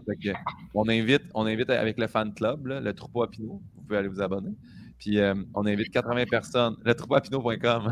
[0.73, 3.61] on, invite, on invite avec le fan club, le troupeau à Pinot.
[3.75, 4.51] Vous pouvez aller vous abonner.
[4.99, 6.75] Puis euh, on invite 80 personnes.
[6.83, 7.91] Le troupeau à Pinot.com.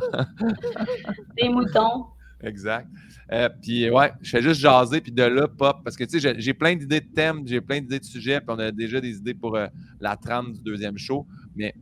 [1.38, 2.06] Des moutons.
[2.44, 2.88] Exact.
[3.32, 5.78] Euh, puis ouais, je fais juste jaser, puis de là, pop.
[5.84, 8.49] Parce que tu sais, j'ai plein d'idées de thèmes, j'ai plein d'idées de sujets, puis
[8.49, 9.68] on a déjà des idées pour euh,
[9.99, 11.26] la trame du deuxième show.
[11.56, 11.74] Mais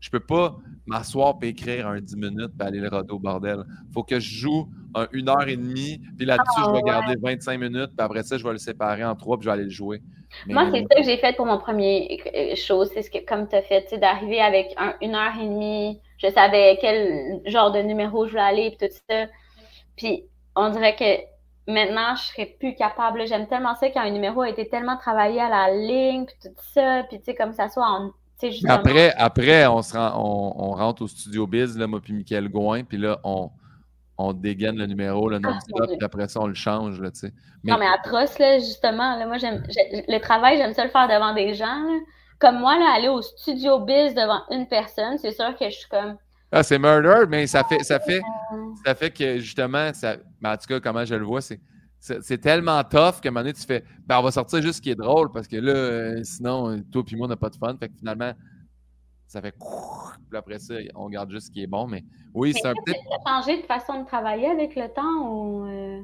[0.00, 0.56] je peux pas
[0.86, 3.64] m'asseoir et écrire un 10 minutes puis aller le roder au bordel.
[3.94, 4.68] faut que je joue
[5.12, 8.36] une heure et demie, puis là-dessus, je vais ah, garder 25 minutes, puis après ça,
[8.36, 10.02] je vais le séparer en trois, puis je vais aller le jouer.
[10.46, 12.84] Moi, c'est ça que j'ai fait pour mon premier euh, show.
[12.84, 16.00] C'est ce que, comme tu as fait, d'arriver avec une heure et demie.
[16.18, 19.26] Je savais quel genre de numéro je voulais aller, puis tout ça.
[19.96, 20.24] Puis
[20.56, 23.26] on dirait que maintenant, je serais plus capable.
[23.26, 26.62] J'aime tellement ça quand un numéro a été tellement travaillé à la ligne, puis tout
[26.74, 28.12] ça, puis tu sais, comme ça soit en
[28.68, 32.84] après, après on, se rend, on, rentre au studio Biz, là, moi puis Michael Gouin,
[32.84, 33.50] puis là, on,
[34.18, 37.00] on dégaine le numéro le non-stop, ah, puis après ça, on le change.
[37.00, 37.10] Là,
[37.62, 37.72] mais...
[37.72, 39.16] Non, mais atroce, là, justement.
[39.16, 41.86] Là, moi, j'aime le travail, j'aime ça le faire devant des gens.
[42.38, 45.88] Comme moi, là, aller au studio Biz devant une personne, c'est sûr que je suis
[45.88, 46.16] comme.
[46.54, 48.20] Ah, c'est murder, mais ça fait, ça fait,
[48.84, 51.60] ça fait que justement, ça, en tout cas, comment je le vois, c'est
[52.20, 54.82] c'est tellement tough qu'à un moment donné, tu fais ben, on va sortir juste ce
[54.82, 57.54] qui est drôle parce que là, euh, sinon, toi et moi, on n'a pas de
[57.54, 57.76] fun.
[57.78, 58.32] Fait que finalement,
[59.28, 61.86] ça fait puis après ça, on garde juste ce qui est bon.
[61.86, 62.04] Mais
[62.34, 62.92] oui, c'est un peu.
[63.24, 65.64] changé de façon de travailler avec le temps ou.
[65.66, 66.00] Euh?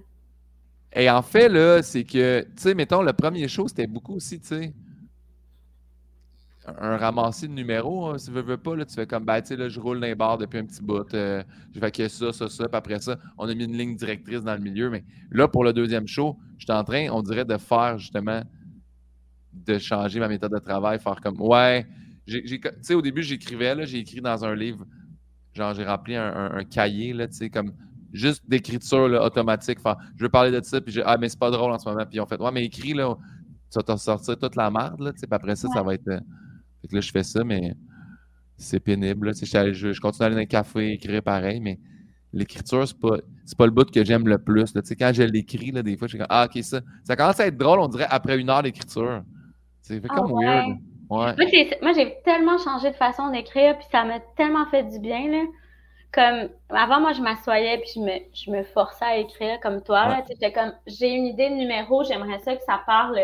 [0.93, 4.39] Et en fait, là, c'est que, tu sais, mettons, le premier show, c'était beaucoup aussi,
[4.39, 4.73] tu sais
[6.81, 8.07] un ramassis de numéros.
[8.07, 9.81] Hein, si tu veux, veux pas, là, tu fais comme, ben, tu sais, là, je
[9.81, 11.12] roule dans les bars depuis un petit bout.
[11.15, 11.43] Euh,
[11.74, 12.69] je fais que ça, ça, ça.
[12.69, 14.90] Puis après ça, on a mis une ligne directrice dans le milieu.
[14.90, 18.43] Mais là, pour le deuxième show, je suis en train, on dirait, de faire justement,
[19.53, 21.86] de changer ma méthode de travail, faire comme, ouais.
[22.27, 24.85] Tu sais, au début, j'écrivais, là, j'ai écrit dans un livre,
[25.55, 27.73] genre, j'ai rempli un, cahier, là, tu sais, comme
[28.12, 29.81] juste d'écriture automatique.
[29.81, 31.89] Faire, je veux parler de ça, puis je, ah, mais c'est pas drôle en ce
[31.89, 32.05] moment.
[32.05, 33.16] Puis on fait, ouais, mais écris, là,
[33.70, 35.95] tu vas te sortir toute la merde, là, tu sais, puis après ça, ça va
[35.95, 36.20] être.
[36.79, 37.75] Euh, fait que là, je fais ça, mais
[38.57, 39.33] c'est pénible.
[39.35, 41.79] Je, je, continue à aller dans un café, écrire pareil, mais
[42.33, 43.19] l'écriture, c'est pas,
[43.57, 44.75] pas le bout que j'aime le plus.
[44.75, 44.83] Là.
[44.99, 46.81] Quand je l'écris, des fois, je suis comme Ah, ok, ça.
[47.05, 49.23] Ça commence à être drôle, on dirait, après une heure d'écriture.
[49.81, 50.77] C'est ah comme weird.
[51.11, 51.35] Ouais.
[51.81, 55.31] Moi, j'ai tellement changé de façon d'écrire, puis ça m'a tellement fait du bien.
[55.31, 55.45] Là.
[56.13, 60.23] Comme avant, moi, je m'assoyais puis je me, je me forçais à écrire comme toi.
[60.29, 63.19] J'étais comme j'ai une idée de numéro, j'aimerais ça que ça parle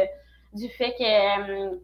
[0.54, 1.72] du fait que.
[1.72, 1.78] Hum,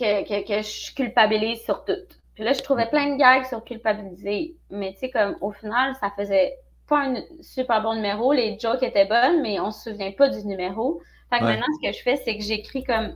[0.00, 1.92] que, je culpabilise sur tout.
[2.34, 4.56] Puis là, je trouvais plein de gags sur culpabiliser.
[4.70, 6.56] Mais tu sais, comme au final, ça faisait
[6.88, 8.32] pas un super bon numéro.
[8.32, 11.00] Les jokes étaient bonnes, mais on se souvient pas du numéro.
[11.30, 13.14] Fait que maintenant, ce que je fais, c'est que j'écris comme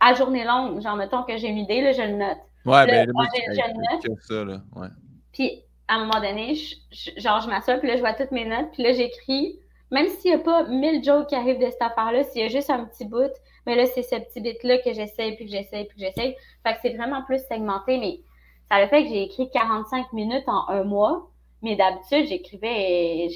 [0.00, 0.80] à journée longue.
[0.80, 2.38] Genre, mettons que j'ai une idée, là, je le note.
[2.66, 4.20] Ouais, ben, je, note.
[4.22, 4.60] Ça, là.
[4.76, 4.88] Ouais.
[5.32, 6.54] Puis, à un moment donné,
[7.16, 9.58] genre, je m'assois, puis là, je vois toutes mes notes, puis là, j'écris.
[9.90, 12.48] Même s'il n'y a pas mille jokes qui arrivent de cette affaire-là, s'il y a
[12.48, 13.32] juste un petit bout,
[13.66, 16.36] mais là, c'est ce petit bit-là que j'essaie, puis que j'essaie, puis que j'essaie.
[16.64, 18.20] Fait que c'est vraiment plus segmenté, mais
[18.70, 21.30] ça le fait que j'ai écrit 45 minutes en un mois.
[21.62, 23.28] Mais d'habitude, j'écrivais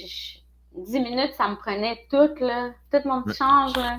[0.77, 3.77] 10 minutes, ça me prenait tout, là, tout mon petit change.
[3.77, 3.99] Là.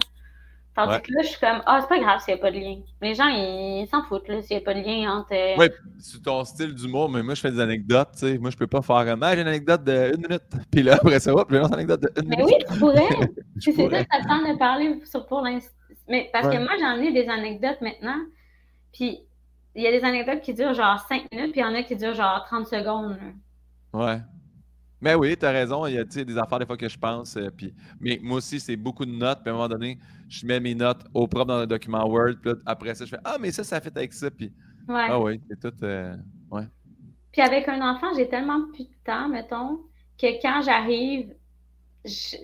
[0.76, 2.58] Tandis que là, je suis comme, ah, c'est pas grave s'il n'y a pas de
[2.58, 2.76] lien.
[3.02, 5.34] Les gens, ils s'en foutent s'il n'y a pas de lien entre.
[5.34, 5.68] Euh, oui,
[6.00, 8.38] c'est ton style d'humour, mais moi, je fais des anecdotes, tu sais.
[8.38, 10.44] Moi, je peux pas faire un ah, j'ai une anecdote de une minute.
[10.70, 12.46] Puis là, après ça, hop, j'ai une anecdote de une minute.
[12.46, 13.08] Mais oui, tu pourrais.
[13.60, 15.75] c'est ça, ça le temps de parler sur, pour l'instant.
[16.07, 18.19] Mais parce que moi, j'en ai des anecdotes maintenant.
[18.94, 19.19] Puis
[19.76, 21.84] il y a des anecdotes qui durent genre 5 minutes, puis il y en a
[21.84, 23.18] qui durent genre 30 secondes.
[23.94, 24.19] Ouais.
[25.02, 25.86] Mais oui, tu as raison.
[25.86, 27.36] Il y a des affaires des fois que je pense.
[27.36, 29.41] Euh, puis, mais moi aussi, c'est beaucoup de notes.
[29.41, 29.99] Puis à un moment donné,
[30.30, 32.36] je mets mes notes au propre dans le document Word.
[32.41, 34.32] Puis après ça, je fais Ah, mais ça, ça fait avec ça.
[34.32, 34.52] Puis,
[34.88, 35.07] ouais.
[35.10, 35.76] Ah oui, c'est tout.
[35.84, 36.15] Euh,
[36.52, 36.64] ouais.
[37.32, 39.82] Puis avec un enfant, j'ai tellement plus de temps, mettons,
[40.18, 41.36] que quand j'arrive,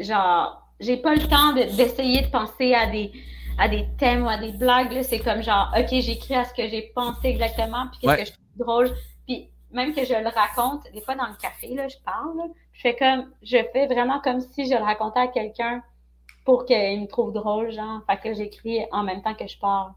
[0.02, 3.12] genre, j'ai pas le temps d'essayer de penser à des
[3.58, 5.02] à des thèmes ou à des blagues.
[5.04, 8.32] C'est comme genre, OK, j'écris à ce que j'ai pensé exactement, puis qu'est-ce que je
[8.32, 8.92] trouve drôle.
[9.28, 12.82] Puis même que je le raconte, des fois dans le café, là, je parle, je
[12.82, 15.84] fais comme, je fais vraiment comme si je le racontais à quelqu'un
[16.46, 18.02] pour qu'il me trouve drôle, genre.
[18.08, 19.92] Fait que j'écris en même temps que je parle.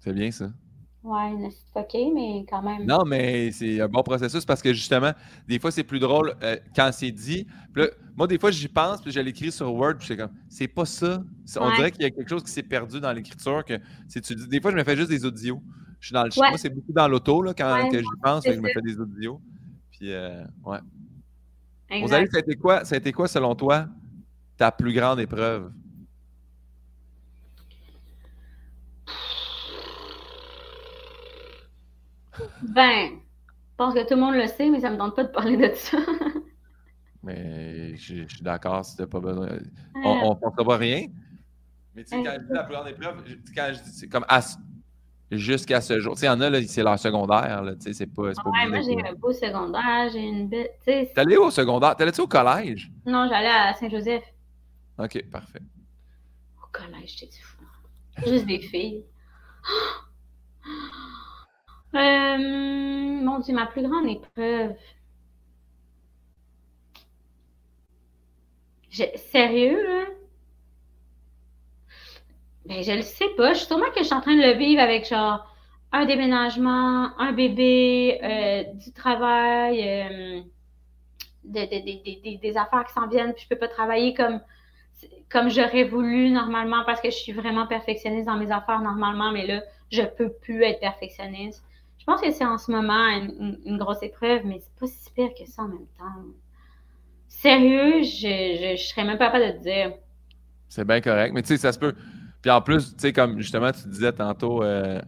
[0.00, 0.46] C'est bien ça.
[1.04, 1.32] Ouais,
[1.74, 2.84] OK, mais quand même.
[2.84, 5.12] Non, mais c'est un bon processus parce que justement,
[5.46, 7.46] des fois, c'est plus drôle euh, quand c'est dit.
[8.16, 10.84] moi, des fois, j'y pense, puis je l'écris sur Word, puis je comme, c'est pas
[10.84, 11.22] ça.
[11.60, 13.64] On dirait qu'il y a quelque chose qui s'est perdu dans l'écriture.
[13.64, 15.62] que tu Des fois, je me fais juste des audios.
[16.00, 18.68] Je suis dans le Moi, c'est beaucoup dans l'auto là, quand j'y pense, je me
[18.68, 19.40] fais des audios.
[19.92, 20.78] Puis, euh, ouais.
[21.90, 23.86] Rosalie, ça a été quoi, ça a été quoi, selon toi,
[24.56, 25.70] ta plus grande épreuve?
[32.62, 35.24] Ben, je pense que tout le monde le sait, mais ça ne me tente pas
[35.24, 35.98] de parler de ça.
[37.22, 39.48] mais je, suis d'accord si tu n'as pas besoin.
[40.04, 41.06] On ne pensera pas rien.
[41.94, 43.24] Mais tu sais, quand je dis la plus grande épreuve,
[43.54, 44.24] quand je dis c'est comme
[45.30, 46.14] jusqu'à ce jour.
[46.14, 47.62] Tu sais, il y en a, c'est leur secondaire.
[47.62, 50.08] Là, tu sais, c'est pas, pas ouais, moi, j'ai un beau secondaire.
[50.12, 50.70] J'ai une belle.
[50.84, 51.96] T'es allé au secondaire?
[51.96, 52.90] T'allais-tu au collège?
[53.04, 54.24] Non, j'allais à Saint-Joseph.
[54.98, 55.62] OK, parfait.
[56.62, 57.64] Au collège, j'étais du fou.
[58.26, 59.04] Juste des filles.
[61.94, 64.74] Euh, mon Dieu, ma plus grande épreuve.
[69.16, 70.04] Sérieux, là?
[72.66, 73.52] Ben, je le sais pas.
[73.54, 75.46] Je suis sûrement que je suis en train de le vivre avec genre
[75.92, 80.42] un déménagement, un bébé, euh, du travail, euh,
[81.44, 84.40] des affaires qui s'en viennent, puis je peux pas travailler comme,
[85.30, 89.46] comme j'aurais voulu normalement parce que je suis vraiment perfectionniste dans mes affaires normalement, mais
[89.46, 89.62] là,
[89.92, 91.64] je peux plus être perfectionniste.
[92.08, 93.06] Je pense que c'est en ce moment
[93.66, 96.24] une, grosse épreuve, mais c'est pas si pire que ça en même temps.
[97.28, 99.92] Sérieux, je, serais même pas capable de te dire.
[100.70, 101.94] C'est bien correct, mais tu sais, ça se peut.
[102.40, 105.02] Puis en plus, tu sais, comme justement tu disais tantôt, euh,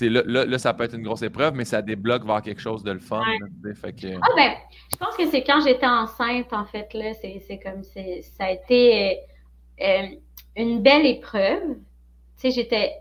[0.00, 2.92] là, là, ça peut être une grosse épreuve, mais ça débloque vers quelque chose de
[2.92, 3.24] le fun.
[3.74, 4.14] fait que...
[4.22, 4.52] Ah ben,
[4.92, 9.18] je pense que c'est quand j'étais enceinte, en fait, là, c'est comme ça a été
[9.82, 10.06] euh,
[10.54, 11.78] une belle épreuve.
[12.38, 12.92] Tu sais, j'étais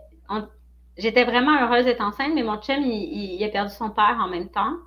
[1.00, 4.50] j'étais vraiment heureuse d'être enceinte, mais mon chum, il, a perdu son père en même
[4.50, 4.78] temps.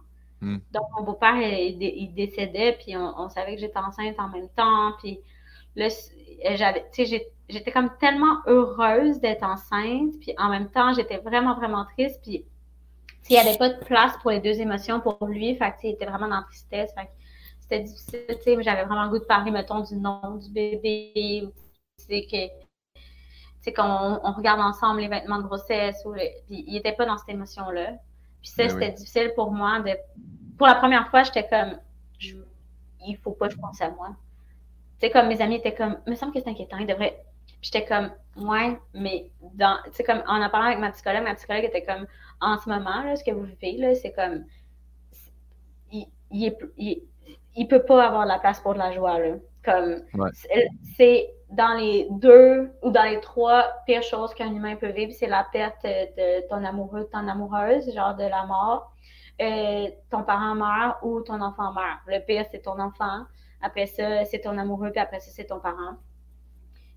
[0.41, 0.59] Hmm.
[0.73, 4.93] Donc, mon beau-père, il, décédait, puis on, savait que j'étais enceinte en même temps.
[4.99, 5.19] Puis
[5.77, 5.89] là,
[6.55, 6.85] j'avais,
[7.49, 12.21] j'étais comme tellement heureuse d'être enceinte, puis en même temps, j'étais vraiment, vraiment triste.
[12.23, 12.45] Puis,
[13.31, 15.57] il n'y avait pas de place pour les deux émotions pour lui.
[15.57, 16.93] Fait il était vraiment dans la tristesse.
[17.61, 21.49] c'était difficile, j'avais vraiment le goût de parler, mettons, du nom du bébé.
[22.09, 22.72] Tu que
[23.63, 27.17] sais, quand on, regarde ensemble les vêtements de grossesse, ou puis il n'était pas dans
[27.19, 27.93] cette émotion-là.
[28.41, 29.81] Puis ça, ben c'était difficile pour moi.
[29.81, 29.93] De...
[30.59, 31.79] Pour la première fois, j'étais comme,
[32.19, 32.37] je...
[33.07, 34.09] il faut pas que je pense à moi.
[35.01, 37.23] Tu sais, comme mes amis étaient comme, il me semble que c'est inquiétant, il devrait.
[37.61, 41.35] J'étais comme, ouais, mais dans, tu sais, comme en en parlant avec ma psychologue, ma
[41.37, 42.07] psychologue était comme,
[42.41, 44.45] en ce moment, là, ce que vous vivez, là, c'est comme,
[45.93, 47.03] il, il,
[47.55, 49.37] il, peut pas avoir la place pour de la joie, là.
[49.65, 50.03] Comme,
[50.97, 55.27] c'est dans les deux ou dans les trois pires choses qu'un humain peut vivre, c'est
[55.27, 58.93] la perte de ton amoureux, ton amoureuse, genre de la mort,
[59.41, 62.01] euh, ton parent meurt ou ton enfant meurt.
[62.07, 63.25] Le pire, c'est ton enfant.
[63.61, 65.97] Après ça, c'est ton amoureux, puis après ça, c'est ton parent.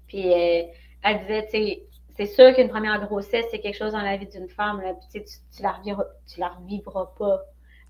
[0.08, 0.64] Puis euh,
[1.04, 1.84] elle disait, tu sais,
[2.16, 5.22] c'est sûr qu'une première grossesse, c'est quelque chose dans la vie d'une femme, là, puis
[5.22, 7.42] tu, tu, la revivras, tu la revivras pas.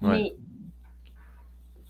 [0.02, 0.36] Mais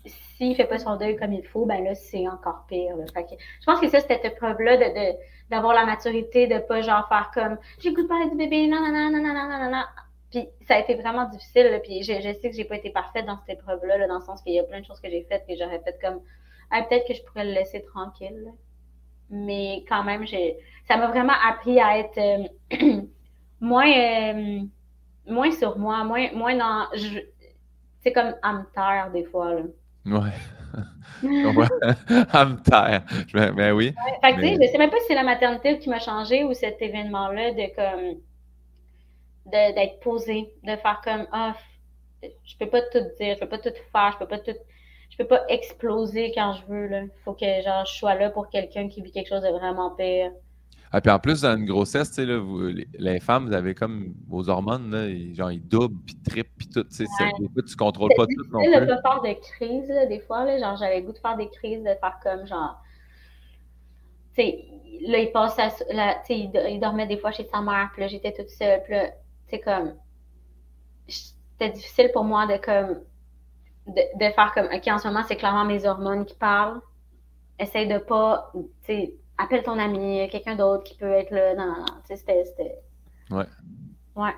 [0.06, 2.96] s'il ne fait pas son deuil comme il faut, ben là, c'est encore pire.
[3.06, 5.16] je pense que ça, cette épreuve-là de,
[5.50, 8.66] d'avoir la maturité, de ne pas genre faire comme j'ai goût de parler du bébé,
[8.66, 9.84] non, non, non, non, non, non, non.
[10.30, 11.80] Puis ça a été vraiment difficile.
[11.82, 14.54] puis je, sais que j'ai pas été parfaite dans cette épreuve-là, dans le sens qu'il
[14.54, 16.20] y a plein de choses que j'ai faites que j'aurais fait comme
[16.70, 18.52] peut-être que je pourrais le laisser tranquille.
[19.30, 23.02] Mais quand même, j'ai ça m'a vraiment appris à être euh,
[23.60, 24.60] moins, euh,
[25.26, 26.86] moins sur moi, moins, moins dans.
[28.00, 29.56] C'est comme à me taire des fois.
[30.06, 30.30] Ouais.
[32.32, 33.02] à me taire.
[33.54, 33.94] Ben oui.
[34.22, 34.56] Fait que, mais...
[34.60, 37.74] Je sais même pas si c'est la maternité qui m'a changé ou cet événement-là de
[37.74, 38.20] comme
[39.46, 41.54] d'être posé, de faire comme ah,
[42.22, 44.56] je peux pas tout dire, je peux pas tout faire, je peux pas tout.
[45.08, 46.90] Je peux pas exploser quand je veux.
[46.90, 49.94] Il faut que genre, je sois là pour quelqu'un qui vit quelque chose de vraiment
[49.94, 50.32] pire.
[50.92, 52.40] Ah, puis en plus, dans une grossesse, tu sais, là,
[52.98, 56.84] les, femmes, vous avez comme vos hormones, là, genre, ils doublent, puis trippent, puis tout.
[56.84, 57.04] Tu sais,
[57.38, 58.86] des fois, tu contrôles pas tout non plus.
[58.86, 60.44] pas faire de crise, là, des fois.
[60.44, 62.80] Là, genre, j'avais le goût de faire des crises, de faire comme, genre...
[64.34, 64.64] Tu sais,
[65.02, 65.68] là, il passe à...
[65.92, 68.82] Là, tu sais, il, dormait des fois chez sa mère, puis là, j'étais toute seule,
[68.84, 69.94] puis là, tu sais, comme...
[71.08, 73.00] C'était difficile pour moi de, comme...
[73.86, 76.80] De, de faire comme, OK, en ce moment, c'est clairement mes hormones qui parlent.
[77.58, 81.54] Essaye de pas, tu sais appelle ton ami, quelqu'un d'autre qui peut être là.
[81.54, 81.84] Non, non, non.
[82.08, 82.78] Tu sais, c'était.
[83.30, 83.46] Ouais.
[84.14, 84.34] Ouais.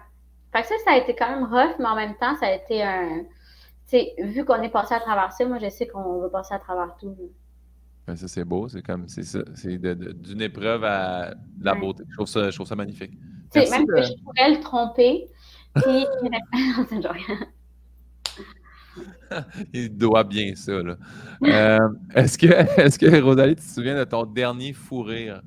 [0.52, 2.52] Fait que ça, ça a été quand même rough, mais en même temps, ça a
[2.52, 3.20] été un.
[3.88, 6.54] Tu sais, vu qu'on est passé à travers ça, moi, je sais qu'on va passer
[6.54, 7.16] à travers tout.
[8.06, 8.68] Ben, ça, c'est beau.
[8.68, 9.08] C'est comme.
[9.08, 9.40] C'est ça.
[9.54, 12.04] C'est d'une épreuve à de la beauté.
[12.08, 13.12] Je trouve ça, je trouve ça magnifique.
[13.52, 15.28] Tu sais, même que je pourrais le tromper.
[15.74, 16.06] Puis,
[19.72, 20.96] Il doit bien ça, là.
[21.42, 22.46] Euh, est-ce, que,
[22.80, 25.42] est-ce que, Rosalie, tu te souviens de ton dernier fou rire?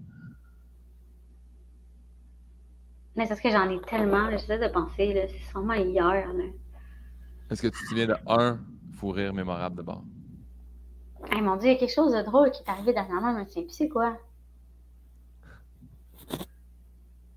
[3.16, 6.04] Mais c'est parce que j'en ai tellement, j'essaie de penser, là, c'est sûrement hier.
[6.34, 6.44] Là.
[7.50, 8.60] Est-ce que tu te souviens de un
[8.98, 10.04] fou rire mémorable de bord?
[11.30, 13.46] Hey, mon Dieu, il y a quelque chose de drôle qui est arrivé dernièrement, mais
[13.54, 14.18] je c'est quoi.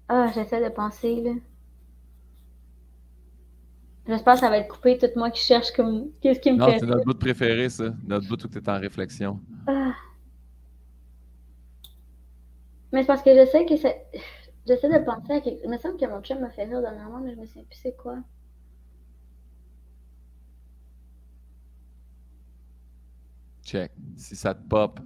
[0.08, 1.32] Ah, j'essaie de penser, là.
[4.06, 6.66] J'espère que ça va être coupé, tout moi qui cherche comme qu'est-ce qui me non,
[6.66, 6.78] fait.
[6.78, 7.94] c'est notre bout préféré, ça.
[8.06, 9.40] Notre bout où tu es en réflexion.
[9.66, 9.92] Ah.
[12.92, 14.06] Mais c'est parce que je sais que c'est.
[14.66, 17.20] J'essaie de penser à quelque Il me semble que mon chum m'a fait rire dernièrement,
[17.20, 18.18] mais je me souviens plus c'est quoi.
[23.64, 23.92] Check.
[24.16, 25.00] Si ça te pop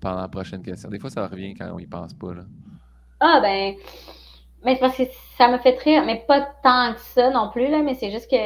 [0.00, 0.88] pendant la prochaine question.
[0.88, 2.34] Des fois, ça revient quand on y pense pas.
[2.34, 2.44] Là.
[3.20, 3.74] Ah, ben.
[4.66, 5.04] Mais c'est parce que
[5.38, 8.28] ça me fait rire, mais pas tant que ça non plus, là, mais c'est juste
[8.28, 8.36] que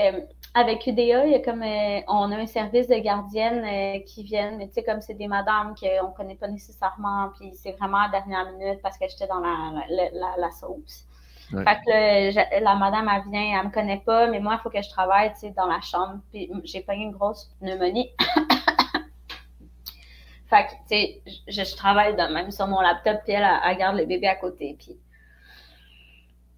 [0.52, 4.22] avec UDA, il y a comme euh, on a un service de gardiennes euh, qui
[4.22, 8.02] viennent, mais tu sais, comme c'est des madames qu'on connaît pas nécessairement, puis c'est vraiment
[8.02, 11.06] à la dernière minute parce que j'étais dans la, la, la, sauce.
[11.48, 14.82] Fait que la madame, elle vient, elle me connaît pas, mais moi, il faut que
[14.82, 18.10] je travaille, tu sais, dans la chambre, puis j'ai pas une grosse pneumonie.
[20.50, 23.96] Fait que, tu sais, je, je, travaille même sur mon laptop, puis elle, elle, garde
[23.96, 24.76] le bébé à côté.
[24.78, 24.98] Puis,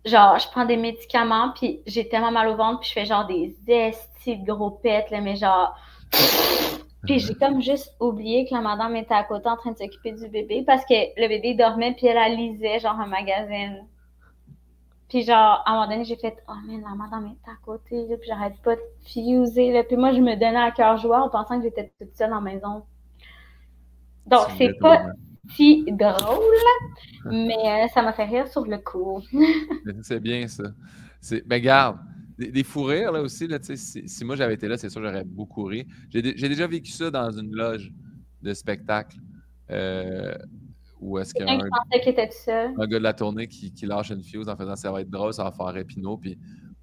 [0.04, 3.26] genre, je prends des médicaments, puis j'ai tellement mal au ventre, puis je fais genre
[3.26, 5.74] des estis de gros pets, là, mais genre.
[7.04, 10.12] Puis j'ai comme juste oublié que la madame était à côté en train de s'occuper
[10.12, 13.86] du bébé parce que le bébé dormait, puis elle, elle lisait genre un magazine.
[15.08, 18.06] Puis genre, à un moment donné, j'ai fait Oh mais la madame est à côté,
[18.06, 19.72] là, puis j'arrête pas de fuser.
[19.72, 19.82] Là.
[19.82, 22.40] Puis moi, je me donnais à cœur joie en pensant que j'étais toute seule en
[22.40, 22.84] maison.
[24.26, 25.02] Donc, c'est pas
[25.54, 26.42] si drôle,
[27.26, 29.22] mais euh, ça m'a fait rire sur le coup.
[30.02, 30.64] c'est bien ça.
[31.30, 31.98] Mais ben, garde,
[32.38, 35.24] des, fous rires là aussi, là, si, si moi j'avais été là, c'est sûr j'aurais
[35.24, 35.86] beaucoup ri.
[36.10, 37.92] J'ai déjà vécu ça dans une loge
[38.42, 39.16] de spectacle.
[39.70, 40.34] Euh,
[41.00, 44.22] où est-ce qu'il y a un, un, gars de la tournée qui, qui, lâche une
[44.22, 46.38] fuse en faisant ça va être drôle, ça va faire Épinot, puis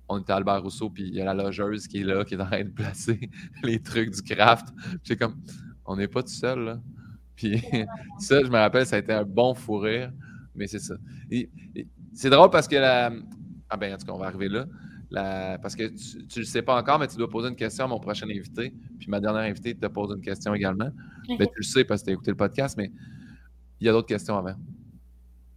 [0.09, 2.33] on était à Albert Rousseau, puis il y a la logeuse qui est là, qui
[2.33, 3.29] est en train de placer
[3.63, 4.67] les trucs du craft.
[5.03, 5.35] J'ai comme,
[5.85, 6.79] on n'est pas tout seul, là.
[7.39, 7.61] Puis
[8.19, 10.11] ça, je me rappelle, ça a été un bon fou rire.
[10.55, 10.95] Mais c'est ça.
[12.13, 13.11] c'est drôle parce que la.
[13.69, 15.57] Ah ben, en tout cas, on va arriver là.
[15.61, 17.87] Parce que tu ne le sais pas encore, mais tu dois poser une question à
[17.87, 18.73] mon prochain invité.
[18.99, 20.89] Puis ma dernière invitée te pose une question également.
[21.29, 22.91] Mais ben, tu le sais parce que tu as écouté le podcast, mais
[23.79, 24.55] il y a d'autres questions avant.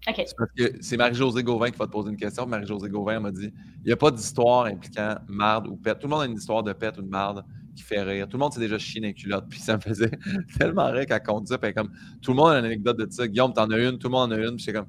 [0.08, 0.22] OK.
[0.26, 2.46] C'est parce que c'est Marie-Josée Gauvin qui va te poser une question.
[2.46, 5.98] Marie-Josée Gauvin m'a dit il n'y a pas d'histoire impliquant marde ou pète.
[5.98, 8.28] Tout le monde a une histoire de pète ou de marde qui fait rire.
[8.28, 9.46] Tout le monde s'est déjà chié dans les culottes.
[9.48, 10.10] Puis ça me faisait
[10.58, 11.58] tellement rire qu'elle compte ça.
[11.58, 11.90] Puis comme,
[12.20, 13.26] tout le monde a une anecdote de ça.
[13.26, 14.56] Guillaume, t'en as une, tout le monde en a une.
[14.56, 14.86] Puis c'est comme,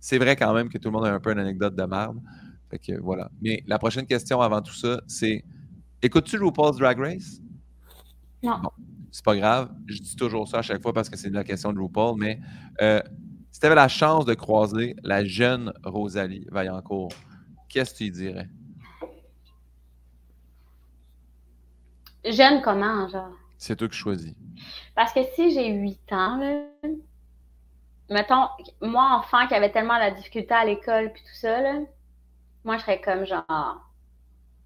[0.00, 2.20] c'est vrai quand même que tout le monde a un peu une anecdote de merde.
[2.70, 3.30] Fait que voilà.
[3.40, 5.44] Mais la prochaine question avant tout ça, c'est
[6.02, 7.40] écoutes-tu RuPaul's Drag Race?
[8.42, 8.60] Non.
[9.10, 9.70] c'est pas grave.
[9.86, 12.18] Je dis toujours ça à chaque fois parce que c'est la question de RuPaul.
[12.18, 12.40] Mais
[12.82, 13.00] euh,
[13.50, 17.12] si tu avais la chance de croiser la jeune Rosalie Vaillancourt,
[17.68, 18.48] qu'est-ce que tu lui dirais?
[22.24, 23.32] Jeune comment, genre?
[23.58, 24.34] C'est toi qui choisis.
[24.94, 26.62] Parce que si j'ai 8 ans, là,
[28.10, 28.48] mettons,
[28.80, 31.80] moi, enfant qui avait tellement la difficulté à l'école puis tout ça, là,
[32.64, 33.90] moi, je serais comme genre,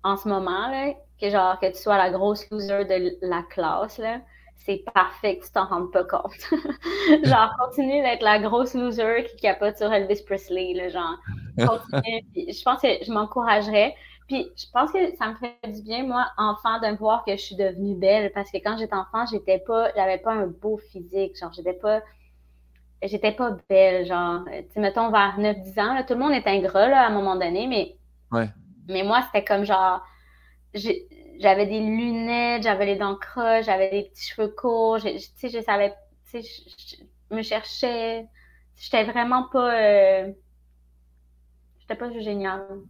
[0.04, 3.98] en ce moment, là, que genre, que tu sois la grosse loser de la classe,
[3.98, 4.20] là,
[4.56, 6.50] c'est parfait que tu t'en rendes pas compte.
[7.24, 11.18] genre, continue d'être la grosse loser qui capote sur Elvis Presley, là, genre,
[11.66, 12.24] continue.
[12.36, 13.94] je pense que je m'encouragerais.
[14.28, 17.32] Puis je pense que ça me fait du bien, moi, enfant, de me voir que
[17.32, 18.30] je suis devenue belle.
[18.32, 21.36] Parce que quand j'étais enfant, j'étais pas, j'avais pas un beau physique.
[21.38, 22.02] Genre, j'étais pas,
[23.02, 24.04] j'étais pas belle.
[24.04, 27.10] Genre, tu sais, mettons, vers 9-10 ans, tout le monde est ingrat, là, à un
[27.10, 27.96] moment donné, mais.
[28.30, 28.50] Ouais.
[28.86, 30.02] Mais moi, c'était comme genre,
[30.74, 35.60] j'avais des lunettes, j'avais les dents creuses, j'avais des petits cheveux courts, tu sais, je
[35.62, 35.94] savais,
[36.30, 38.26] tu sais, je, me cherchais.
[38.76, 40.32] J'étais vraiment pas, euh,
[41.80, 42.82] j'étais pas géniale.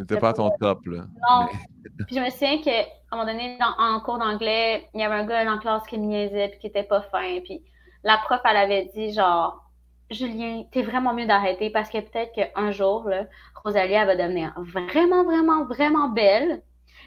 [0.00, 1.04] C'était pas à ton top, là.
[1.28, 1.48] Non.
[2.06, 5.26] Puis je me souviens qu'à un moment donné, en cours d'anglais, il y avait un
[5.26, 7.40] gars dans la classe qui me niaisait puis qui était pas fin.
[7.44, 7.62] Puis
[8.02, 9.70] la prof, elle avait dit genre,
[10.10, 13.26] Julien, t'es vraiment mieux d'arrêter parce que peut-être qu'un jour, là,
[13.62, 16.62] Rosalie, elle va devenir vraiment, vraiment, vraiment belle.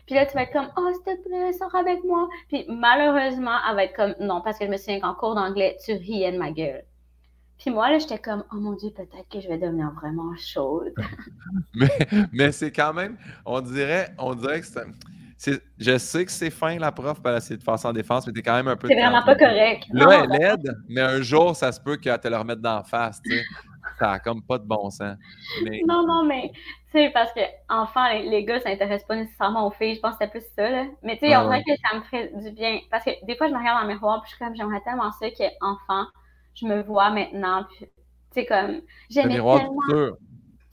[0.05, 2.27] Puis là, tu vas être comme, oh, s'il te plaît, sors avec moi.
[2.49, 5.77] Puis malheureusement, elle va être comme, non, parce que je me souviens qu'en cours d'anglais,
[5.83, 6.83] tu riais de ma gueule.
[7.63, 10.93] Puis moi, là, j'étais comme, oh mon Dieu, peut-être que je vais devenir vraiment chaude.
[11.73, 11.87] mais
[12.33, 13.15] mais c'est quand même,
[13.45, 14.67] on dirait, on dirait que
[15.37, 15.61] c'est.
[15.77, 18.41] Je sais que c'est fin, la prof, pour essayer de faire sans défense, mais t'es
[18.41, 18.89] quand même un peu.
[18.89, 19.85] C'est vraiment pas correct.
[19.93, 23.21] Là, elle aide, mais un jour, ça se peut qu'elle te le remette d'en face,
[23.21, 23.45] tu sais.
[23.97, 25.15] Ça a comme pas de bon sens.
[25.87, 29.71] Non, non, mais tu sais, parce que enfant, les, gars gars s'intéressent pas nécessairement aux
[29.71, 29.95] filles.
[29.95, 30.69] Je pense que c'était plus ça.
[30.69, 30.85] Là.
[31.01, 32.79] Mais tu sais, on dirait que ça me ferait du bien.
[32.91, 34.81] Parce que des fois, je me regarde dans le miroir, puis je suis comme, j'aimerais
[34.81, 36.07] tellement ça qu'enfant,
[36.55, 37.65] je me vois maintenant.
[37.69, 37.87] Puis, tu
[38.33, 40.15] sais, comme, j'aimais tellement.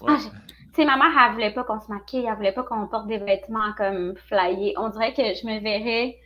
[0.06, 2.86] Ah, tu sais, ma mère, elle voulait pas qu'on se maquille, elle voulait pas qu'on
[2.86, 4.74] porte des vêtements comme flyés.
[4.78, 6.16] On dirait que je me verrais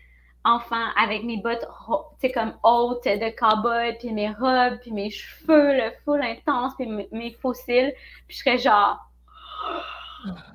[0.44, 5.10] enfant avec mes bottes, tu sais, comme hautes de cowboy, puis mes robes, puis mes
[5.10, 7.94] cheveux, le full intense, puis mes, fossiles.
[8.28, 8.98] Puis je serais genre,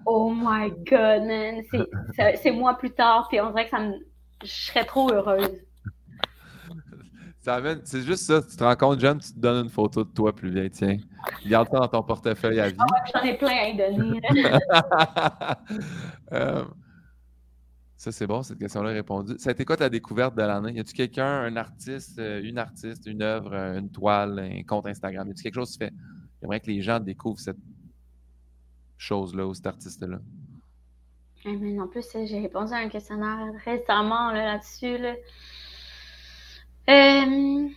[0.06, 1.64] oh my god, man,
[2.36, 3.96] c'est moi plus tard, puis on dirait que ça me,
[4.44, 5.60] je serais trop heureuse.
[7.84, 10.36] C'est juste ça, tu te rends compte, Jeanne, tu te donnes une photo de toi
[10.36, 10.98] plus vieille, tiens.
[11.46, 12.78] Garde ça dans ton portefeuille à vie.
[12.80, 14.22] Ah j'en ai plein à y donner.
[16.34, 16.66] euh,
[17.98, 19.36] ça, c'est bon, cette question-là est répondue.
[19.40, 20.74] Ça a été quoi ta découverte de l'année?
[20.74, 24.86] Y a-tu quelqu'un, un artiste, euh, une artiste, une œuvre, euh, une toile, un compte
[24.86, 25.28] Instagram?
[25.28, 25.94] Y a-tu quelque chose qui fait.
[26.42, 27.58] J'aimerais que les gens découvrent cette
[28.98, 30.20] chose-là ou cet artiste-là?
[31.46, 34.98] Eh en plus, j'ai répondu à un questionnaire récemment là-dessus.
[34.98, 35.16] Là
[36.90, 37.68] euh,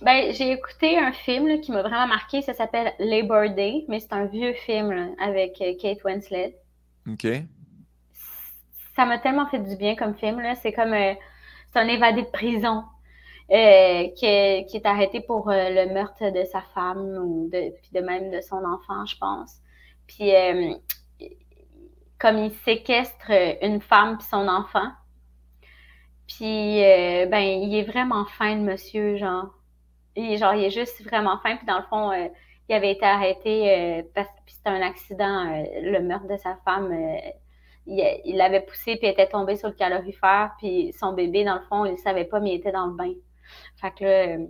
[0.00, 2.42] ben, j'ai écouté un film qui m'a vraiment marqué.
[2.42, 6.56] Ça s'appelle Labor Day, mais c'est un vieux film avec Kate Winslet.
[7.10, 7.26] OK
[8.98, 10.42] ça m'a tellement fait du bien comme film.
[10.60, 11.14] C'est comme euh,
[11.72, 12.82] c'est un évadé de prison
[13.52, 17.70] euh, qui, est, qui, est, arrêté pour euh, le meurtre de sa femme ou de,
[17.80, 19.54] puis de même de son enfant, je pense.
[20.08, 20.32] Puis
[22.18, 23.30] comme il séquestre
[23.62, 24.90] une femme puis son enfant.
[26.28, 26.80] Puis
[27.30, 29.54] ben il est vraiment fin le monsieur, genre.
[30.14, 31.56] Il, genre, il est juste vraiment fin.
[31.56, 32.12] Puis dans le fond,
[32.68, 36.92] il avait été arrêté parce que c'était un accident, le meurtre de sa femme
[37.88, 40.52] il l'avait poussé puis il était tombé sur le calorifère.
[40.58, 43.12] Puis son bébé dans le fond il savait pas mais il était dans le bain.
[43.76, 44.46] Fait que là euh,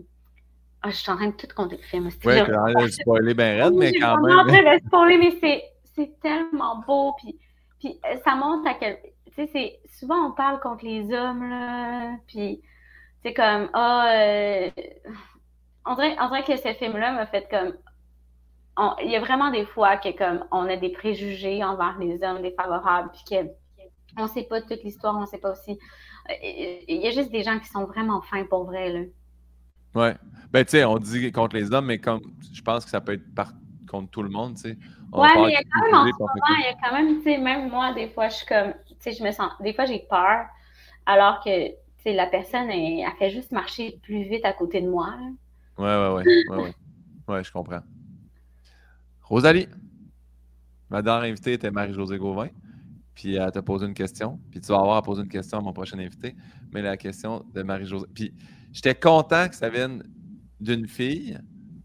[0.83, 3.65] ah, je suis en train de tout compter le film ouais quand même spoiler bien
[3.65, 4.31] raide mais quand même.
[4.31, 5.63] je suis en train de spoiler mais
[5.95, 7.15] c'est tellement beau.
[7.19, 7.39] Puis
[7.81, 8.99] puis euh, ça montre à quel
[9.39, 12.61] tu sais c'est souvent on parle contre les hommes là puis
[13.23, 14.83] c'est comme ah oh,
[15.87, 17.73] on dirait on dirait que ce film là m'a fait comme
[19.03, 22.43] il y a vraiment des fois que comme on a des préjugés envers les hommes
[22.43, 23.41] défavorables, puis
[24.17, 25.73] qu'on ne sait pas toute l'histoire, on ne sait pas aussi.
[26.31, 26.33] Euh,
[26.89, 28.93] il y a juste des gens qui sont vraiment fins pour vrai.
[28.93, 29.01] Là.
[29.95, 30.15] Ouais.
[30.53, 32.21] Ben, tu sais, on dit contre les hommes, mais comme
[32.53, 33.53] je pense que ça peut être par,
[33.91, 34.79] contre tout le monde, tu sais.
[35.13, 37.17] Ouais, mais il y a quand même en ce moment, il y a quand même,
[37.17, 39.85] tu sais, même moi, des fois, je suis comme, sais, je me sens, des fois,
[39.85, 40.47] j'ai peur,
[41.07, 44.89] alors que, tu sais, la personne, elle, fait juste marcher plus vite à côté de
[44.89, 45.15] moi.
[45.19, 45.29] Là.
[45.79, 46.73] Ouais, ouais, ouais, ouais,
[47.29, 47.45] ouais.
[47.45, 47.81] Je comprends.
[49.23, 49.69] Rosalie,
[50.91, 52.49] ma dernière invitée était Marie-Josée Gauvin.
[53.15, 54.39] Puis elle t'a posé une question.
[54.51, 56.37] Puis tu vas avoir à poser une question à mon prochain invité.
[56.73, 58.07] Mais la question de Marie-Josée.
[58.15, 58.33] Puis
[58.73, 60.03] j'étais content que ça vienne
[60.61, 61.39] d'une fille,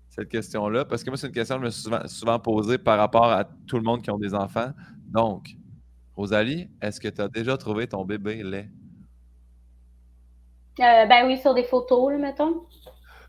[0.09, 2.77] cette question-là, parce que moi, c'est une question que je me suis souvent, souvent posée
[2.77, 4.71] par rapport à tout le monde qui ont des enfants.
[5.07, 5.55] Donc,
[6.15, 8.69] Rosalie, est-ce que tu as déjà trouvé ton bébé lait?
[10.79, 12.65] Euh, ben oui, sur des photos, là, mettons.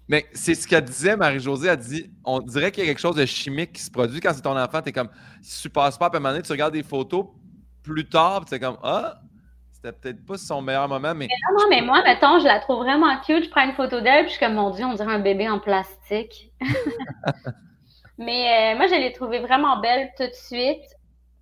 [0.08, 1.68] Mais c'est ce qu'elle disait, Marie-Josée.
[1.68, 4.32] Elle dit on dirait qu'il y a quelque chose de chimique qui se produit quand
[4.34, 4.82] c'est ton enfant.
[4.82, 5.08] Tu es comme,
[5.42, 7.26] si tu passes pas, à un moment donné, tu regardes des photos
[7.82, 9.14] plus tard, tu es comme, ah,
[9.72, 11.14] c'était peut-être pas son meilleur moment.
[11.14, 11.26] Mais...
[11.26, 13.44] non, non, mais moi, mettons, je la trouve vraiment cute.
[13.44, 15.48] Je prends une photo d'elle, puis je suis comme, mon Dieu, on dirait un bébé
[15.48, 16.52] en plastique.
[18.18, 20.84] mais euh, moi, je l'ai trouvée vraiment belle tout de suite.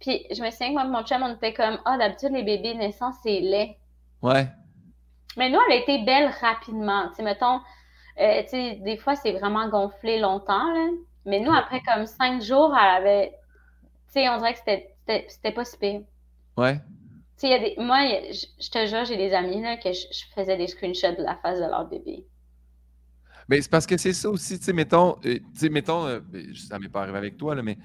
[0.03, 2.75] Puis je me souviens que moi, mon chum, on était comme, ah, d'habitude, les bébés
[2.75, 3.77] naissants, c'est laid.
[4.21, 4.49] Ouais.
[5.37, 7.09] Mais nous, elle a été belle rapidement.
[7.11, 7.61] Tu sais, mettons,
[8.21, 10.89] euh, des fois, c'est vraiment gonflé longtemps, là.
[11.25, 13.31] Mais nous, après comme cinq jours, elle avait.
[14.09, 14.59] Tu sais, on dirait que
[15.29, 16.01] c'était pas si pire.
[16.57, 16.75] Ouais.
[17.39, 17.75] Tu sais, y a des...
[17.79, 21.37] moi, je te jure, j'ai des amis là, que je, faisais des screenshots de la
[21.37, 22.27] face de leur bébé.
[23.49, 26.21] Mais c'est parce que c'est ça aussi, tu sais, mettons, euh, tu sais, mettons, euh,
[26.21, 27.79] ben, ça m'est pas arrivé avec toi, là, mais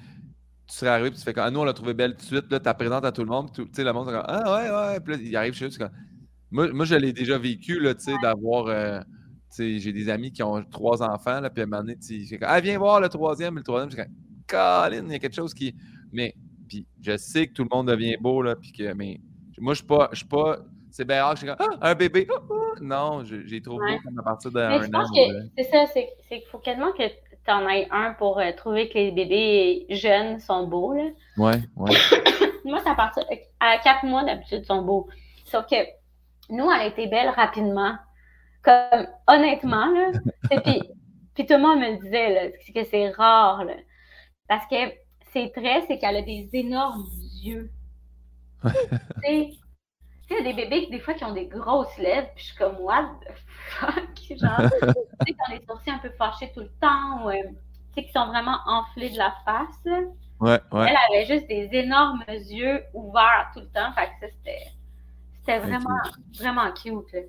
[0.68, 2.26] tu serais arrivé et tu fais comme, ah, nous, on l'a trouvé belle tout de
[2.26, 4.56] suite, là, tu la présentes à tout le monde, tu sais, le monde, comme, ah,
[4.56, 5.92] ouais, ouais, puis là, il arrive chez eux, comme,
[6.52, 9.04] moi, moi je l'ai déjà vécu, là, tu sais, d'avoir
[9.58, 12.60] j'ai des amis qui ont trois enfants, là, puis à un moment donné, tu ah,
[12.60, 13.98] viens voir le troisième, le troisième, je
[14.48, 15.76] Colin, il y a quelque chose qui.
[16.14, 16.34] Mais,
[16.70, 19.20] puis je sais que tout le monde devient beau, là, puis que, mais
[19.58, 21.90] moi, je suis pas, je suis pas, c'est bien rare que je suis comme, ah,
[21.90, 22.80] un bébé, ah, ah.
[22.82, 25.06] non, j'ai trop beau comme à partir d'un an.
[25.58, 27.04] C'est ça, c'est qu'il faut quasiment que
[27.48, 31.06] tu en aies un pour euh, trouver que les bébés jeunes sont beaux, là.
[31.38, 31.92] Ouais, ouais.
[32.66, 33.24] moi, c'est à partir,
[33.60, 35.08] à quatre mois d'habitude, sont beaux.
[35.46, 35.76] Sauf que
[36.50, 37.96] nous, elle a été belle rapidement.
[38.64, 40.12] Comme, honnêtement, là,
[40.64, 40.82] puis,
[41.36, 43.76] puis tout le monde me disait là, que c'est rare, là,
[44.50, 44.76] parce que
[45.32, 47.06] ses traits, c'est qu'elle a des énormes
[47.42, 47.72] yeux.
[48.64, 48.70] tu
[49.24, 49.50] sais,
[50.30, 52.58] il y a des bébés, des fois, qui ont des grosses lèvres, puis je suis
[52.58, 53.32] comme, what the
[53.80, 54.10] fuck?
[54.30, 54.88] Genre, tu
[55.28, 57.36] sais, quand les sourcils un peu fâchés tout le temps, ou, euh,
[57.96, 59.76] sais, qui sont vraiment enflés de la face.
[59.86, 60.00] là.
[60.40, 60.88] Ouais, ouais.
[60.90, 63.92] Elle avait juste des énormes yeux ouverts tout le temps.
[63.94, 64.68] Fait que ça, c'était,
[65.40, 65.98] c'était vraiment,
[66.38, 67.12] vraiment cute.
[67.14, 67.22] là.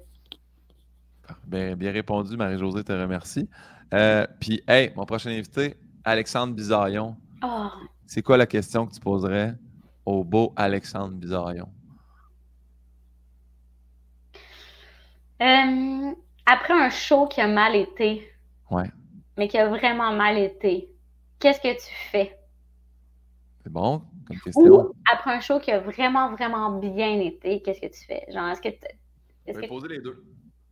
[1.46, 3.48] Bien, bien répondu, Marie-Josée, te remercie.
[3.94, 7.16] Euh, Puis, hey, mon prochain invité, Alexandre Bizarion.
[7.42, 7.68] Oh,
[8.06, 9.54] C'est quoi la question que tu poserais
[10.04, 11.68] au beau Alexandre Bizarion?
[15.40, 16.12] Euh,
[16.46, 18.28] après un show qui a mal été,
[18.70, 18.90] Ouais.
[19.36, 20.90] mais qui a vraiment mal été,
[21.38, 22.36] qu'est-ce que tu fais?
[23.62, 24.62] C'est bon comme question?
[24.64, 28.24] Ou après un show qui a vraiment, vraiment bien été, qu'est-ce que tu fais?
[28.30, 28.78] Genre, est-ce que tu.
[29.46, 29.72] Je Est-ce vais que...
[29.72, 30.22] poser les deux.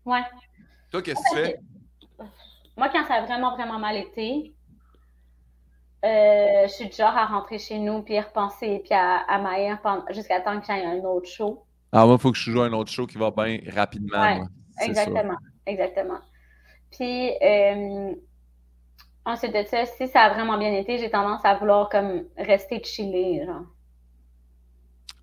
[0.05, 0.23] Ouais.
[0.91, 1.61] Toi, qu'est-ce que tu fais?
[2.77, 4.55] Moi, quand ça a vraiment, vraiment mal été,
[6.05, 10.13] euh, je suis du genre à rentrer chez nous, puis y repenser, puis à, à
[10.13, 11.65] jusqu'à temps qu'il y ait un autre show.
[11.93, 14.29] Ah, moi, il faut que je joue un autre show qui va bien rapidement.
[14.29, 14.47] Ouais, moi.
[14.81, 15.37] Exactement,
[15.67, 16.21] exactement.
[16.93, 18.15] Puis, euh,
[19.27, 22.83] ensuite de ça, si ça a vraiment bien été, j'ai tendance à vouloir comme rester
[22.83, 23.67] chiller, genre.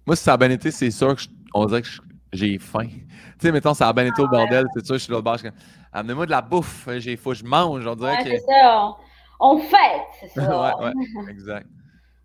[0.06, 1.88] Moi, si ça a bien été, c'est sûr que je- on dirait que
[2.34, 2.88] j'ai faim.
[3.40, 5.19] Tu sais, mettons, ça a bien été Ah au bordel, c'est sûr, je suis là
[5.19, 5.48] au bar, je
[5.91, 8.30] amenez-moi de la bouffe, j'ai faut que je mange, on dirait Ouais, que.
[8.30, 8.95] c'est ça,
[9.40, 10.73] on, on fête soir.
[10.80, 10.94] ouais, ouais,
[11.27, 11.68] exact.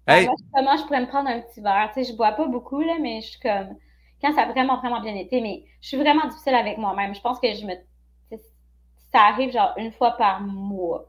[0.09, 1.91] Ouais, Hey, moi, je- comment je pourrais me prendre un petit verre?
[1.95, 3.77] Tu sais, je bois pas beaucoup, là, mais je suis comme.
[4.21, 7.15] Quand ça a vraiment, vraiment bien été, mais je suis vraiment difficile avec moi-même.
[7.15, 7.75] Je pense que je me.
[9.11, 11.07] Ça arrive genre une fois par mois.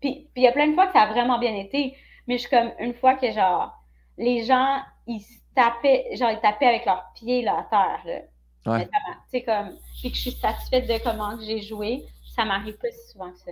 [0.00, 1.94] Puis puis il y a plein de fois que ça a vraiment bien été,
[2.26, 3.72] mais je suis comme une fois que genre
[4.16, 5.22] les gens ils
[5.54, 8.00] tapaient, genre ils tapaient avec leurs pieds là, à terre.
[8.06, 8.20] Là.
[8.66, 8.88] Ouais.
[9.30, 9.76] Sais, comme.
[10.00, 12.04] Puis que je suis satisfaite de comment j'ai joué,
[12.34, 13.50] ça m'arrive pas si souvent que ça.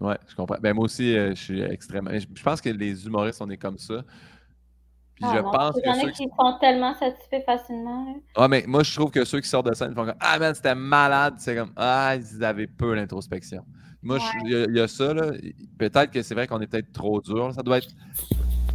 [0.00, 0.58] ouais, je comprends.
[0.60, 2.10] Ben, moi aussi, euh, je suis extrêmement.
[2.12, 4.02] Je, je pense que les humoristes, on est comme ça.
[5.20, 8.14] Puis Ah je non, pense il y en a qui sont tellement satisfaits facilement.
[8.36, 10.54] Ouais, mais moi, je trouve que ceux qui sortent de scène font comme Ah, man,
[10.54, 11.34] c'était malade.
[11.38, 13.64] C'est comme Ah, ils avaient peu l'introspection.
[14.00, 14.22] Moi, Ouais.
[14.44, 15.32] il y, a- il y a ça, là.
[15.76, 17.52] Peut-être que c'est vrai qu'on est peut-être trop dur.
[17.52, 17.88] Ça doit être,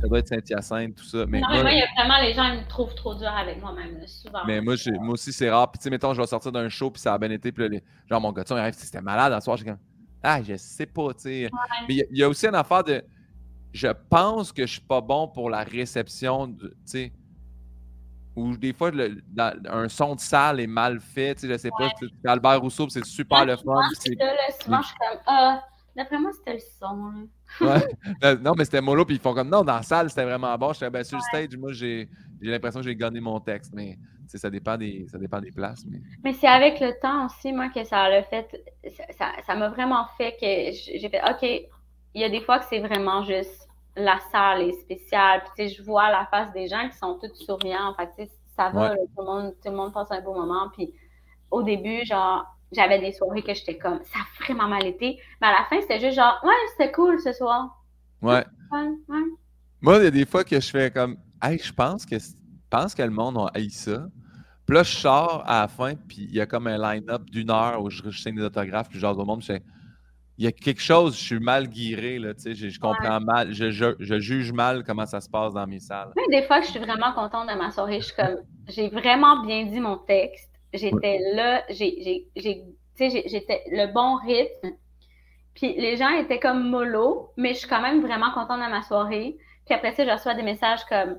[0.02, 1.26] ça doit être Saint-Hyacinthe, tout ça.
[1.30, 3.30] Mais non, mais moi, il y a vraiment les gens, ils me trouvent trop dur
[3.30, 4.40] avec moi-même, souvent.
[4.45, 5.72] mais moi, moi aussi, c'est rare.
[5.72, 7.53] Puis, tu sais, mettons, je vais sortir d'un show, puis ça a bien été.
[7.53, 9.32] Puis, là, les- genre, mon gars, il arrive, c'était malade.
[9.32, 9.78] Un soir, j'ai comme
[10.22, 11.49] Ah, je sais pas, tu sais.
[11.88, 13.02] Mais il y y, a aussi une affaire de.
[13.74, 17.12] Je pense que je suis pas bon pour la réception, tu sais.
[18.36, 21.58] Ou des fois, le- la- un son de salle est mal fait, tu sais, je
[21.58, 21.90] sais pas.
[22.26, 23.64] Albert Rousseau, c'est super le fun.
[23.64, 25.64] souvent, je suis comme, ah,
[25.95, 27.12] d'après moi, c'était le son.
[27.12, 27.22] là.
[27.62, 27.88] Ouais.
[28.24, 30.58] Euh, non, mais c'était mollo, puis ils font comme non, dans la salle, c'était vraiment
[30.58, 30.74] bon.
[30.74, 32.10] J'étais ben, sur le stage, moi, j'ai
[32.41, 35.40] j'ai l'impression que j'ai gagné mon texte, mais tu sais, ça dépend des, ça dépend
[35.40, 35.86] des places.
[35.88, 36.02] Mais...
[36.24, 38.48] Mais c'est avec le temps aussi, moi, que ça l'a fait.
[39.18, 41.70] ça- m'a vraiment fait que j'ai fait, OK,
[42.14, 45.41] il y a des fois que c'est vraiment juste la salle est spéciale.
[45.41, 47.94] Puis, tu sais, je vois la face des gens qui sont tous souriants.
[47.95, 48.90] Fait que, tu sais, ça va, Ouais.
[48.90, 50.69] là, tout, le monde, tout le monde passe un beau moment.
[50.76, 50.94] Puis,
[51.52, 55.19] au début, genre, j'avais des soirées que j'étais comme, ça a vraiment mal été.
[55.41, 57.84] Mais à la fin, c'était juste genre, ouais, c'était cool ce soir.
[58.22, 58.44] Ouais.
[58.72, 59.23] Ouais, ouais.
[59.81, 62.15] Moi, il y a des fois que je fais comme Hey, je pense que
[62.69, 64.07] pense que le monde a haï ça.
[64.65, 67.52] Puis là, je sors à la fin, puis il y a comme un line-up d'une
[67.52, 69.64] heure où je, je signe des autographes, puis genre au monde, je fais
[70.38, 73.20] il y a quelque chose, je suis mal guiré, là, tu sais, je, je comprends
[73.20, 76.12] mal, je, je- je juge mal comment ça se passe dans mes salles.
[76.16, 78.38] Même des fois je suis vraiment contente de ma soirée, je suis comme,
[78.68, 80.50] j'ai vraiment bien dit mon texte.
[80.74, 82.66] J'étais là, j'ai, j'ai, j'ai, tu
[82.96, 84.72] sais, j'ai- j'étais le bon rythme.
[85.56, 88.82] Puis les gens étaient comme mollo, mais je suis quand même vraiment contente de ma
[88.84, 89.38] soirée.
[89.66, 91.18] Puis après ça, je reçois des messages comme,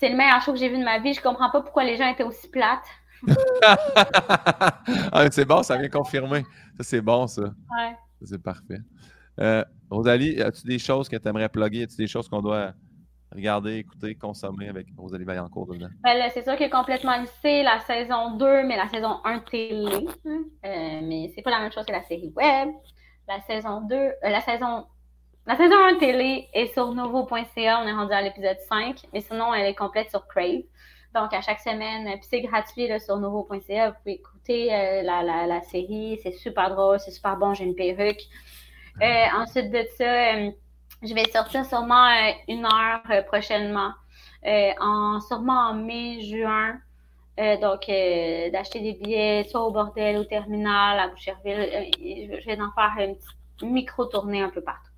[0.00, 1.14] c'est le meilleur show que j'ai vu de ma vie.
[1.14, 2.86] Je comprends pas pourquoi les gens étaient aussi plates.
[5.12, 6.44] Ah, c'est bon, ça vient confirmer.
[6.78, 7.42] Ça, c'est bon, ça.
[7.42, 7.96] Ouais.
[8.24, 8.78] C'est parfait.
[9.40, 11.84] Euh, Rosalie, as-tu des choses que tu aimerais plugger?
[11.84, 12.72] As-tu des choses qu'on doit
[13.32, 15.88] regarder, écouter, consommer avec Rosalie Vaillancourt dedans?
[16.02, 20.06] Ben c'est sûr que complètement lycée, la saison 2, mais la saison 1 télé.
[20.26, 20.42] hein.
[20.66, 22.68] Euh, mais c'est pas la même chose que la série web.
[23.28, 24.86] La saison 2, euh, la saison
[25.46, 29.54] la saison 1 télé est sur novo.ca, on est rendu à l'épisode 5, mais sinon
[29.54, 30.62] elle est complète sur Crave.
[31.14, 35.22] Donc à chaque semaine, puis c'est gratuit là, sur novo.ca, vous pouvez écouter euh, la,
[35.22, 38.22] la, la série, c'est super drôle, c'est super bon, j'ai une perruque.
[39.02, 40.50] Euh, ensuite de ça, euh,
[41.02, 43.92] je vais sortir sûrement euh, une heure euh, prochainement,
[44.46, 46.78] euh, en, sûrement en mai, juin.
[47.38, 51.58] Euh, donc, euh, d'acheter des billets, soit au bordel, au terminal, à Boucherville.
[51.58, 54.89] Euh, je je vais en faire une petite micro-tournée un peu partout.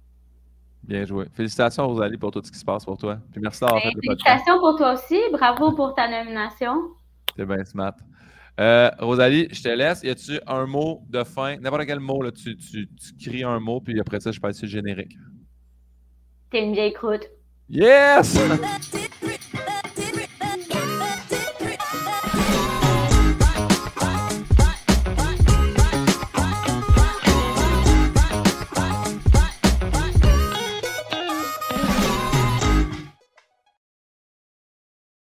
[0.84, 1.26] Bien joué.
[1.34, 3.18] Félicitations, Rosalie, pour tout ce qui se passe pour toi.
[3.30, 4.24] Puis merci d'avoir fait Ben, le podcast.
[4.28, 5.20] félicitations pour toi aussi.
[5.32, 6.74] Bravo pour ta nomination.
[7.36, 7.94] C'est bien smart.
[8.60, 10.02] Euh, Rosalie, je te laisse.
[10.02, 11.56] Y a-tu un mot de fin?
[11.58, 14.56] N'importe quel mot, là, tu, tu, tu cries un mot, puis après ça, je passe
[14.58, 15.16] sur le générique.
[16.50, 17.26] T'es une vieille croûte.
[17.70, 18.38] Yes!